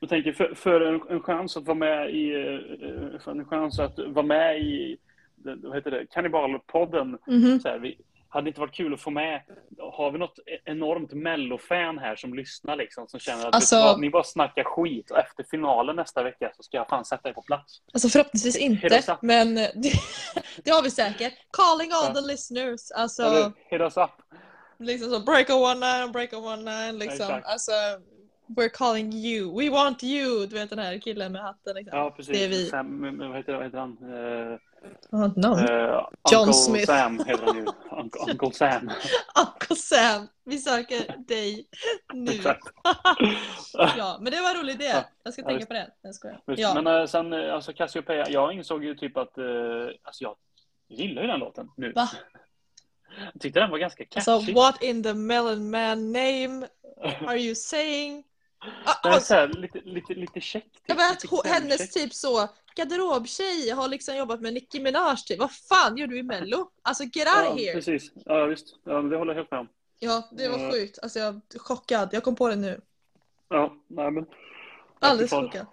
jag 0.00 0.08
tänker 0.08 0.32
för, 0.32 0.54
för 0.54 0.80
en, 0.80 1.00
en 1.10 1.22
chans 1.22 1.56
att 1.56 1.64
vara 1.66 1.74
med 1.78 2.10
i 2.14 2.30
eh, 2.34 3.20
för 3.20 3.30
en 3.30 3.44
chans 3.44 3.78
att 3.78 3.98
vara 3.98 4.26
med 4.26 4.60
i 4.62 4.96
vad 5.44 5.74
heter 5.74 5.90
det, 5.90 6.06
Kannibalpodden. 6.06 7.18
Så 7.62 7.68
här, 7.68 7.78
vi, 7.78 7.98
hade 8.28 8.44
det 8.44 8.48
inte 8.48 8.60
varit 8.60 8.74
kul 8.74 8.94
att 8.94 9.00
få 9.00 9.10
med, 9.10 9.42
har 9.78 10.10
vi 10.10 10.18
något 10.18 10.38
enormt 10.64 11.12
mellofan 11.12 11.98
här 11.98 12.16
som 12.16 12.34
lyssnar 12.34 12.76
liksom, 12.76 13.08
som 13.08 13.20
känner 13.20 13.46
att 13.48 13.54
Alltså- 13.54 13.76
vad, 13.76 14.00
ni 14.00 14.10
bara 14.10 14.24
snackar 14.24 14.64
skit 14.64 15.10
och 15.10 15.18
efter 15.18 15.44
finalen 15.50 15.96
nästa 15.96 16.22
vecka 16.22 16.52
så 16.56 16.62
ska 16.62 16.76
jag 16.76 16.88
fan 16.88 17.04
sätta 17.04 17.28
er 17.28 17.32
på 17.32 17.42
plats. 17.42 17.82
Alltså 17.92 18.08
förhoppningsvis 18.08 18.56
inte, 18.56 19.18
men 19.22 19.58
eh, 19.58 19.68
det, 19.74 19.92
det 20.64 20.70
har 20.70 20.82
vi 20.82 20.90
säkert. 20.90 21.34
Calling 21.52 21.90
all 21.92 22.04
Ja. 22.14 22.14
the 22.14 22.26
listeners. 22.26 22.90
Alltså, 22.96 23.22
Eller 23.22 23.52
hit 23.70 23.80
us 23.80 23.96
up. 23.96 24.10
liksom 24.78 25.10
så 25.10 25.20
break 25.20 25.50
a 25.50 25.54
one 25.54 25.74
nine, 25.98 26.12
break 26.12 26.32
a 26.32 26.36
one 26.36 26.56
nine 26.86 26.98
liksom. 26.98 27.26
Exakt. 27.26 27.46
Alltså, 27.46 27.72
we're 28.48 28.68
calling 28.68 29.12
you. 29.12 29.58
We 29.60 29.70
want 29.70 30.02
you. 30.04 30.46
Du 30.46 30.54
vet 30.54 30.70
den 30.70 30.78
här 30.78 30.98
killen 30.98 31.32
med 31.32 31.42
hatten 31.42 31.74
liksom. 31.76 31.98
Ja, 31.98 32.10
precis. 32.10 32.38
Det 32.38 32.44
är 32.44 32.48
vi. 32.48 32.66
Sam, 32.66 33.18
vad, 33.18 33.36
heter, 33.36 33.54
vad 33.54 33.64
heter 33.64 33.78
han? 33.78 33.98
Uh, 34.02 34.58
Jag 35.10 35.18
har 35.18 35.24
inte 35.26 35.40
namn. 35.40 35.58
Uncle 35.60 36.06
John 36.32 36.54
Smith. 36.54 36.86
Sam 36.86 37.18
heter 37.18 37.46
han 37.46 37.56
ju. 37.56 37.66
Uncle, 37.90 38.32
Uncle 38.32 38.52
Sam. 38.52 38.90
Uncle 39.46 39.76
Sam, 39.76 40.28
vi 40.44 40.58
söker 40.58 41.16
dig 41.28 41.66
nu. 42.14 42.32
Exakt. 42.32 42.66
Ja, 43.96 44.18
men 44.20 44.32
det 44.32 44.40
var 44.40 44.50
en 44.50 44.60
rolig 44.60 44.72
idé. 44.74 44.84
Ja. 44.84 45.04
Jag 45.22 45.32
ska 45.32 45.42
Ja, 45.42 45.46
tänka 45.48 45.56
visst. 45.58 45.68
på 45.68 45.74
det. 45.74 45.90
Jag 46.02 46.14
skojar. 46.14 46.40
Visst, 46.46 46.60
Ja. 46.62 46.82
Men 46.82 47.00
eh, 47.00 47.06
sen, 47.06 47.32
eh, 47.32 47.54
alltså 47.54 47.72
Cassiopeia, 47.72 48.28
jag 48.30 48.52
insåg 48.52 48.84
ju 48.84 48.94
typ 48.94 49.16
att, 49.16 49.38
eh, 49.38 49.44
alltså 50.02 50.24
jag 50.24 50.36
gillar 50.88 51.22
ju 51.22 51.28
den 51.28 51.40
låten 51.40 51.68
nu. 51.76 51.92
Va? 51.92 52.08
Jag 53.32 53.40
tyckte 53.42 53.60
den 53.60 53.70
var 53.70 53.78
ganska 53.78 54.04
catchy. 54.04 54.30
Alltså, 54.30 54.52
what 54.52 54.82
in 54.82 55.02
the 55.02 55.14
melon 55.14 55.70
man 55.70 56.12
name 56.12 56.66
are 57.26 57.38
you 57.38 57.54
saying? 57.54 58.24
Ah, 58.84 58.94
den 59.02 59.12
är 59.12 59.20
så 59.20 59.34
här, 59.34 59.48
lite, 59.48 59.80
lite, 59.80 60.14
lite 60.14 60.40
check. 60.40 60.64
Typ. 60.64 60.82
Jag 60.86 60.96
vet 60.96 61.22
Lite 61.24 61.48
hennes 61.48 61.92
typ 61.92 62.14
så 62.14 62.48
garderobtjej 62.76 63.70
har 63.70 63.88
liksom 63.88 64.16
jobbat 64.16 64.40
med 64.40 64.54
Nicki 64.54 64.80
Minaj 64.80 65.16
typ. 65.26 65.38
Vad 65.38 65.52
fan 65.52 65.96
gör 65.96 66.06
du 66.06 66.18
i 66.18 66.22
mello? 66.22 66.70
Alltså 66.82 67.02
get 67.04 67.14
out 67.16 67.26
Ja, 67.44 67.54
here! 67.56 67.72
precis. 67.72 68.12
Ja, 68.24 68.44
visst. 68.46 68.66
Ja, 68.84 68.92
det 69.02 69.16
håller 69.16 69.32
jag 69.32 69.38
helt 69.38 69.50
med 69.50 69.60
om. 69.60 69.68
Ja, 69.98 70.28
det 70.32 70.48
var 70.48 70.58
Ja. 70.58 70.70
sjukt. 70.72 70.98
Alltså 71.02 71.18
jag 71.18 71.34
är 71.54 71.58
chockad. 71.58 72.08
Jag 72.12 72.22
kom 72.22 72.36
på 72.36 72.48
det 72.48 72.56
nu. 72.56 72.80
Ja, 73.48 73.74
nej 73.88 74.10
men. 74.10 74.26
Alldeles 75.00 75.30
Fy 75.30 75.36
chockad. 75.36 75.66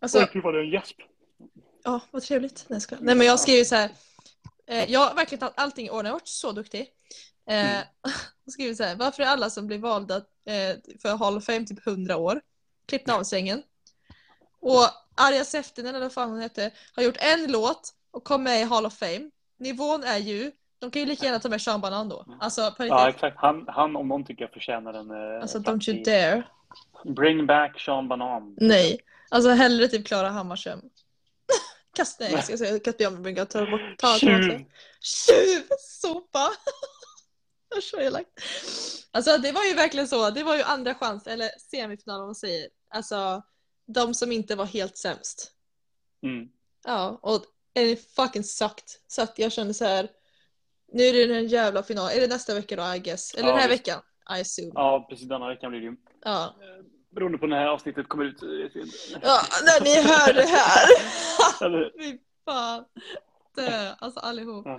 Alltså, 0.00 0.18
Oj, 0.34 0.40
vad 0.44 0.54
det 0.54 0.60
är 0.60 0.64
en 0.64 0.70
gäsp. 0.70 0.96
ja, 1.84 2.00
vad 2.10 2.22
trevligt. 2.22 2.64
Nej, 2.68 2.80
skojar. 2.80 3.02
Nej 3.02 3.14
men 3.14 3.26
jag 3.26 3.40
skriver 3.40 3.64
så 3.64 3.74
här. 3.74 3.90
Eh, 4.66 4.92
jag 4.92 5.00
har 5.00 5.14
verkligen 5.14 5.40
tagit 5.40 5.54
allting 5.56 5.86
i 5.86 5.90
ordning. 5.90 6.04
Jag 6.06 6.12
har 6.12 6.18
varit 6.20 6.28
så 6.28 6.52
duktig. 6.52 6.88
Eh, 7.50 7.70
Mm. 7.74 7.84
skriver 8.50 8.74
så 8.74 8.84
här, 8.84 8.96
varför 8.96 9.22
är 9.22 9.26
alla 9.26 9.50
som 9.50 9.66
blir 9.66 9.78
valda 9.78 10.16
eh, 10.16 10.76
för 11.02 11.16
Hall 11.16 11.36
of 11.36 11.44
Fame 11.44 11.66
typ 11.66 11.86
100 11.86 12.16
år? 12.16 12.40
Klippt 12.86 13.10
av 13.10 13.22
sängen. 13.24 13.62
Och 14.60 14.86
Arja 15.16 15.44
Seftinen, 15.44 15.94
eller 15.94 16.04
vad 16.04 16.12
fan 16.12 16.30
hon 16.30 16.40
hette, 16.40 16.70
har 16.94 17.02
gjort 17.02 17.16
en 17.18 17.52
låt 17.52 17.90
och 18.10 18.24
kom 18.24 18.42
med 18.42 18.60
i 18.60 18.64
Hall 18.64 18.86
of 18.86 18.94
Fame. 18.98 19.30
Nivån 19.58 20.04
är 20.04 20.18
ju, 20.18 20.52
de 20.78 20.90
kan 20.90 21.02
ju 21.02 21.06
lika 21.08 21.24
gärna 21.26 21.38
ta 21.40 21.48
med 21.48 21.62
Sean 21.62 21.80
Banan 21.80 22.08
då. 22.08 22.24
Alltså 22.40 22.74
Ja, 22.78 23.08
exakt. 23.08 23.36
Han, 23.38 23.64
han 23.68 23.96
om 23.96 24.08
någon 24.08 24.24
tycker 24.24 24.42
jag 24.44 24.52
förtjänar 24.52 24.94
en... 24.94 25.10
eh, 25.10 25.42
Alltså 25.42 25.58
don't 25.58 25.90
you 25.90 26.04
dare. 26.04 26.42
Bring 27.04 27.46
back 27.46 27.80
Sean 27.80 28.08
Banan. 28.08 28.56
Nej. 28.60 29.00
Alltså 29.28 29.50
hellre 29.50 29.88
typ 29.88 30.06
Klara 30.06 30.28
Hammarström. 30.28 30.80
Kasta, 31.96 32.24
nej 32.24 32.32
jag 32.32 32.44
ska 32.44 32.56
säga 32.56 32.78
kasta 32.78 33.02
jag 33.02 33.20
mig 33.20 33.34
ta 33.34 33.66
bort, 33.66 33.80
ta, 33.98 34.06
ta, 34.12 34.18
Tjuv! 34.18 34.64
Tjuv! 35.00 35.62
Sopa! 35.78 36.48
Så 37.82 38.00
elakt. 38.00 38.28
Alltså 39.10 39.38
det 39.38 39.52
var 39.52 39.64
ju 39.64 39.74
verkligen 39.74 40.08
så, 40.08 40.30
det 40.30 40.42
var 40.42 40.56
ju 40.56 40.62
andra 40.62 40.94
chans, 40.94 41.26
eller 41.26 41.48
semifinal 41.70 42.20
om 42.20 42.26
man 42.26 42.34
säger. 42.34 42.68
Alltså 42.94 43.42
de 43.86 44.14
som 44.14 44.32
inte 44.32 44.56
var 44.56 44.64
helt 44.66 44.96
sämst. 44.96 45.52
Mm. 46.22 46.48
Ja, 46.84 47.18
och 47.22 47.44
it 47.78 48.14
fucking 48.16 48.44
sucked. 48.44 48.84
Så 49.06 49.22
att 49.22 49.38
jag 49.38 49.52
kände 49.52 49.74
så 49.74 49.84
här. 49.84 50.08
Nu 50.92 51.02
är 51.04 51.28
det 51.28 51.36
en 51.36 51.46
jävla 51.48 51.82
final. 51.82 52.10
Är 52.10 52.20
det 52.20 52.26
nästa 52.26 52.54
vecka 52.54 52.76
då 52.76 52.94
I 52.94 52.98
guess? 52.98 53.34
Eller 53.34 53.48
Ja, 53.48 53.52
den 53.52 53.60
här 53.62 53.68
visst. 53.68 53.80
veckan? 53.80 54.00
I 54.36 54.40
assume. 54.40 54.70
Ja, 54.74 55.06
precis. 55.10 55.28
Denna 55.28 55.48
veckan 55.48 55.70
blir 55.70 55.80
det 55.80 55.86
ju. 55.86 55.96
Ja. 56.24 56.54
Beroende 57.14 57.38
på 57.38 57.46
när 57.46 57.56
det 57.56 57.62
här 57.62 57.68
avsnittet 57.68 58.08
kommer 58.08 58.24
ut. 58.24 58.42
eh, 58.42 58.48
ja, 59.22 59.40
när 59.64 59.84
ni 59.84 59.94
hör 60.02 60.32
det 60.32 60.46
här. 60.46 60.86
Fy 62.02 62.18
fan. 62.44 62.84
Dö, 63.60 63.94
alltså 63.98 64.20
allihop. 64.20 64.66
Ja. 64.66 64.78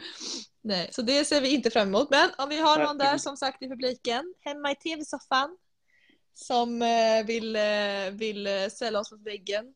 Nej, 0.61 0.89
så 0.91 1.01
det 1.01 1.25
ser 1.25 1.41
vi 1.41 1.53
inte 1.53 1.69
fram 1.69 1.87
emot. 1.87 2.09
Men 2.09 2.29
om 2.37 2.49
vi 2.49 2.61
har 2.61 2.83
någon 2.83 2.97
där 2.97 3.17
som 3.17 3.37
sagt 3.37 3.61
i 3.61 3.69
publiken, 3.69 4.33
hemma 4.39 4.71
i 4.71 4.75
tv-soffan, 4.75 5.57
som 6.33 6.81
eh, 6.81 7.25
vill, 7.25 7.55
eh, 7.55 8.11
vill 8.11 8.47
eh, 8.47 8.67
ställa 8.71 8.99
oss 8.99 9.11
mot 9.11 9.21
väggen. 9.21 9.73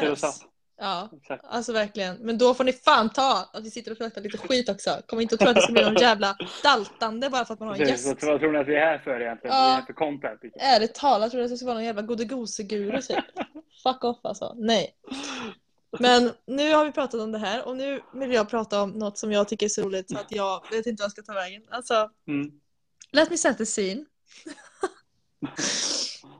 Hit 0.00 0.10
oss. 0.10 0.24
us. 0.24 0.44
Ja, 0.80 1.10
exakt. 1.16 1.44
alltså 1.48 1.72
verkligen. 1.72 2.16
Men 2.16 2.38
då 2.38 2.54
får 2.54 2.64
ni 2.64 2.72
fan 2.72 3.10
ta 3.10 3.50
att 3.52 3.64
vi 3.64 3.70
sitter 3.70 3.92
och 3.92 3.98
pratar 3.98 4.20
lite 4.20 4.38
skit 4.38 4.68
också. 4.68 4.90
Kom 5.06 5.20
inte 5.20 5.34
och 5.34 5.38
tro 5.38 5.48
att 5.48 5.54
det 5.54 5.62
ska 5.62 5.72
bli 5.72 5.84
någon 5.84 5.94
jävla 5.94 6.36
daltande 6.62 7.30
bara 7.30 7.44
för 7.44 7.54
att 7.54 7.60
man 7.60 7.68
har 7.68 7.74
en 7.74 7.88
gäst. 7.88 8.06
Vad 8.06 8.22
vad 8.22 8.40
tror 8.40 8.52
ni 8.52 8.58
att 8.58 8.68
vi 8.68 8.74
är 8.76 8.80
här 8.80 8.98
för 8.98 9.20
egentligen? 9.20 9.56
Ja. 9.56 9.62
Vi 9.62 9.70
är 9.70 9.74
här 9.74 9.86
för 9.86 9.92
content. 9.92 10.40
liksom. 10.42 10.60
Ärligt 10.64 10.94
talat 10.94 11.30
tror 11.30 11.40
jag 11.40 11.44
att 11.44 11.52
det 11.52 11.56
ska 11.56 11.66
vara 11.66 11.74
någon 11.74 11.84
jävla 11.84 12.02
godegoseguru 12.02 13.02
typ. 13.02 13.24
Fuck 13.82 14.04
off 14.04 14.18
alltså. 14.22 14.54
Nej. 14.56 14.94
Men 15.98 16.32
nu 16.46 16.72
har 16.72 16.84
vi 16.84 16.92
pratat 16.92 17.20
om 17.20 17.32
det 17.32 17.38
här 17.38 17.66
och 17.68 17.76
nu 17.76 18.00
vill 18.14 18.32
jag 18.32 18.48
prata 18.48 18.82
om 18.82 18.90
något 18.90 19.18
som 19.18 19.32
jag 19.32 19.48
tycker 19.48 19.66
är 19.66 19.70
så 19.70 19.82
roligt 19.82 20.10
så 20.10 20.18
att 20.18 20.32
jag 20.32 20.64
vet 20.70 20.86
inte 20.86 21.00
vad 21.00 21.04
jag 21.04 21.12
ska 21.12 21.22
ta 21.22 21.32
vägen. 21.32 21.62
Alltså, 21.70 22.10
Mm. 22.28 22.50
let 23.12 23.30
me 23.30 23.36
set 23.38 23.58
the 23.58 23.64
scene. 23.66 24.04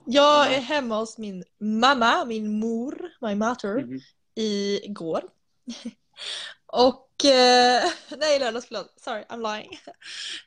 Jag 0.04 0.52
är 0.54 0.60
hemma 0.60 0.96
hos 0.98 1.18
min 1.18 1.44
mamma, 1.60 2.24
min 2.24 2.58
mor, 2.60 3.10
my 3.20 3.34
mother, 3.34 3.74
Mhm. 3.84 4.00
igår. 4.34 5.22
Och, 6.72 7.24
eh, 7.24 7.82
nej 8.18 8.38
lördags, 8.38 8.66
förlåt. 8.66 8.94
Sorry, 9.00 9.22
I'm 9.28 9.54
lying. 9.56 9.70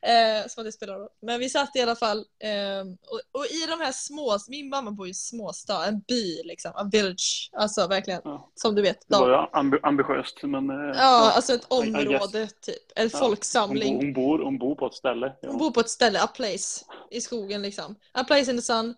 Eh, 0.03 0.47
som 0.47 0.61
att 0.61 0.65
det 0.67 0.71
spelar 0.71 0.99
roll. 0.99 1.09
Men 1.21 1.39
vi 1.39 1.49
satt 1.49 1.75
i 1.75 1.81
alla 1.81 1.95
fall, 1.95 2.17
eh, 2.17 2.81
och, 3.09 3.39
och 3.39 3.45
i 3.45 3.65
de 3.69 3.79
här 3.79 3.91
små, 3.91 4.37
min 4.47 4.69
mamma 4.69 4.91
bor 4.91 5.07
i 5.07 5.09
en 5.09 5.13
småstad, 5.15 5.85
en 5.85 5.99
by 5.99 6.41
liksom, 6.43 6.71
en 6.77 6.89
village. 6.89 7.49
Alltså 7.57 7.87
verkligen, 7.87 8.21
Ja. 8.23 8.51
som 8.55 8.75
du 8.75 8.81
vet. 8.81 8.97
Det 9.07 9.17
var 9.17 9.29
ju 9.29 9.59
ambi 9.59 9.77
ambitiöst, 9.83 10.43
men... 10.43 10.69
eh, 10.69 10.97
ja, 10.97 11.31
alltså 11.35 11.53
ett 11.53 11.65
område 11.67 12.47
typ. 12.61 12.75
En 12.95 13.09
Ja, 13.13 13.19
folksamling. 13.19 13.95
Hon, 13.95 14.13
bor, 14.13 14.23
hon, 14.23 14.37
bor, 14.37 14.45
hon 14.45 14.57
bor 14.57 14.75
på 14.75 14.85
ett 14.87 14.93
ställe. 14.93 15.35
Ja. 15.41 15.49
Hon 15.49 15.57
bor 15.57 15.71
på 15.71 15.79
ett 15.79 15.89
ställe, 15.89 16.21
a 16.21 16.27
place, 16.27 16.85
i 17.11 17.21
skogen 17.21 17.61
liksom. 17.61 17.95
A 18.11 18.23
place 18.23 18.51
in 18.51 18.57
the 18.57 18.61
sun. 18.61 18.95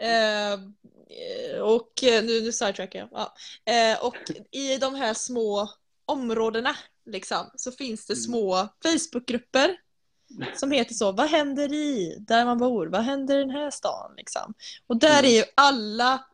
Eh, 0.00 0.60
och 1.60 2.04
eh, 2.04 2.24
nu, 2.24 2.40
nu 2.40 2.52
sidetrackar 2.52 2.98
jag. 2.98 3.08
Ja. 3.12 3.98
Och 4.02 4.16
i 4.50 4.76
de 4.76 4.94
här 4.94 5.14
små 5.14 5.68
områdena 6.08 6.76
liksom, 7.06 7.50
så 7.56 7.72
finns 7.72 8.06
det 8.06 8.12
Mm. 8.12 8.22
små 8.22 8.68
Facebookgrupper 8.82 9.76
som 10.54 10.70
heter 10.70 10.94
så, 10.94 11.12
vad 11.12 11.30
händer 11.30 11.72
i 11.72 12.16
där 12.20 12.44
man 12.44 12.58
bor? 12.58 12.86
Vad 12.86 13.00
händer 13.00 13.36
i 13.36 13.40
den 13.40 13.50
här 13.50 13.70
stan? 13.70 14.14
Liksom. 14.16 14.54
Och 14.86 14.96
där 14.96 15.18
Mm. 15.18 15.24
är 15.24 15.36
ju 15.36 15.44
alla 15.54 16.24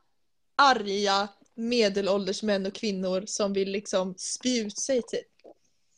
arga 0.56 1.28
medelålders 1.54 2.42
män 2.42 2.66
och 2.66 2.74
kvinnor 2.74 3.22
som 3.26 3.52
vill 3.52 3.70
liksom 3.70 4.14
spy 4.18 4.60
ut 4.60 4.78
sig 4.78 5.02
typ. 5.02 5.26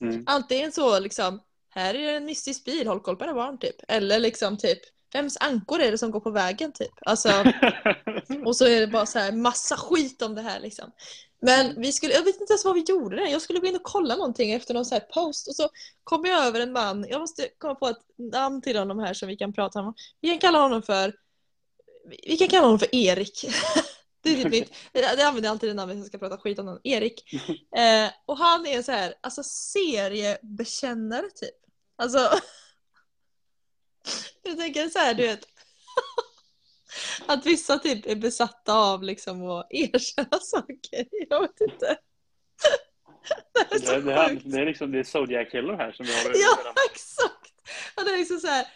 Mm. 0.01 0.25
Antingen 0.27 0.73
så 0.73 0.99
liksom, 0.99 1.41
här 1.71 1.95
är 1.95 2.03
det 2.13 2.17
en 2.17 2.25
mystisk 2.25 2.65
bil, 2.65 2.87
håll 2.87 3.01
koll 3.01 3.17
på 3.17 3.25
era 3.25 3.35
barn 3.35 3.59
typ. 3.59 3.77
Eller 3.89 4.19
liksom 4.19 4.57
typ, 4.59 4.79
vems 5.13 5.37
ankor 5.41 5.81
är 5.81 5.91
det 5.91 5.99
som 5.99 6.11
går 6.11 6.21
på 6.21 6.31
vägen 6.31 6.73
typ? 6.73 6.93
Alltså, 7.01 7.29
och 8.45 8.57
så 8.57 8.67
är 8.67 8.81
det 8.81 8.87
bara 8.87 9.07
så 9.07 9.19
här 9.19 9.33
massa 9.33 9.77
skit 9.77 10.23
om 10.23 10.35
det 10.35 10.43
här 10.43 10.61
liksom. 10.61 10.91
Men 11.41 11.81
vi 11.81 11.93
skulle, 11.93 12.15
jag 12.15 12.23
vet 12.23 12.41
inte 12.41 12.53
ens 12.53 12.65
vad 12.65 12.75
vi 12.75 12.81
gjorde 12.81 13.17
där. 13.17 13.27
Jag 13.27 13.43
skulle 13.43 13.59
gå 13.59 13.67
in 13.67 13.77
och 13.77 13.83
kolla 13.83 14.17
någonting 14.17 14.53
efter 14.53 14.75
någon 14.75 14.85
så 14.85 14.95
här 14.95 15.01
post 15.01 15.49
och 15.49 15.57
så 15.57 15.69
kom 16.05 16.25
jag 16.25 16.47
över 16.47 16.61
en 16.61 16.73
man. 16.73 17.07
Jag 17.09 17.21
måste 17.21 17.49
komma 17.59 17.75
på 17.75 17.89
ett 17.89 18.03
namn 18.33 18.63
till 18.63 18.79
honom 18.79 18.99
här 18.99 19.15
som 19.15 19.29
vi 19.29 19.37
kan 19.37 19.53
prata 19.53 19.81
om. 19.81 19.95
Vi 20.21 20.29
kan 20.29 20.39
kalla 20.39 20.59
honom 20.59 20.83
för 20.83 21.13
vi 22.29 22.37
kan 22.37 22.49
kalla 22.49 22.65
honom 22.65 22.79
för 22.79 22.95
Erik. 22.95 23.45
Det, 24.23 24.31
är 24.31 24.43
typ 24.43 24.51
mitt, 24.51 24.75
jag 24.93 25.21
använder 25.21 25.51
alltid 25.51 25.71
det 25.71 25.75
namnet 25.75 25.97
när 25.97 26.03
jag 26.03 26.09
ska 26.09 26.19
prata 26.19 26.39
skit 26.39 26.59
om 26.59 26.67
någon. 26.67 26.81
Erik. 26.85 27.25
Eh, 27.77 28.11
och 28.27 28.39
han 28.39 28.67
är 28.67 28.83
så 28.83 28.93
här, 28.93 29.15
alltså 29.21 29.43
seriebekännare 29.43 31.31
typ. 31.35 31.55
Alltså. 31.97 32.19
Jag 34.43 34.59
tänker 34.59 34.89
så 34.89 34.99
här, 34.99 35.15
du 35.15 35.23
vet. 35.23 35.49
Att 37.27 37.47
vissa 37.47 37.79
typ 37.79 38.07
är 38.07 38.17
besatta 38.17 38.75
av 38.75 39.03
liksom 39.03 39.47
att 39.51 39.67
erkänna 39.71 40.39
saker. 40.41 41.07
Jag 41.29 41.41
vet 41.41 41.61
inte. 41.61 41.97
Det 43.71 43.75
är 43.75 43.79
så 43.79 43.93
det, 43.93 44.01
det, 44.01 44.15
här, 44.15 44.41
det 44.45 44.59
är 44.61 44.67
liksom 44.67 44.93
det 44.93 44.99
är 44.99 45.05
Zodiac 45.05 45.51
Killer 45.51 45.75
här 45.77 45.93
som 45.93 46.07
vi 46.07 46.13
har. 46.13 46.23
Ja, 46.35 46.73
exakt! 46.91 47.53
Och 47.97 48.05
det 48.05 48.11
är 48.11 48.19
liksom 48.19 48.39
så 48.39 48.47
här, 48.47 48.67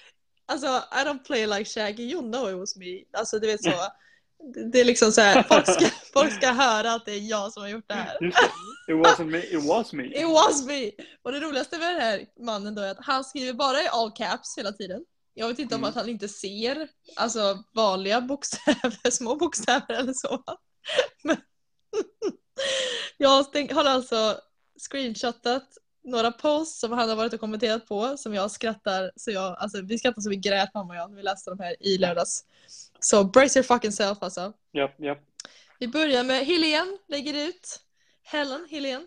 alltså 0.47 0.67
I 0.67 1.05
don't 1.05 1.25
play 1.25 1.47
like 1.47 1.65
Shaggy, 1.65 2.03
you 2.03 2.21
know 2.33 2.51
it 2.51 2.57
was 2.59 2.77
me. 2.77 3.03
Alltså 3.19 3.39
du 3.39 3.47
vet 3.47 3.65
så. 3.65 3.71
Det- 3.71 4.71
Det 4.73 4.81
är 4.81 4.85
liksom 4.85 5.13
så 5.13 5.21
här, 5.21 5.43
folk 5.43 5.67
ska, 5.69 5.87
folk 6.13 6.33
ska 6.33 6.51
höra 6.51 6.93
att 6.93 7.05
det 7.07 7.13
är 7.13 7.31
jag 7.31 7.53
som 7.53 7.63
har 7.63 7.69
gjort 7.71 7.85
det 7.89 7.95
här. 7.95 8.19
Just 8.25 8.39
det. 8.87 8.93
It 8.93 8.99
wasn't 8.99 9.25
me, 9.25 9.39
it 9.39 9.65
was 9.65 9.93
me. 9.93 10.05
It 10.05 10.27
was 10.29 10.65
me! 10.67 10.91
Och 11.23 11.33
det 11.33 11.41
roligaste 11.41 11.79
med 11.79 11.95
den 11.95 12.01
här 12.01 12.27
mannen 12.41 12.75
då 12.75 12.83
är 12.83 12.91
att 12.91 12.99
han 13.07 13.25
skriver 13.25 13.53
bara 13.53 13.83
i 13.83 13.89
all 13.89 14.13
caps 14.13 14.59
hela 14.59 14.73
tiden. 14.73 15.05
Jag 15.35 15.49
vet 15.49 15.59
inte 15.59 15.75
om 15.75 15.81
Mm. 15.81 15.89
att 15.89 15.95
han 15.95 16.09
inte 16.09 16.29
ser 16.29 16.89
alltså 17.17 17.65
vanliga 17.75 18.21
bokstäver, 18.21 19.11
små 19.11 19.37
bokstäver 19.37 19.93
eller 19.95 20.13
så. 20.13 20.45
Men 21.23 21.37
jag 23.17 23.29
har 23.75 23.85
alltså 23.85 24.41
screenshotat 24.91 25.69
några 26.05 26.33
posts 26.33 26.81
som 26.81 26.93
han 26.93 27.09
har 27.09 27.17
varit 27.17 27.33
och 27.33 27.41
kommenterat 27.41 27.87
på 27.87 28.17
som 28.17 28.35
jag 28.35 28.51
skrattar 28.51 29.13
så 29.17 29.31
jag, 29.31 29.57
alltså 29.59 29.81
vi 29.83 29.99
skrattar 29.99 30.21
så 30.23 30.31
vi 30.31 30.37
grät 30.37 30.75
mamma 30.75 30.93
och 30.93 30.97
jag 30.97 31.11
när 31.11 31.17
vi 31.17 31.23
läste 31.23 31.51
de 31.51 31.59
här 31.61 31.77
i 31.81 31.99
lördags. 31.99 32.45
Så 33.01 33.25
brace 33.25 33.59
your 33.59 33.67
fucking 33.67 33.93
self 33.93 34.19
alltså. 34.21 34.53
Japp, 34.73 35.01
japp. 35.01 35.19
Vi 35.79 35.89
börjar 35.89 36.25
med 36.25 36.47
Helen 36.47 36.99
lägger 37.09 37.49
ut. 37.49 37.81
Helen, 38.23 38.67
Helen. 38.71 39.07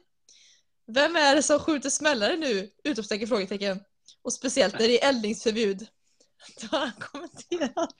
Vem 0.87 1.15
är 1.15 1.35
det 1.35 1.43
som 1.43 1.59
skjuter 1.59 1.89
smällare 1.89 2.37
nu? 2.37 2.69
Utropstecken, 2.83 3.27
frågetecken. 3.27 3.79
Och 4.21 4.33
speciellt 4.33 4.79
när 4.79 4.87
det 4.87 5.03
är 5.03 5.09
eldningsförbud. 5.09 5.87
Då 6.61 6.77
har 6.77 6.85
han 6.85 6.91
kommenterat 6.99 7.95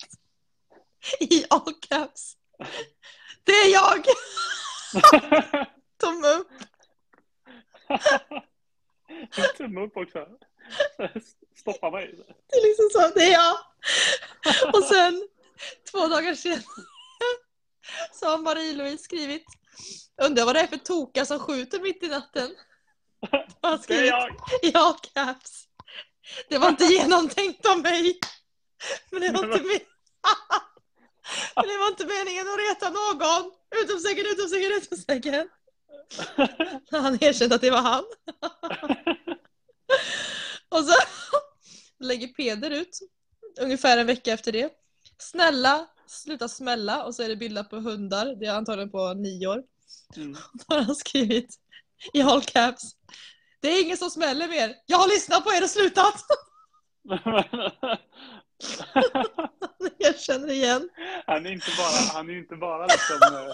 i 1.19 1.45
all 1.49 1.73
caps. 1.79 2.37
Det 3.43 3.51
är 3.51 3.73
jag! 3.73 4.05
Tumme 6.01 6.27
upp. 6.27 6.51
Tumme 9.57 9.81
upp 9.81 9.97
också. 9.97 10.27
Stoppa 11.55 11.91
mig. 11.91 12.15
Det 12.47 12.57
är 12.57 12.67
liksom 12.67 12.89
så, 12.91 13.19
det 13.19 13.23
är 13.23 13.31
jag. 13.31 13.57
Och 14.73 14.83
sen 14.83 15.27
två 15.91 16.07
dagar 16.07 16.35
senare 16.35 16.63
så 18.11 18.25
har 18.25 18.37
Marie-Louise 18.37 19.03
skrivit 19.03 19.45
Undrar 20.21 20.45
vad 20.45 20.55
det 20.55 20.59
är 20.59 20.67
för 20.67 20.77
toka 20.77 21.25
som 21.25 21.39
skjuter 21.39 21.79
mitt 21.79 22.03
i 22.03 22.07
natten. 22.07 22.55
Har 23.31 23.47
han 23.61 23.73
är 23.73 23.77
skrivit 23.77 24.09
jag. 24.09 24.35
Ja, 24.61 24.97
caps. 25.13 25.67
Det 26.49 26.57
var 26.57 26.69
inte 26.69 26.85
genomtänkt 26.85 27.65
av 27.65 27.79
mig. 27.81 28.19
Men 29.11 29.21
det 29.21 29.31
var 29.31 29.45
inte, 29.45 29.57
men... 29.57 29.79
men 31.55 31.67
det 31.67 31.77
var 31.77 31.87
inte 31.87 32.05
meningen 32.05 32.47
att 32.47 32.59
reta 32.59 32.89
någon. 32.89 33.51
Utom 33.83 33.99
säkert, 33.99 34.25
utom 34.33 34.49
säkert, 34.49 34.83
utom 34.83 34.97
säkert. 34.97 35.47
Han 36.91 37.23
erkände 37.23 37.55
att 37.55 37.61
det 37.61 37.71
var 37.71 37.81
han. 37.81 38.03
Och 40.69 40.85
så 40.85 40.93
lägger 41.99 42.27
Peder 42.27 42.71
ut 42.71 42.99
ungefär 43.61 43.97
en 43.97 44.07
vecka 44.07 44.33
efter 44.33 44.51
det. 44.51 44.73
Snälla, 45.17 45.87
sluta 46.07 46.47
smälla. 46.49 47.03
Och 47.03 47.15
så 47.15 47.23
är 47.23 47.29
det 47.29 47.35
bilder 47.35 47.63
på 47.63 47.75
hundar. 47.75 48.25
Det 48.25 48.45
är 48.45 48.53
antagligen 48.53 48.91
på 48.91 49.13
nio 49.13 49.47
år. 49.47 49.63
Mm. 50.15 50.37
Då 50.53 50.75
har 50.75 50.81
han 50.81 50.95
skrivit 50.95 51.55
i 52.13 52.21
all 52.21 52.41
caps. 52.41 52.95
Det 53.63 53.69
är 53.69 53.83
ingen 53.83 53.97
som 53.97 54.09
smäller 54.09 54.47
mer. 54.47 54.75
Jag 54.85 54.97
har 54.97 55.07
lyssnat 55.07 55.43
på 55.43 55.53
er 55.53 55.63
och 55.63 55.69
slutat. 55.69 56.15
Jag 59.97 60.19
känner 60.19 60.51
igen. 60.51 60.89
Han 61.27 61.45
är 61.45 61.51
inte 61.51 61.71
bara, 61.77 62.13
han 62.13 62.29
är 62.29 62.37
inte 62.37 62.55
bara 62.55 62.85
liksom 62.85 63.15
uh, 63.15 63.53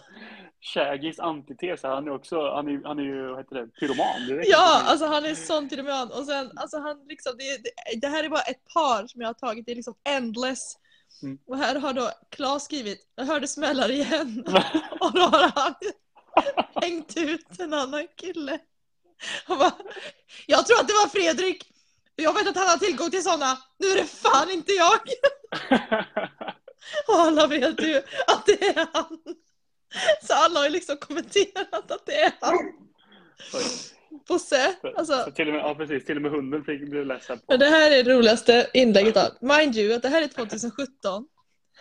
Shaggys 0.62 1.20
antites, 1.20 1.84
han 1.84 2.07
är 2.07 2.12
också, 2.12 2.51
han 2.55 2.68
är, 2.68 2.88
han 2.88 2.99
är 2.99 3.03
ju, 3.03 3.28
vad 3.28 3.38
heter 3.38 3.55
det, 3.55 3.68
pyroman. 3.68 4.28
Det 4.28 4.43
Ja, 4.47 4.82
alltså 4.86 5.05
han 5.05 5.26
är 5.26 5.36
sån 5.36 5.70
till 5.70 5.89
och 5.89 6.26
sen, 6.26 6.51
alltså 6.55 6.80
han 6.80 7.05
liksom, 7.07 7.34
det, 7.38 7.57
det, 8.01 8.07
här 8.07 8.24
är 8.24 8.30
bara 8.30 8.41
ett 8.41 8.66
par 8.74 9.07
som 9.07 9.22
jag 9.22 9.30
har 9.30 9.34
tagit, 9.34 9.66
det 9.66 9.72
är 9.72 9.76
liksom 9.76 9.95
endless. 10.10 10.78
Mm. 11.24 11.38
Och 11.47 11.57
här 11.57 11.76
har 11.76 11.93
då 11.93 12.12
Klas 12.30 12.66
skrivit, 12.66 13.07
jag 13.16 13.26
hörde 13.26 13.47
smällar 13.47 13.91
igen. 13.91 14.43
Och 14.99 15.14
då 15.14 15.22
har 15.22 15.51
han 15.55 15.76
hängt 16.82 17.18
ut 17.18 17.60
en 17.60 17.74
annan 17.74 18.07
kille. 18.16 18.60
Bara, 19.47 19.72
jag 20.45 20.65
tror 20.65 20.80
att 20.80 20.88
det 20.88 20.93
var 20.93 21.09
Fredrik. 21.09 21.65
Jag 22.15 22.34
vet 22.34 22.47
att 22.47 22.57
han 22.57 22.67
har 22.67 22.78
tillgång 22.78 23.11
till 23.11 23.24
sådana. 23.24 23.57
Nu 23.78 23.88
är 23.88 23.95
det 23.95 24.05
fan 24.05 24.51
inte 24.51 24.72
jag. 24.72 24.99
Och 27.07 27.15
alla 27.20 27.47
vet 27.47 27.82
ju 27.82 27.97
att 28.28 28.45
det 28.45 28.63
är 28.67 28.88
han. 28.93 29.17
Så 30.28 30.34
alla 30.34 30.59
har 30.59 30.65
ju 30.65 30.72
liksom 30.72 30.97
kommenterat 30.97 31.91
att 31.91 32.05
det 32.05 32.22
är 32.24 32.32
han. 32.41 32.57
Bosse. 34.28 34.76
Alltså, 34.97 35.24
Så 35.26 35.32
till 35.32 35.47
och 35.47 35.53
med, 35.53 35.61
ja 35.61 35.76
precis, 35.76 36.05
till 36.05 36.15
och 36.15 36.22
med 36.22 36.32
hunden 36.32 36.63
fick 36.63 36.89
bli 36.89 37.05
ledsen. 37.05 37.39
men 37.47 37.59
det 37.59 37.65
här 37.65 37.91
är 37.91 38.03
det 38.03 38.13
roligaste 38.13 38.70
inlägget 38.74 39.17
av. 39.17 39.30
Mind 39.41 39.76
you 39.78 39.93
att 39.95 40.01
det 40.01 40.09
här 40.09 40.22
är 40.22 40.28
2017. 40.28 41.28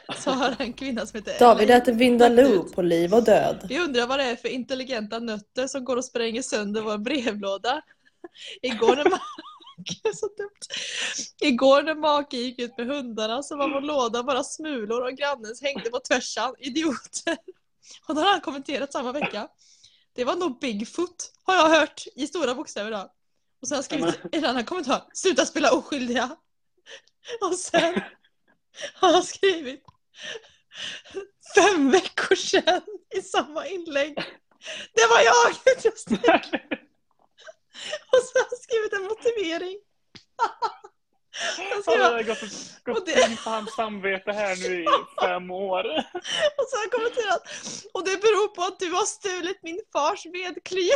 Så 0.16 0.30
har 0.30 0.56
en 0.58 0.72
kvinna 0.72 1.06
som 1.06 1.18
heter 1.18 1.38
David 1.38 1.70
äter 1.70 1.92
Vindaloo 1.92 2.64
på 2.64 2.82
liv 2.82 3.14
och 3.14 3.24
död. 3.24 3.66
Vi 3.68 3.78
undrar 3.78 4.06
vad 4.06 4.18
det 4.18 4.24
är 4.24 4.36
för 4.36 4.48
intelligenta 4.48 5.18
nötter 5.18 5.66
som 5.66 5.84
går 5.84 5.96
och 5.96 6.04
spränger 6.04 6.42
sönder 6.42 6.82
vår 6.82 6.98
brevlåda. 6.98 7.82
Igår 8.62 8.96
när 8.96 9.10
man... 9.10 9.18
Så 10.14 10.26
dumt. 10.26 10.60
Igår 11.40 11.82
när 11.82 11.94
maken 11.94 12.40
gick 12.40 12.58
ut 12.58 12.78
med 12.78 12.86
hundarna 12.86 13.42
så 13.42 13.56
var 13.56 13.68
vår 13.68 13.80
låda 13.80 14.22
bara 14.22 14.44
smulor 14.44 15.02
och 15.02 15.12
grannens 15.12 15.62
hängde 15.62 15.90
på 15.90 16.00
tvärsan. 16.00 16.54
Idioter. 16.58 17.36
Och 18.08 18.14
då 18.14 18.20
har 18.20 18.30
han 18.32 18.40
kommenterat 18.40 18.92
samma 18.92 19.12
vecka. 19.12 19.48
Det 20.14 20.24
var 20.24 20.36
nog 20.36 20.60
Bigfoot 20.60 21.32
har 21.42 21.54
jag 21.54 21.68
hört 21.68 22.04
i 22.14 22.26
stora 22.26 22.54
bokstäver 22.54 22.90
då. 22.90 23.12
Och 23.62 23.68
sen 23.68 23.74
har 23.74 23.76
han 23.76 23.84
skrivit 23.84 24.34
en 24.34 24.44
annan 24.44 24.64
kommentar. 24.64 25.02
Sluta 25.14 25.46
spela 25.46 25.72
oskyldiga. 25.72 26.36
Och 27.40 27.54
sen 27.54 28.00
har 28.94 29.12
han 29.12 29.22
skrivit 29.22 29.84
fem 31.54 31.90
veckor 31.90 32.34
sedan 32.34 32.82
i 33.16 33.22
samma 33.22 33.66
inlägg. 33.66 34.14
Det 34.94 35.06
var 35.10 35.20
jag! 35.20 35.50
Och 38.12 38.22
så 38.24 38.38
har 38.38 38.44
han 38.48 38.58
skrivit 38.62 38.92
en 38.92 39.02
motivering. 39.02 39.78
Skrev, 41.82 42.00
har 42.02 42.22
gått 42.22 42.42
och, 42.42 42.48
Och 42.88 42.94
gått 42.94 43.06
det- 43.06 43.30
in 43.30 43.36
på 43.44 43.50
hans 43.50 43.74
samvete 43.74 44.32
här 44.32 44.56
nu 44.56 44.82
i 44.82 44.86
fem 45.20 45.50
år. 45.50 45.84
och 46.56 46.64
så 46.68 46.76
har 46.76 46.80
han 46.82 46.90
kommenterat. 46.90 47.42
Och 47.94 48.04
det 48.04 48.16
beror 48.20 48.48
på 48.48 48.62
att 48.62 48.78
du 48.78 48.90
har 48.92 49.04
stulit 49.04 49.58
min 49.62 49.80
fars 49.92 50.26
vedklyv. 50.26 50.92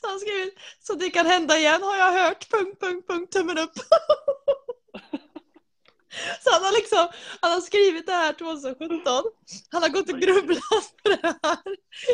Så 0.00 0.08
han 0.08 0.20
skrivit. 0.20 0.58
Så 0.80 0.94
det 0.94 1.10
kan 1.10 1.26
hända 1.26 1.58
igen 1.58 1.82
har 1.82 1.96
jag 1.96 2.12
hört. 2.12 2.48
Punkt, 2.50 2.80
punkt, 2.80 3.06
punkt, 3.08 3.32
tummen 3.32 3.58
upp. 3.58 3.72
Så 6.40 6.50
han 6.52 6.64
har 6.64 6.72
liksom, 6.72 7.08
han 7.40 7.52
har 7.52 7.60
skrivit 7.60 8.06
det 8.06 8.12
här 8.12 8.32
2017. 8.32 9.22
Han 9.70 9.82
har 9.82 9.88
gått 9.88 10.12
och 10.12 10.18
grubblat 10.20 10.86
på 11.02 11.08
det 11.08 11.34
här 11.42 11.58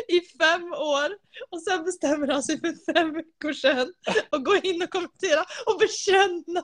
i 0.07 0.21
fem 0.41 0.73
år. 0.73 1.09
Och 1.49 1.61
sen 1.61 1.83
bestämmer 1.85 2.27
han 2.27 2.43
sig 2.43 2.59
för 2.59 2.93
fem 2.93 3.13
veckor 3.13 3.53
sedan 3.53 3.93
att 4.29 4.43
gå 4.43 4.55
in 4.55 4.81
och 4.83 4.89
kommentera 4.89 5.45
och 5.65 5.79
bekänna 5.79 6.59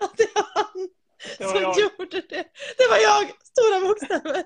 att 0.00 0.16
det 0.16 0.22
är 0.22 0.44
han 0.54 0.88
Det 1.38 1.44
som 1.44 1.62
jag. 1.62 1.78
gjorde 1.80 2.20
det. 2.28 2.44
Det 2.78 2.86
var 2.90 2.96
jag! 2.98 3.30
Stora 3.42 3.80
bokstäver. 3.88 4.44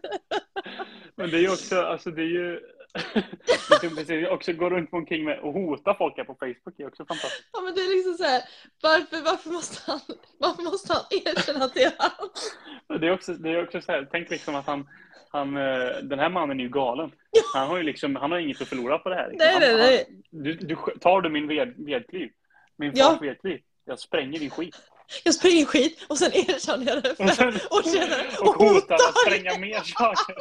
Men 1.17 1.31
det 1.31 1.37
är 1.37 1.41
ju 1.41 1.53
också, 1.53 1.81
alltså 1.83 2.11
det 2.11 2.23
är 2.23 2.27
ju... 2.27 2.61
också 4.31 4.53
gå 4.53 4.71
runt 4.71 4.93
omkring 4.93 5.25
med 5.25 5.39
och 5.39 5.53
hota 5.53 5.95
folk 5.95 6.17
här 6.17 6.25
på 6.25 6.35
Facebook 6.35 6.81
är 6.81 6.87
också 6.87 7.05
fantastiskt. 7.07 7.49
Ja 7.53 7.61
men 7.61 7.75
det 7.75 7.81
är 7.81 7.97
liksom 7.97 8.15
så 8.15 8.25
här, 8.25 8.43
varför, 8.83 9.25
varför, 9.25 9.51
måste 9.51 9.91
han, 9.91 10.01
varför 10.39 10.63
måste 10.63 10.93
han 10.93 11.03
erkänna 11.11 11.65
att 11.65 11.75
det 11.75 11.83
är 11.83 11.93
han? 11.99 13.01
Det 13.01 13.07
är 13.07 13.13
också, 13.13 13.33
det 13.33 13.51
är 13.51 13.65
också 13.65 13.81
så 13.81 13.93
här, 13.93 14.09
tänk 14.13 14.31
liksom 14.31 14.55
att 14.55 14.67
han, 14.67 14.89
han, 15.31 15.57
eh, 15.57 15.89
den 16.03 16.19
här 16.19 16.29
mannen 16.29 16.61
är 16.61 16.65
ju 16.65 16.71
galen. 16.71 17.11
Han 17.55 17.69
har 17.69 17.77
ju 17.77 17.83
liksom, 17.83 18.17
han 18.17 18.31
har 18.31 18.39
inget 18.39 18.63
att 18.63 18.69
förlora 18.69 18.99
på 18.99 19.09
det 19.09 19.15
här. 19.15 19.33
Nej, 19.35 19.53
han, 19.53 19.61
nej, 19.61 19.77
nej. 19.77 20.07
Han, 20.09 20.43
du, 20.43 20.53
du, 20.55 20.77
tar 21.01 21.21
du 21.21 21.29
min 21.29 21.49
ved, 21.49 21.75
vedklyv, 21.77 22.31
min 22.77 22.93
Ja. 22.95 23.11
fars 23.11 23.23
vedklyv, 23.23 23.61
jag 23.85 23.99
spränger 23.99 24.39
din 24.39 24.51
skit. 24.51 24.77
Jag 25.25 25.35
springer 25.35 25.65
skit 25.65 26.07
och 26.09 26.19
sen 26.19 26.33
erkänner 26.35 26.87
jag 26.87 27.03
det 27.03 27.35
fem 27.35 27.49
år 27.49 27.83
senare 27.83 28.23
och 28.41 28.49
och 28.49 28.55
hotar 28.55 28.95
att 28.95 29.19
spränga 29.19 29.59
mer 29.59 29.81
saker. 29.81 30.37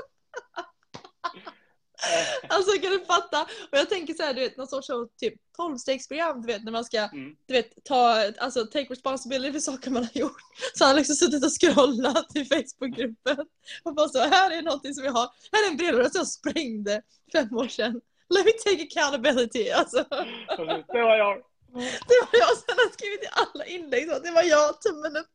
Alltså 2.49 2.71
kan 2.81 2.91
du 2.91 2.99
fatta? 3.05 3.41
Och 3.41 3.77
jag 3.77 3.89
tänker 3.89 4.13
så 4.13 4.23
här, 4.23 4.33
du 4.33 4.39
vet 4.41 4.57
någon 4.57 4.67
sorts 4.67 4.87
typ 5.19 5.33
tolvstegsprogram, 5.57 6.41
du 6.41 6.47
vet 6.47 6.63
när 6.63 6.71
man 6.71 6.85
ska 6.85 6.97
Mm. 6.97 7.35
du 7.47 7.53
vet, 7.53 7.83
ta, 7.83 8.31
alltså 8.37 8.65
take 8.65 8.85
responsibility 8.93 9.51
för 9.53 9.59
saker 9.59 9.91
man 9.91 10.03
har 10.03 10.17
gjort. 10.19 10.35
Så 10.75 10.83
han 10.83 10.91
har 10.91 10.97
liksom 10.97 11.15
suttit 11.15 11.45
och 11.45 11.51
scrollat 11.61 12.35
i 12.35 12.45
Facebookgruppen 12.45 13.37
och 13.83 13.95
bara 13.95 14.09
så 14.09 14.19
här 14.19 14.51
är 14.51 14.61
någonting 14.61 14.93
som 14.93 15.03
jag 15.05 15.11
har, 15.11 15.29
här 15.51 15.67
är 15.67 15.71
en 15.71 15.77
brevlåda 15.77 16.09
som 16.09 16.19
jag 16.19 16.27
sprängde 16.27 17.01
fem 17.31 17.57
år 17.57 17.67
sedan. 17.67 18.01
Let 18.29 18.45
me 18.45 18.51
take 18.51 18.83
accountability. 18.83 19.69
Alltså, 19.69 19.99
och 19.99 20.55
så, 20.55 20.65
Det 20.65 21.01
var 21.01 21.15
jag. 21.15 21.37
det 22.07 22.17
var 22.21 22.39
jag 22.39 22.57
som 22.57 22.75
har 22.77 22.93
skrivit 22.93 23.23
i 23.23 23.27
alla 23.35 23.65
inlägg 23.65 24.09
så 24.09 24.15
att 24.15 24.23
det 24.23 24.31
var 24.31 24.43
jag, 24.43 24.81
tummen 24.81 25.17
upp. 25.17 25.27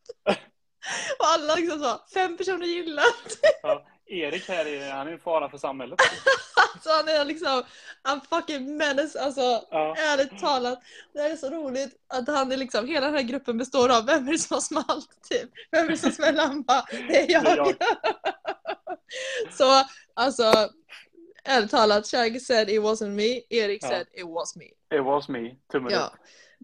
Och 1.18 1.26
alla 1.26 1.54
liksom 1.54 1.80
så, 1.80 2.00
fem 2.14 2.36
personer 2.36 2.66
gillat. 2.66 3.38
Ja, 3.62 3.86
Erik 4.08 4.48
här 4.48 4.66
är, 4.66 4.90
han 4.92 5.08
är 5.08 5.12
en 5.12 5.18
fara 5.18 5.50
för 5.50 5.58
samhället. 5.58 5.98
Så 6.82 6.90
han 6.96 7.08
är 7.08 7.24
liksom 7.24 7.62
en 8.08 8.20
fucking 8.20 8.76
menace. 8.76 9.20
Alltså 9.20 9.40
Ja. 9.70 9.96
ärligt 9.98 10.38
talat. 10.38 10.78
Det 11.12 11.18
är 11.20 11.36
så 11.36 11.50
roligt 11.50 11.96
att 12.08 12.28
han 12.28 12.52
är 12.52 12.56
liksom, 12.56 12.86
hela 12.88 13.06
den 13.06 13.14
här 13.14 13.22
gruppen 13.22 13.58
består 13.58 13.96
av 13.96 14.06
vem 14.06 14.28
är 14.28 14.32
det 14.32 14.38
som 14.38 14.54
har 14.54 14.60
smalt 14.60 15.08
typ? 15.30 15.50
Vem 15.70 15.86
är 15.86 15.90
det 15.90 15.96
som 15.98 16.10
smäller? 16.12 16.42
Han 16.46 16.62
bara, 16.62 16.84
det 16.90 17.20
är 17.20 17.32
jag. 17.32 17.44
Det 17.44 17.50
är 17.50 17.56
jag. 17.56 17.74
så 19.52 19.84
alltså 20.14 20.68
ärligt 21.44 21.70
talat, 21.70 22.06
Shaggy 22.06 22.40
said 22.40 22.70
it 22.70 22.80
wasn't 22.82 23.10
me, 23.14 23.42
Erik 23.50 23.84
Ja. 23.84 23.88
said 23.88 24.06
it 24.12 24.26
was 24.26 24.56
me. 24.56 24.64
It 24.98 25.04
was 25.04 25.28
me. 25.28 25.54
Tummen 25.72 25.92
Ja. 25.92 26.06
upp. 26.06 26.12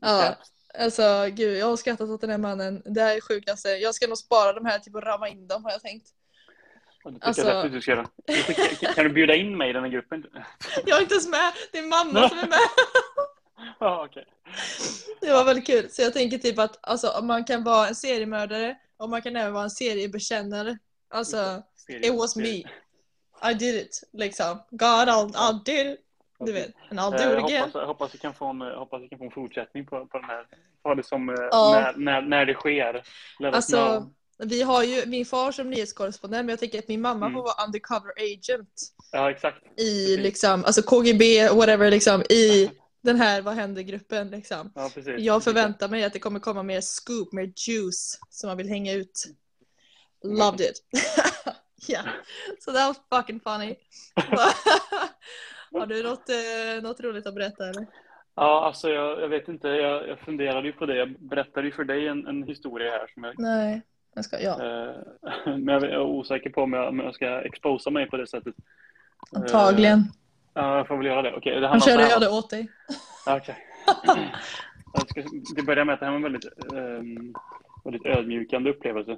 Ja, 0.01 0.35
alltså 0.79 1.27
gud 1.33 1.57
jag 1.59 1.67
har 1.67 1.77
skrattat 1.77 2.09
åt 2.09 2.21
den 2.21 2.31
här 2.31 2.39
mannen. 2.39 2.83
Det 2.85 3.01
här 3.01 3.17
är 3.17 3.21
sjukaste. 3.21 3.69
Jag 3.69 3.95
ska 3.95 4.07
nog 4.07 4.19
spara 4.19 4.53
de 4.53 4.67
här 4.67 4.79
typ 4.79 4.95
och 4.95 5.03
ramma 5.03 5.29
in 5.29 5.49
dem 5.49 5.65
har 5.65 5.71
jag 5.71 5.81
tänkt. 5.83 6.07
Det 7.05 7.11
tycker 7.15 7.27
Alltså- 7.27 7.43
jag 7.43 7.57
definitivt 7.65 7.73
du 7.73 7.81
ska 7.81 7.91
göra. 8.87 8.95
Kan 8.95 9.05
du 9.05 9.11
bjuda 9.11 9.35
in 9.35 9.57
mig 9.57 9.71
i 9.71 9.73
den 9.73 9.83
här 9.83 9.91
gruppen? 9.91 10.27
Jag 10.87 10.99
är 10.99 11.03
inte 11.03 11.15
ens 11.15 11.29
med, 11.29 11.53
det 11.73 11.79
är 11.79 11.83
mamma 11.83 12.29
som 12.29 12.39
är 12.39 12.47
med. 12.47 12.59
Det 15.21 15.33
var 15.33 15.45
väldigt 15.45 15.67
kul. 15.67 15.91
Så 15.91 16.03
jag 16.03 16.13
tänker 16.13 16.39
typ 16.39 16.59
att 16.59 16.79
alltså, 16.83 17.21
man 17.25 17.45
kan 17.45 17.65
vara 17.65 17.89
en 17.89 17.95
seriemördare 17.95 18.77
och 18.97 19.09
man 19.11 19.23
kan 19.23 19.37
även 19.37 19.53
vara 19.53 19.65
en 19.65 19.71
seriebekännare. 19.71 20.79
Alltså, 21.11 21.63
Serie- 21.89 22.07
it 22.07 22.15
was 22.19 22.37
me. 22.37 22.63
I 23.51 23.55
did 23.59 23.75
it. 23.75 24.03
Liksom. 24.13 24.63
God, 24.71 24.81
I'll, 25.09 25.33
I'll 25.33 25.65
do 25.65 25.73
it. 25.93 26.01
Du 26.39 26.53
vet. 26.53 26.73
And 26.91 27.01
I'll 27.01 27.15
Eh, 27.15 27.29
do 27.33 27.39
it 27.39 27.45
again. 27.45 27.61
hoppas, 27.63 27.75
jag 27.75 27.87
hoppas 27.87 28.15
vi 28.15 28.19
kan 28.19 28.35
få 28.35 28.47
en, 28.47 28.61
hoppas 28.61 29.03
vi 29.03 29.09
kan 29.09 29.19
få 29.19 29.25
en 29.25 29.31
fortsättning 29.31 29.87
på, 29.87 30.07
på 30.07 30.19
den 30.19 30.31
här. 30.31 30.47
Ha 30.83 30.95
det 30.95 31.03
som 31.07 31.29
eh, 31.29 31.35
Ja. 31.51 31.93
när, 31.97 31.97
när, 31.97 32.21
när 32.23 32.47
det 32.47 32.55
sker. 32.55 33.03
Let 33.39 33.55
Alltså. 33.55 34.11
Vi 34.39 34.63
har 34.63 34.83
ju 34.83 35.07
min 35.07 35.27
far 35.27 35.53
som 35.53 35.71
nyhetskorrespondent 35.71 36.45
men 36.45 36.49
jag 36.53 36.59
tänker 36.61 36.79
att 36.79 36.89
min 36.89 37.01
mamma 37.01 37.27
Mm. 37.27 37.33
får 37.39 37.43
vara 37.43 37.65
undercover 37.67 38.13
agent 38.35 38.69
Ja, 39.13 39.31
exakt. 39.31 39.63
i 39.65 40.07
Precis. 40.07 40.19
liksom, 40.19 40.65
alltså 40.65 40.83
KGB, 40.83 41.49
whatever, 41.49 41.91
liksom 41.91 42.23
i 42.23 42.71
den 43.03 43.17
här 43.17 43.43
Vad 43.43 43.55
händer-gruppen. 43.55 44.31
Liksom. 44.31 44.73
Ja, 44.75 44.91
precis. 44.95 45.15
Jag 45.19 45.45
förväntar 45.45 45.89
mig 45.89 46.05
att 46.05 46.13
det 46.13 46.19
kommer 46.19 46.41
komma 46.41 46.63
mer 46.63 46.81
scoop, 46.81 47.33
mer 47.33 47.53
juice 47.57 48.19
som 48.31 48.49
man 48.49 48.57
vill 48.57 48.69
hänga 48.69 48.93
ut. 48.93 49.25
Loved 50.25 50.61
it. 50.61 50.83
yeah. 51.89 52.05
So 52.61 52.73
that 52.73 52.89
was 52.89 53.21
fucking 53.21 53.41
funny. 53.41 53.75
Har 55.73 55.87
du 55.87 56.03
något, 56.03 56.29
eh, 56.29 56.83
något 56.83 57.01
roligt 57.01 57.27
att 57.27 57.35
berätta 57.35 57.69
eller? 57.69 57.87
Ja, 58.37 58.67
alltså 58.67 58.89
jag, 58.89 59.21
jag 59.21 59.29
vet 59.29 59.49
inte. 59.49 59.69
Jag, 59.69 60.09
jag 60.09 60.19
funderade 60.21 60.67
ju 60.67 60.73
på 60.73 60.87
det. 60.87 60.97
Jag 60.97 61.21
berättade 61.21 61.67
ju 61.67 61.73
för 61.73 61.85
dig 61.85 62.09
en, 62.09 62.27
en 62.27 62.43
historia 62.43 62.91
här 62.91 63.07
som 63.15 63.25
jag 63.25 63.35
Nej, 63.39 63.83
jag 64.15 64.25
ska, 64.25 64.41
ja. 64.41 64.53
Eh, 64.53 64.95
Men 65.59 65.69
jag 65.69 65.83
är 65.85 66.01
osäker 66.01 66.51
på 66.51 66.63
om 66.63 66.73
jag, 66.73 66.89
om 66.89 66.99
jag 66.99 67.15
ska 67.15 67.43
exposa 67.43 67.91
mig 67.91 68.11
på 68.11 68.17
det 68.17 68.27
sättet. 68.27 68.55
Eh, 69.37 69.41
Antagligen. 69.41 70.05
Ja, 70.55 70.77
jag 70.77 70.89
får 70.89 70.97
väl 70.97 71.07
göra 71.07 71.23
det. 71.23 71.33
Okej, 71.37 71.61
det 71.61 71.69
Han 71.69 71.81
körde 71.81 72.09
jag 72.09 72.21
det 72.21 72.29
åt 72.29 72.51
dig. 72.51 72.69
Okej. 73.27 73.57
Ska, 75.09 75.23
det 75.57 75.63
börjar 75.63 75.85
med 75.85 75.93
att 75.93 76.01
det 76.01 76.07
här 76.07 76.13
var 76.13 76.17
en 76.17 76.23
väldigt, 76.23 76.45
ehm, 76.73 77.35
väldigt 77.85 78.07
ödmjukande 78.07 78.71
upplevelse. 78.71 79.17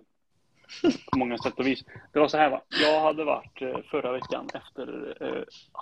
På 1.13 1.19
många 1.19 1.39
sätt 1.39 1.55
och 1.59 1.67
vis. 1.67 1.85
Det 2.13 2.19
var 2.19 2.29
så 2.29 2.37
här 2.37 2.51
va. 2.51 2.63
Jag 2.83 3.01
hade 3.01 3.25
varit 3.25 3.63
eh, 3.63 3.79
förra 3.91 4.13
veckan 4.13 4.49
efter, 4.55 5.17
eh, 5.21 5.29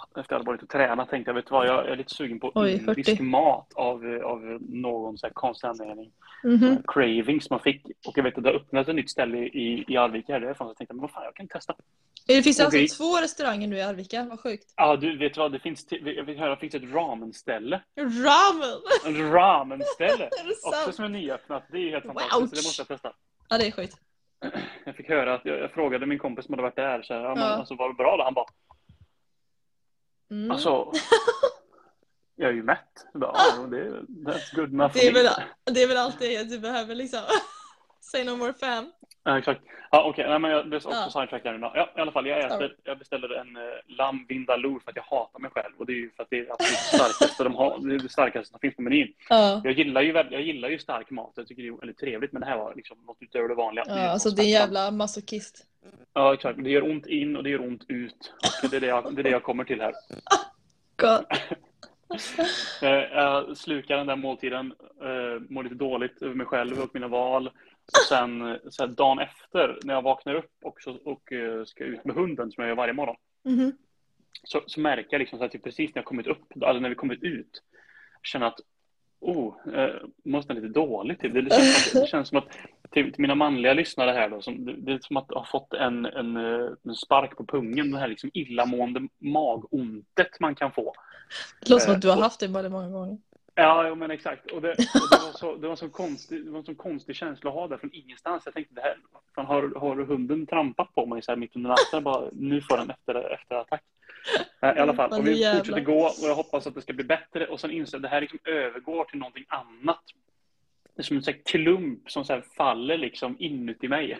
efter 0.09 0.20
att 0.20 0.26
jag 0.30 0.35
hade 0.39 0.47
varit 0.47 0.62
och 0.62 0.68
tränat 0.68 1.11
tänkte 1.11 1.28
jag, 1.30 1.35
vet 1.35 1.51
vad, 1.51 1.66
jag 1.66 1.89
är 1.89 1.97
lite 1.97 2.14
sugen 2.14 2.41
på 2.41 2.53
Oj, 2.55 2.72
indisk 2.72 3.11
40. 3.11 3.22
mat 3.22 3.72
av, 3.74 4.07
eh, 4.14 4.22
av 4.24 4.41
någon 4.68 5.18
så 5.18 5.26
här 5.26 5.32
konstig 5.35 5.68
anledning. 5.68 6.12
Mhm. 6.45 6.82
Craving 6.87 7.41
som 7.41 7.55
man 7.55 7.61
fick. 7.61 7.85
Och 8.07 8.18
jag 8.18 8.22
vet 8.24 8.39
att 8.39 8.45
det 8.45 8.51
har 8.51 8.57
öppnat 8.57 8.89
ett 8.89 8.95
nytt 8.97 9.11
ställe 9.11 9.39
i, 9.39 9.85
i 9.89 9.97
Arvika 9.97 10.32
här 10.32 10.41
därifrån. 10.41 10.66
Så 10.66 10.70
jag 10.70 10.76
tänkte, 10.76 10.95
men 10.95 11.01
vad 11.01 11.11
fan, 11.11 11.24
jag 11.24 11.35
kan 11.35 11.49
testa. 11.49 11.74
Det 12.26 12.43
finns 12.43 12.61
alltså 12.61 12.78
Okej. 12.78 12.89
två 12.89 13.20
restauranger 13.20 13.68
nu 13.68 13.76
i 13.76 13.82
Arvika, 13.82 14.26
vad 14.30 14.41
sjukt. 14.41 14.72
Ja, 14.76 14.97
du 14.97 15.18
vet 15.18 15.37
vad, 15.37 15.53
det 15.53 15.59
finns, 15.59 15.87
jag 15.91 16.26
fick 16.26 16.39
höra 16.39 16.51
det 16.51 16.61
finns 16.61 16.74
ett 16.74 16.93
ramenställe. 16.95 17.80
Ramen! 17.97 18.80
En 19.07 19.32
ramenställe! 19.32 20.30
Också 20.64 20.93
som 20.93 21.05
är 21.05 21.09
nyöppnat. 21.09 21.62
Det 21.72 21.78
är 21.78 21.91
helt 21.91 22.05
Wow. 22.05 22.12
fantastiskt. 22.14 22.51
så 22.51 22.57
Det 22.57 22.66
måste 22.68 22.80
jag 22.80 22.89
testa. 22.89 23.12
Ja, 23.49 23.59
det 23.59 23.66
är 23.66 23.70
sjukt. 23.70 23.97
Jag 24.84 24.97
fick 24.97 25.09
höra 25.09 25.34
att 25.34 25.45
jag, 25.45 25.59
jag 25.59 25.70
frågade 25.72 26.07
min 26.07 26.18
kompis 26.18 26.45
som 26.45 26.53
hade 26.53 26.62
varit 26.62 26.76
där. 26.76 27.03
Så 27.03 27.14
här, 27.14 27.20
ja, 27.20 27.34
men, 27.34 27.42
alltså, 27.42 27.74
var 27.74 27.88
det 27.88 27.95
bra 27.95 28.16
då? 28.16 28.24
Han 28.24 28.34
bara, 28.34 28.47
Mm. 30.30 30.51
alltså. 30.51 30.92
Jag 32.36 32.49
är 32.51 32.55
ju 32.55 32.62
mätt. 32.62 33.07
Bara, 33.14 33.32
ja, 33.34 33.66
det, 33.66 33.90
that's 34.30 34.55
good 34.57 34.72
enough 34.74 34.92
Det 34.95 35.07
är, 35.09 35.12
for 35.12 35.18
me." 35.18 35.22
väl, 35.22 35.74
det 35.74 35.82
är 35.82 35.88
väl 35.88 35.97
allt 35.97 36.18
det 36.18 36.42
du 36.51 36.59
behöver 36.59 36.95
liksom. 36.95 37.20
Say 38.11 38.25
no 38.25 38.37
more 38.37 38.53
fam. 38.53 38.93
Ja, 39.25 39.39
exakt. 39.39 39.61
Ja, 39.91 40.05
okej. 40.05 40.29
Nej, 40.29 40.39
men 40.39 40.51
jag 40.51 40.69
blev 40.69 40.77
också 40.87 40.91
Ja. 40.91 41.27
där 41.43 41.53
nu. 41.59 41.71
Ja, 41.75 41.91
i 41.97 42.01
alla 42.01 42.13
fall. 42.13 42.27
Jag, 42.27 42.39
äter, 42.45 42.77
jag 42.85 42.99
beställde 42.99 43.39
en 43.41 43.57
uh, 43.57 43.63
lamm 43.87 44.27
vindaloo 44.29 44.81
för 44.81 44.91
att 44.91 44.97
jag 44.97 45.03
hatar 45.03 45.39
mig 45.41 45.51
själv. 45.51 45.73
Och 45.79 45.87
det 45.87 45.93
är 45.93 45.97
ju 45.97 46.11
för 46.11 46.23
att 46.23 46.31
det 46.31 46.39
är 46.39 46.53
absolut 46.53 46.79
starkaste, 46.79 47.45
de 47.45 47.55
har, 47.55 47.79
det 47.79 47.95
är 47.95 47.99
det 47.99 48.09
starkaste 48.09 48.51
som 48.51 48.61
finns 48.61 48.77
på 48.77 48.83
menyn. 48.83 49.13
Ja. 49.29 49.61
Jag 49.65 49.73
gillar 49.73 50.01
ju, 50.03 50.13
jag 50.31 50.43
gillar 50.43 50.69
ju 50.69 50.79
stark 50.79 51.11
mat. 51.11 51.33
Jag 51.37 51.47
tycker 51.47 51.63
det 51.63 51.69
är 51.69 51.73
väldigt 51.73 51.99
trevligt. 51.99 52.33
Men 52.33 52.41
det 52.41 52.47
här 52.47 52.57
var 52.59 52.75
liksom 52.75 52.97
något 53.07 53.17
utöver 53.21 53.49
det 53.49 53.55
vanliga. 53.55 53.85
Ja, 53.89 53.95
Det 53.95 54.01
är 54.01 54.09
alltså 54.09 54.31
så 54.31 54.37
din 54.37 54.45
smärtsamt. 54.45 54.75
jävla 54.75 54.91
masochist. 54.91 55.67
Ja, 56.13 56.35
exakt. 56.35 56.65
Det 56.65 56.71
gör 56.71 56.91
ont 56.91 57.07
in 57.07 57.37
och 57.37 57.43
det 57.45 57.51
gör 57.51 57.61
ont 57.61 57.85
ut. 57.89 58.33
Och 58.63 58.71
det 58.71 58.77
är 58.77 58.81
det 58.81 58.87
jag, 58.87 59.15
det 59.15 59.21
är 59.21 59.25
det 59.25 59.31
jag 59.31 59.43
kommer 59.43 59.65
till 59.65 59.81
här. 59.81 59.95
God. 60.97 61.25
Eh, 62.83 62.89
Jag 62.91 63.57
slukar 63.57 63.97
den 63.97 64.07
där 64.07 64.17
måltiden, 64.17 64.75
eh, 65.03 65.41
mår 65.49 65.63
lite 65.63 65.75
dåligt 65.75 66.23
över 66.23 66.35
mig 66.35 66.47
själv 66.47 66.81
och 66.81 66.91
mina 66.95 67.09
val. 67.09 67.51
Och 67.93 68.09
sen 68.09 68.43
eh, 68.51 68.57
så 68.70 68.82
här, 68.87 68.91
dagen 68.91 69.18
efter, 69.18 69.78
när 69.85 69.95
jag 69.95 70.03
vaknar 70.03 70.35
upp 70.35 70.51
också 70.62 70.99
och 71.05 71.32
eh, 71.32 71.64
ska 71.64 71.85
ut 71.85 72.05
med 72.05 72.14
hunden, 72.16 72.53
som 72.53 72.62
jag 72.62 72.68
gör 72.68 72.76
varje 72.76 72.93
morgon, 72.93 73.16
Mhm. 73.45 73.72
så, 74.45 74.61
så 74.66 74.80
märker 74.80 75.09
jag 75.11 75.18
liksom 75.18 75.39
så 75.39 75.45
att 75.45 75.53
det 75.53 75.59
är 75.59 75.62
precis 75.62 75.95
när 75.95 76.01
jag 76.01 76.05
kommit 76.05 76.26
upp, 76.26 76.62
alltså 76.62 76.80
när 76.80 76.89
vi 76.89 76.95
kommit 76.95 77.22
ut, 77.22 77.62
känner 78.22 78.47
att 78.47 78.61
oh, 79.20 79.55
eh, 79.74 79.95
måste 80.24 80.53
lite 80.55 80.68
dåligt 80.68 81.20
till. 81.20 81.35
Det, 81.35 81.43
det, 81.43 81.51
känns, 81.51 81.91
som 81.91 81.99
att- 82.01 82.05
det 82.05 82.11
känns 82.11 82.28
som 82.28 82.39
att 82.39 82.49
till, 82.91 83.12
till 83.12 83.20
mina 83.22 83.35
manliga 83.35 83.74
lyssnare 83.74 84.11
här 84.11 84.28
då, 84.28 84.41
som, 84.43 84.64
det, 84.64 84.72
det 84.76 84.93
är 84.93 84.99
som 85.03 85.16
att 85.16 85.30
ha 85.30 85.45
fått 85.45 85.72
en, 85.74 86.07
en, 86.07 86.37
eh, 86.37 86.68
en 86.85 86.95
spark 86.95 87.37
på 87.37 87.47
pungen, 87.47 87.91
det 87.93 87.99
här 87.99 88.09
liksom 88.09 88.30
illamående 88.35 89.09
magontet 89.18 90.41
man 90.41 90.55
kan 90.55 90.72
få. 90.72 90.93
Det 91.61 91.70
låter 91.70 91.85
som 91.85 91.91
Eh, 91.93 91.97
att 91.97 92.03
du 92.03 92.09
har 92.09 92.16
och- 92.16 92.22
haft 92.22 92.41
det 92.41 92.47
väldigt 92.49 92.72
många 92.72 92.89
gånger. 92.91 93.18
Ja, 93.55 93.95
men 93.95 94.11
exakt. 94.11 94.51
Och 94.51 94.63
det, 94.63 94.71
och 94.71 95.09
det 95.11 95.19
var 95.25 95.33
så, 95.39 95.57
det 95.57 95.69
var 95.69 95.77
så 95.77 95.89
konstig, 95.89 96.45
det 96.45 96.51
var 96.51 96.59
en 96.59 96.65
så 96.65 96.75
konstig 96.75 97.17
känsla 97.17 97.51
att 97.51 97.57
ha 97.57 97.69
där 97.69 97.77
från 97.77 97.95
ingenstans. 97.95 98.43
Jag 98.45 98.55
tänkte, 98.55 98.75
det 98.75 98.81
här, 98.81 98.97
fan, 99.35 99.47
har, 99.47 99.81
har 99.81 99.97
hunden 99.97 100.47
trampat 100.47 100.95
på 100.95 101.07
mig 101.07 101.23
så 101.23 101.33
här 101.33 101.37
mitt 101.37 101.57
under 101.57 101.71
natten? 101.71 102.05
Bara, 102.05 102.31
nu 102.33 102.61
får 102.61 102.77
den 102.77 102.91
efter, 102.91 103.33
efterattack. 103.35 103.83
Eh, 104.63 104.77
I 104.77 104.79
alla 104.79 104.95
fall, 104.95 105.11
Men 105.11 105.19
och 105.19 105.27
vi 105.27 105.41
jävlar. 105.41 105.59
fortsätter 105.59 105.81
gå 105.81 106.05
och 106.05 106.15
jag 106.23 106.35
hoppas 106.35 106.67
att 106.67 106.75
det 106.75 106.83
ska 106.83 106.93
bli 106.93 107.05
bättre. 107.05 107.47
Och 107.47 107.61
sen 107.61 107.71
inser 107.71 107.95
jag 107.95 107.99
att 107.99 108.03
det 108.03 108.15
här 108.15 108.21
liksom 108.21 108.39
övergår 108.45 109.05
till 109.05 109.19
någonting 109.19 109.45
annat. 109.49 110.03
Det 110.97 111.03
är 111.03 111.05
som 111.05 111.17
en 111.17 111.23
här 111.27 111.43
klump 111.45 112.11
som 112.11 112.25
så 112.25 112.43
faller 112.57 112.99
liksom 112.99 113.37
inuti 113.39 113.89
mig. 113.89 114.19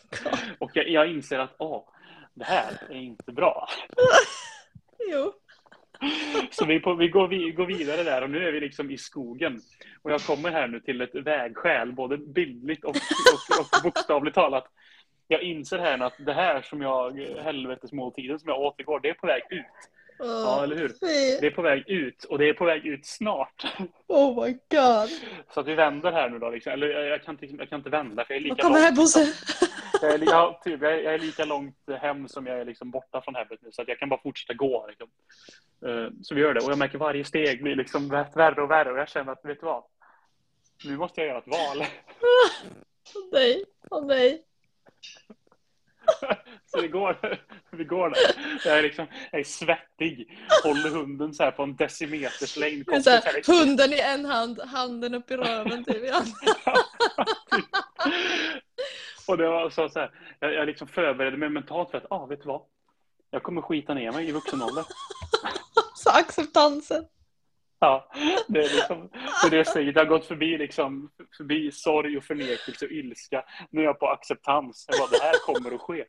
och 0.58 0.70
jag, 0.74 0.88
jag 0.88 1.10
inser 1.10 1.38
att, 1.38 1.54
åh, 1.58 1.88
det 2.34 2.44
här 2.44 2.72
är 2.90 2.96
inte 2.96 3.32
bra. 3.32 3.68
Jo. 5.10 5.32
Så 6.50 6.64
vi, 6.64 6.80
på, 6.80 6.94
vi, 6.94 7.08
går, 7.08 7.28
vi 7.28 7.50
går 7.50 7.66
vidare 7.66 8.02
där 8.02 8.22
och 8.22 8.30
nu 8.30 8.48
är 8.48 8.52
vi 8.52 8.60
liksom 8.60 8.90
i 8.90 8.98
skogen. 8.98 9.60
Och 10.02 10.10
jag 10.10 10.20
kommer 10.20 10.50
här 10.50 10.68
nu 10.68 10.80
till 10.80 11.00
ett 11.00 11.14
vägskäl, 11.14 11.92
både 11.92 12.16
bildligt 12.16 12.84
och, 12.84 12.90
och, 12.90 13.60
och 13.60 13.82
bokstavligt 13.82 14.34
talat. 14.34 14.64
Jag 15.28 15.42
inser 15.42 15.78
här 15.78 15.98
nu 15.98 16.04
att 16.04 16.14
det 16.18 16.32
här 16.32 16.62
som 16.62 16.82
jag, 16.82 17.20
helvetesmåltiden 17.44 18.38
som 18.38 18.48
jag 18.48 18.60
åt 18.60 18.80
igår, 18.80 19.00
det 19.02 19.08
är 19.08 19.14
på 19.14 19.26
väg 19.26 19.42
ut. 19.50 19.64
Ja, 20.18 20.62
eller 20.64 20.76
hur? 20.76 20.92
Det 21.40 21.46
är 21.46 21.50
på 21.50 21.62
väg 21.62 21.88
ut 21.88 22.24
och 22.24 22.38
det 22.38 22.48
är 22.48 22.52
på 22.54 22.64
väg 22.64 22.86
ut 22.86 23.06
snart. 23.06 23.64
Oh 24.06 24.44
my 24.44 24.52
god. 24.52 25.10
Så 25.54 25.60
att 25.60 25.66
vi 25.66 25.74
vänder 25.74 26.12
här 26.12 26.30
nu 26.30 26.38
då. 26.38 26.50
Liksom. 26.50 26.72
Eller 26.72 26.88
jag, 26.88 27.22
kan 27.22 27.34
inte, 27.34 27.46
jag 27.46 27.68
kan 27.68 27.78
inte 27.78 27.90
vända 27.90 28.24
för 28.24 28.34
jag 28.34 28.40
är 28.40 28.44
lika 28.44 28.68
här 28.68 28.82
långt, 28.82 28.96
Bosse? 28.96 29.32
jag 30.02 30.14
är, 30.14 30.62
typ, 30.62 30.82
jag, 30.82 30.92
är, 30.92 30.98
jag 30.98 31.14
är 31.14 31.18
lika 31.18 31.44
långt 31.44 31.76
hem 32.00 32.28
som 32.28 32.46
jag 32.46 32.60
är 32.60 32.64
liksom 32.64 32.90
borta 32.90 33.20
från 33.20 33.34
hemmet 33.34 33.58
nu. 33.62 33.72
Så 33.72 33.82
att 33.82 33.88
jag 33.88 33.98
kan 33.98 34.08
bara 34.08 34.20
fortsätta 34.22 34.54
gå. 34.54 34.86
Liksom. 34.88 35.08
Eh, 35.86 36.10
Så 36.22 36.34
vi 36.34 36.40
gör 36.40 36.54
det. 36.54 36.60
Och 36.60 36.70
jag 36.70 36.78
märker 36.78 36.98
varje 36.98 37.24
steg 37.24 37.62
blir 37.62 37.76
liksom 37.76 38.08
värre 38.08 38.62
och 38.62 38.70
värre. 38.70 38.92
Och 38.92 38.98
jag 38.98 39.08
känner 39.08 39.32
att, 39.32 39.44
vet 39.44 39.60
du 39.60 39.66
vad? 39.66 39.84
Nu 40.84 40.96
måste 40.96 41.20
jag 41.20 41.28
göra 41.28 41.38
ett 41.38 41.46
val. 41.46 41.86
Nej. 43.32 43.64
Åh 43.90 44.06
nej. 44.06 44.44
Så 46.70 46.80
det 46.80 46.88
går, 46.88 47.38
vi 47.70 47.84
går 47.84 48.10
där. 48.10 48.18
Jag 48.64 48.78
är, 48.78 48.82
liksom, 48.82 49.06
jag 49.30 49.40
är 49.40 49.44
svettig. 49.44 50.38
Håller 50.64 50.90
hunden 50.90 51.34
så 51.34 51.42
här 51.42 51.50
på 51.50 51.62
en 51.62 51.76
decimeters 51.76 52.56
längd. 52.56 52.84
Det 52.86 52.94
är 52.94 53.00
så 53.00 53.10
här, 53.10 53.42
hunden 53.46 53.92
i 53.92 54.00
en 54.00 54.24
hand, 54.24 54.60
handen 54.60 55.14
upp 55.14 55.30
i 55.30 55.36
röven 55.36 55.84
typ. 55.84 56.14
andra. 56.14 56.82
Och 59.28 59.38
det 59.38 59.48
var 59.48 59.70
så, 59.70 59.88
så 59.88 59.98
här, 59.98 60.10
jag, 60.40 60.54
jag 60.54 60.66
liksom 60.66 60.88
förberedde 60.88 61.36
mig 61.36 61.48
mentalt 61.48 61.90
för 61.90 61.98
att, 61.98 62.06
ah, 62.10 62.26
vet 62.26 62.42
du 62.42 62.48
vad? 62.48 62.62
Jag 63.30 63.42
kommer 63.42 63.62
skita 63.62 63.94
ner 63.94 64.12
mig 64.12 64.28
i 64.28 64.32
vuxen 64.32 64.62
ålder. 64.62 64.84
Så 65.94 66.10
acceptansen. 66.10 67.04
Ja, 67.80 68.10
det 68.48 68.58
är 68.58 68.74
liksom 68.76 69.08
det, 69.12 69.46
är 69.46 69.50
det 69.50 69.56
jag 69.56 69.66
säger. 69.66 69.92
Det 69.92 70.00
har 70.00 70.06
gått 70.06 70.26
förbi, 70.26 70.58
liksom, 70.58 71.10
förbi 71.36 71.72
sorg 71.72 72.16
och 72.16 72.24
förnekelse 72.24 72.86
och 72.86 72.92
ilska. 72.92 73.44
Nu 73.70 73.80
är 73.80 73.84
jag 73.84 73.98
på 73.98 74.08
acceptans. 74.08 74.86
Jag 74.88 74.98
bara, 74.98 75.18
det 75.18 75.24
här 75.24 75.34
kommer 75.46 75.74
att 75.74 75.80
ske. 75.80 76.04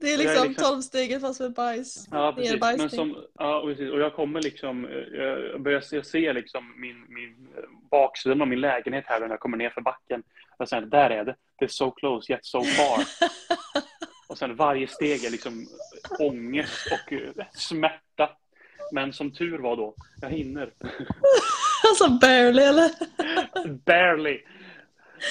Det 0.00 0.12
är 0.12 0.18
liksom 0.18 0.48
liksom- 0.48 0.64
tolvsteget 0.64 1.20
fast 1.20 1.40
med 1.40 1.52
bajs. 1.52 2.08
Ja, 2.10 2.32
precis. 2.36 2.60
Men 2.60 2.90
som, 2.90 3.24
ja, 3.38 3.62
precis. 3.64 3.90
Och 3.92 4.00
jag 4.00 4.14
kommer 4.14 4.42
liksom, 4.42 4.88
jag 5.12 5.60
börjar 5.60 6.02
se, 6.02 6.32
liksom 6.32 6.80
min, 6.80 7.04
min 7.08 7.48
eh, 7.56 7.62
baksidan 7.90 8.42
av 8.42 8.48
min 8.48 8.60
lägenhet 8.60 9.04
här 9.06 9.20
när 9.20 9.28
jag 9.28 9.40
kommer 9.40 9.56
ner 9.56 9.70
för 9.70 9.80
backen. 9.80 10.22
Och 10.56 10.68
sen, 10.68 10.90
där 10.90 11.10
är 11.10 11.24
det. 11.24 11.36
Det 11.58 11.64
är 11.64 11.68
so 11.68 11.90
close 11.90 12.32
yet 12.32 12.44
so 12.44 12.62
far. 12.62 13.04
och 14.28 14.38
sen 14.38 14.56
varje 14.56 14.88
steg 14.88 15.24
är 15.24 15.30
liksom 15.30 15.66
ångest 16.18 16.86
och 16.92 17.12
eh, 17.12 17.46
smärta. 17.52 18.30
Men 18.92 19.12
som 19.12 19.30
tur 19.30 19.58
var 19.58 19.76
då, 19.76 19.94
jag 20.20 20.30
hinner. 20.30 20.70
Alltså 21.88 22.08
barely 22.08 22.62
eller? 22.62 22.90
Barely. 23.84 24.40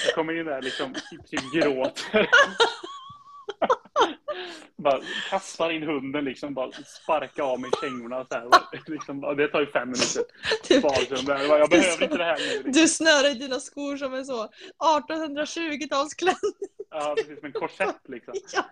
Jag 0.04 0.14
kommer 0.14 0.40
in 0.40 0.46
där 0.46 0.62
liksom, 0.62 0.94
typ 1.30 1.52
gråter. 1.52 2.28
bara 4.76 5.00
kastar 5.30 5.70
in 5.70 5.82
hunden 5.82 6.24
liksom, 6.24 6.54
bara 6.54 6.72
sparkar 6.72 7.42
av 7.42 7.60
mig 7.60 7.70
kängorna 7.80 8.24
så 8.24 8.34
här. 8.34 8.48
Liksom, 8.86 9.20
det 9.36 9.48
tar 9.48 9.60
ju 9.60 9.66
fem 9.66 9.88
minuter. 9.88 10.24
Typ. 10.62 10.84
Jag 11.26 11.70
behöver 11.70 12.02
inte 12.02 12.16
det 12.16 12.24
här 12.24 12.38
nu. 12.38 12.62
Liksom. 12.62 12.72
du 12.72 12.88
snörar 12.88 13.30
i 13.30 13.34
dina 13.34 13.60
skor 13.60 13.96
som 13.96 14.14
en 14.14 14.26
så 14.26 14.48
1820-talsklänning. 14.78 16.68
Ja, 16.90 17.14
precis 17.16 17.38
som 17.38 17.46
en 17.46 17.52
korsett 17.52 18.00
liksom. 18.08 18.34
Ja, 18.52 18.64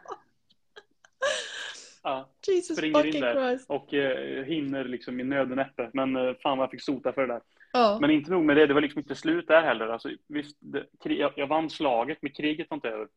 Ja, 2.05 2.29
Jesus 2.47 2.77
Springer 2.77 3.07
in 3.07 3.21
där. 3.21 3.49
Christ. 3.49 3.71
och 3.71 3.95
eh, 3.95 4.45
hinner 4.45 4.85
liksom 4.85 5.21
i 5.21 5.25
nöden 5.25 5.57
näppe. 5.57 5.91
Men 5.93 6.17
eh, 6.17 6.35
fan 6.43 6.59
vad 6.59 6.65
jag 6.65 6.71
fick 6.71 6.83
sota 6.83 7.13
för 7.13 7.27
det 7.27 7.35
där. 7.35 7.41
Ja. 7.73 7.99
Men 8.01 8.11
inte 8.11 8.31
nog 8.31 8.45
med 8.45 8.57
det, 8.57 8.67
det 8.67 8.75
var 8.75 8.81
liksom 8.81 8.99
inte 8.99 9.15
slut 9.15 9.49
där 9.49 9.63
heller. 9.63 9.89
Alltså, 9.89 10.09
visst, 10.29 10.57
det, 10.61 10.87
jag, 11.05 11.33
jag 11.37 11.47
vann 11.47 11.71
slaget, 11.71 12.19
men 12.21 12.33
kriget 12.33 12.71
var 12.71 12.77
inte 12.77 12.89
över. 12.89 13.09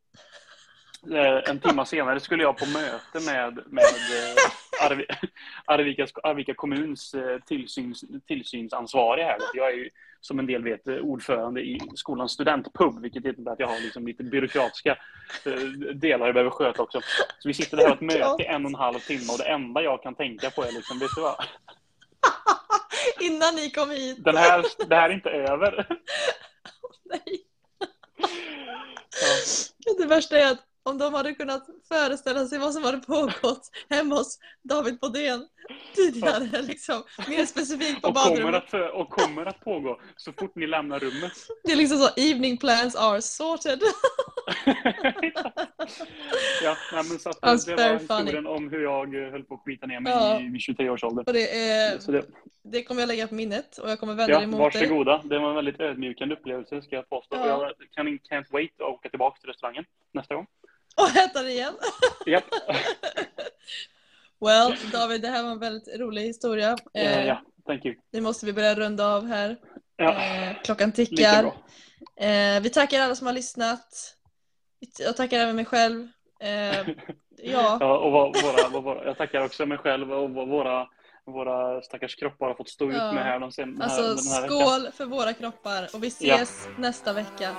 Eh, 1.04 1.50
En 1.50 1.60
timme 1.60 1.86
senare 1.86 2.20
skulle 2.20 2.44
jag 2.44 2.58
på 2.58 2.66
möte 2.66 3.32
med, 3.32 3.60
med 3.66 3.84
eh, 3.84 4.86
Arvi, 4.86 5.06
Arvika, 5.66 6.08
Arvika 6.24 6.54
kommuns 6.54 7.14
eh, 7.14 7.40
tillsyns, 7.40 8.04
tillsynsansvariga 8.28 9.26
här. 9.26 9.38
Jag 9.54 9.68
är 9.68 9.76
ju, 9.76 9.90
som 10.22 10.40
en 10.40 10.46
del 10.46 10.64
vet, 10.64 10.88
ordförande 10.88 11.62
i 11.62 11.80
skolans 11.96 12.32
studentpub, 12.32 13.02
vilket 13.02 13.26
innebär 13.26 13.52
att 13.52 13.60
jag 13.60 13.68
har 13.68 13.80
liksom 13.80 14.08
lite 14.08 14.24
byråkratiska 14.24 14.98
delar 15.94 16.26
jag 16.26 16.36
behöver 16.36 16.52
sköta 16.52 16.84
också. 16.84 17.02
Så 17.40 17.48
vi 17.48 17.54
sitter 17.54 17.78
där 17.78 17.84
och 17.84 17.90
har 17.90 17.96
ett 17.96 18.02
möte 18.20 18.44
i 18.44 18.46
en 18.46 18.66
och 18.66 18.72
en 18.72 18.76
halv 18.76 19.00
timme 19.00 19.32
och 19.32 19.38
det 19.38 19.50
enda 19.50 19.82
jag 19.82 20.04
kan 20.04 20.16
tänka 20.16 20.50
på 20.50 20.64
är 20.64 20.72
liksom, 20.72 21.00
vet 21.00 21.10
du 21.16 21.22
vad? 21.22 21.46
Innan 23.20 23.56
ni 23.56 23.70
kom 23.70 23.90
hit. 23.90 24.24
Den 24.24 24.38
här, 24.38 24.66
det 24.88 24.96
här 24.96 25.10
är 25.10 25.14
inte 25.14 25.30
över. 25.30 25.88
Nej. 27.06 27.44
Ja. 29.86 29.94
Det 29.98 30.06
värsta 30.06 30.40
är 30.40 30.52
att 30.52 30.64
om 30.90 30.98
de 30.98 31.14
hade 31.14 31.34
kunnat 31.34 31.66
föreställa 31.88 32.46
sig 32.46 32.60
vad 32.60 32.74
som 32.74 32.84
hade 32.84 32.98
pågått 32.98 33.70
hemma 33.90 34.16
hos 34.16 34.40
David 34.64 35.00
Bodén 35.00 35.48
tidigare. 35.96 36.62
Liksom. 36.62 37.04
Mer 37.28 37.46
specifikt 37.46 38.02
på 38.02 38.08
Och 38.08 38.16
kommer, 38.16 38.30
badrummet. 38.36 38.64
att, 38.64 38.70
för- 38.70 38.96
och 38.96 39.10
kommer 39.10 39.46
att 39.46 39.60
pågå 39.60 40.00
så 40.16 40.34
fort 40.34 40.56
ni 40.56 40.68
lämnar 40.68 41.00
rummet. 41.00 41.32
Det 41.64 41.72
är 41.72 41.76
liksom 41.76 41.98
så, 41.98 42.10
evening 42.22 42.58
plans 42.58 42.96
are 42.96 43.22
sorted. 43.22 43.80
ja, 46.64 46.78
nej, 46.94 47.04
men 47.10 47.20
så 47.20 47.30
att, 47.30 47.42
That's 47.42 47.66
det 47.66 47.76
var 47.76 47.98
funny. 48.00 48.20
historien 48.22 48.48
om 48.48 48.70
hur 48.70 48.84
jag 48.84 49.16
eh, 49.26 49.32
höll 49.32 49.44
på 49.44 49.54
att 49.56 49.62
skita 49.66 49.86
ner 49.88 50.00
mig 50.00 50.14
Ja. 50.14 50.40
i 50.42 50.44
vid 50.50 50.62
23 50.62 50.90
års 50.90 51.04
ålder. 51.04 51.24
Och 51.28 51.34
det, 51.34 51.70
är, 51.70 52.00
Så 52.00 52.12
det, 52.12 52.26
det 52.64 52.84
kommer 52.84 53.02
jag 53.02 53.08
lägga 53.08 53.28
på 53.28 53.36
minnet 53.36 53.78
och 53.78 53.90
jag 53.90 54.00
kommer 54.00 54.14
vända 54.16 54.34
ja, 54.34 54.40
det 54.40 54.46
dig. 54.46 54.60
varsågoda. 54.60 55.22
Det 55.24 55.40
var 55.40 55.50
en 55.50 55.56
väldigt 55.56 55.80
ödmjukande 55.80 56.36
upplevelse 56.36 56.82
ska 56.82 56.96
jag 56.96 57.10
påstå. 57.10 57.36
Ja. 57.36 57.46
Jag 57.80 57.92
kan, 57.96 58.08
can't 58.08 58.52
wait 58.52 58.72
att 58.82 58.88
åka 58.88 59.10
tillbaka 59.10 59.40
till 59.40 59.50
restaurangen 59.50 59.86
nästa 60.14 60.36
gång. 60.36 60.48
Och 60.98 61.18
äta 61.18 61.44
det 61.44 61.52
igen. 61.52 61.74
Japp. 62.26 62.44
Well, 64.40 64.76
David, 64.92 65.22
det 65.22 65.28
här 65.28 65.44
var 65.44 65.52
en 65.52 65.60
väldigt 65.60 66.00
rolig 66.00 66.22
historia. 66.22 66.78
Eh, 66.94 67.18
Eh, 67.20 67.28
ja, 67.28 67.42
thank 67.66 67.86
you. 67.86 67.96
Nu 68.12 68.22
måste 68.22 68.46
vi 68.46 68.54
börja 68.54 68.76
runda 68.76 69.08
av 69.08 69.28
här. 69.28 69.58
Ja, 69.96 70.12
Eh, 70.24 70.62
klockan 70.64 70.92
tickar. 70.92 71.44
Eh, 72.20 72.62
vi 72.62 72.70
tackar 72.74 73.02
alla 73.02 73.16
som 73.16 73.28
har 73.28 73.34
lyssnat. 73.34 74.16
Jag 75.00 75.18
tackar 75.18 75.40
även 75.40 75.56
mig 75.56 75.66
själv. 75.66 76.08
Eh, 76.40 76.78
ja, 76.78 76.86
Ja, 77.80 77.98
och 77.98 78.12
våra, 78.12 78.82
våra, 78.82 79.06
jag 79.06 79.18
tackar 79.18 79.46
också 79.46 79.66
mig 79.66 79.78
själv 79.78 80.12
och 80.14 80.30
våra, 80.30 80.88
våra 81.32 81.82
stackars 81.82 82.16
kroppar 82.16 82.48
har 82.48 82.56
fått 82.56 82.70
stå 82.70 82.86
Ja. 82.92 83.08
ut 83.10 83.14
med 83.14 83.24
här, 83.24 83.40
de 83.40 83.52
sen, 83.52 83.76
den 83.76 83.82
här, 83.82 83.88
alltså 83.90 84.16
den 84.24 84.34
här 84.34 84.42
veckan. 84.42 84.58
skål 84.60 84.90
för 84.98 85.06
våra 85.06 85.34
kroppar 85.34 85.90
och 85.94 86.04
vi 86.04 86.08
ses 86.08 86.68
nästa 86.78 87.14
vecka. 87.14 87.50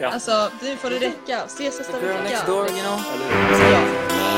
Ja. 0.00 0.08
Alltså, 0.08 0.50
nu 0.62 0.76
får 0.76 0.90
det 0.90 0.98
räcka. 0.98 1.36
Ses 1.46 1.78
nästa 1.78 1.96
Girl 2.00 2.06
vecka. 2.08 2.22
next 2.22 2.46
door, 2.46 2.64
you 2.70 2.82
know. 2.88 2.98
Eller 3.14 3.64
hur? 3.66 3.72
Ja. 3.72 3.80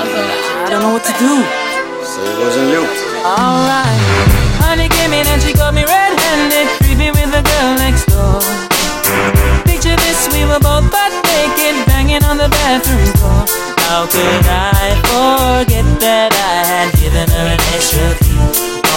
Alltså, 0.00 0.18
I 0.18 0.74
don't 0.74 0.80
know 0.80 0.92
what 0.92 1.04
to 1.04 1.12
do. 1.24 1.34
So 2.12 2.20
it 2.30 2.36
wasn't 2.44 2.68
you. 2.74 2.82
Alright. 3.24 4.02
Honey 4.64 4.88
came 4.88 5.12
in 5.20 5.26
and 5.32 5.42
she 5.42 5.52
got 5.52 5.72
me 5.74 5.82
red-handed, 5.84 6.66
creepy 6.78 7.10
with 7.16 7.30
the 7.36 7.42
girl 7.50 7.72
next 7.84 8.04
door. 8.12 8.40
Picture 9.64 9.96
this, 9.96 10.28
we 10.34 10.44
were 10.50 10.60
both 10.60 10.86
butt 10.94 11.12
naked, 11.30 11.74
banging 11.86 12.24
on 12.30 12.36
the 12.38 12.48
bathroom 12.48 13.06
floor. 13.18 13.44
How 13.88 14.06
could 14.06 14.46
I 14.48 14.96
forget 15.08 15.86
that 16.00 16.32
I 16.32 16.58
had 16.72 16.88
given 17.00 17.28
her 17.36 17.46
an 17.54 17.60
extra? 17.74 18.06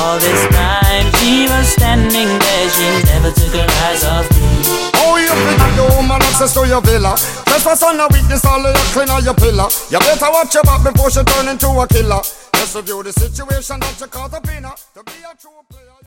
All 0.07 0.17
this 0.19 0.47
time 0.55 1.11
she 1.19 1.51
was 1.51 1.67
standing 1.67 2.31
there, 2.39 2.69
she 2.69 2.87
never 3.11 3.29
took 3.29 3.51
her 3.51 3.67
eyes 3.83 4.05
off 4.05 4.23
me. 4.39 4.63
Oh, 5.03 5.19
you 5.19 5.27
up 5.27 5.75
the 5.75 5.95
woman 5.97 6.21
access 6.21 6.53
to 6.53 6.65
your 6.65 6.79
villa. 6.79 7.17
Trespass 7.43 7.83
on 7.83 7.99
a 7.99 8.07
weakness, 8.07 8.45
all 8.45 8.65
of 8.65 8.73
your 8.73 8.87
clean 8.95 9.09
on 9.09 9.21
your 9.25 9.33
pillar. 9.33 9.67
You 9.91 9.99
better 9.99 10.31
watch 10.31 10.53
your 10.53 10.63
back 10.63 10.81
before 10.81 11.11
she 11.11 11.21
turn 11.23 11.49
into 11.49 11.67
a 11.67 11.85
killer. 11.89 12.21
Just 12.55 12.75
review 12.77 13.03
the 13.03 13.11
situation 13.11 13.81
that 13.81 13.99
you 13.99 14.07
caught 14.07 14.33
up 14.33 14.47
in 14.47 14.63
her. 14.63 14.75
To 14.95 15.03
be 15.03 15.19
a 15.27 15.35
true 15.35 15.59
player. 15.69 15.87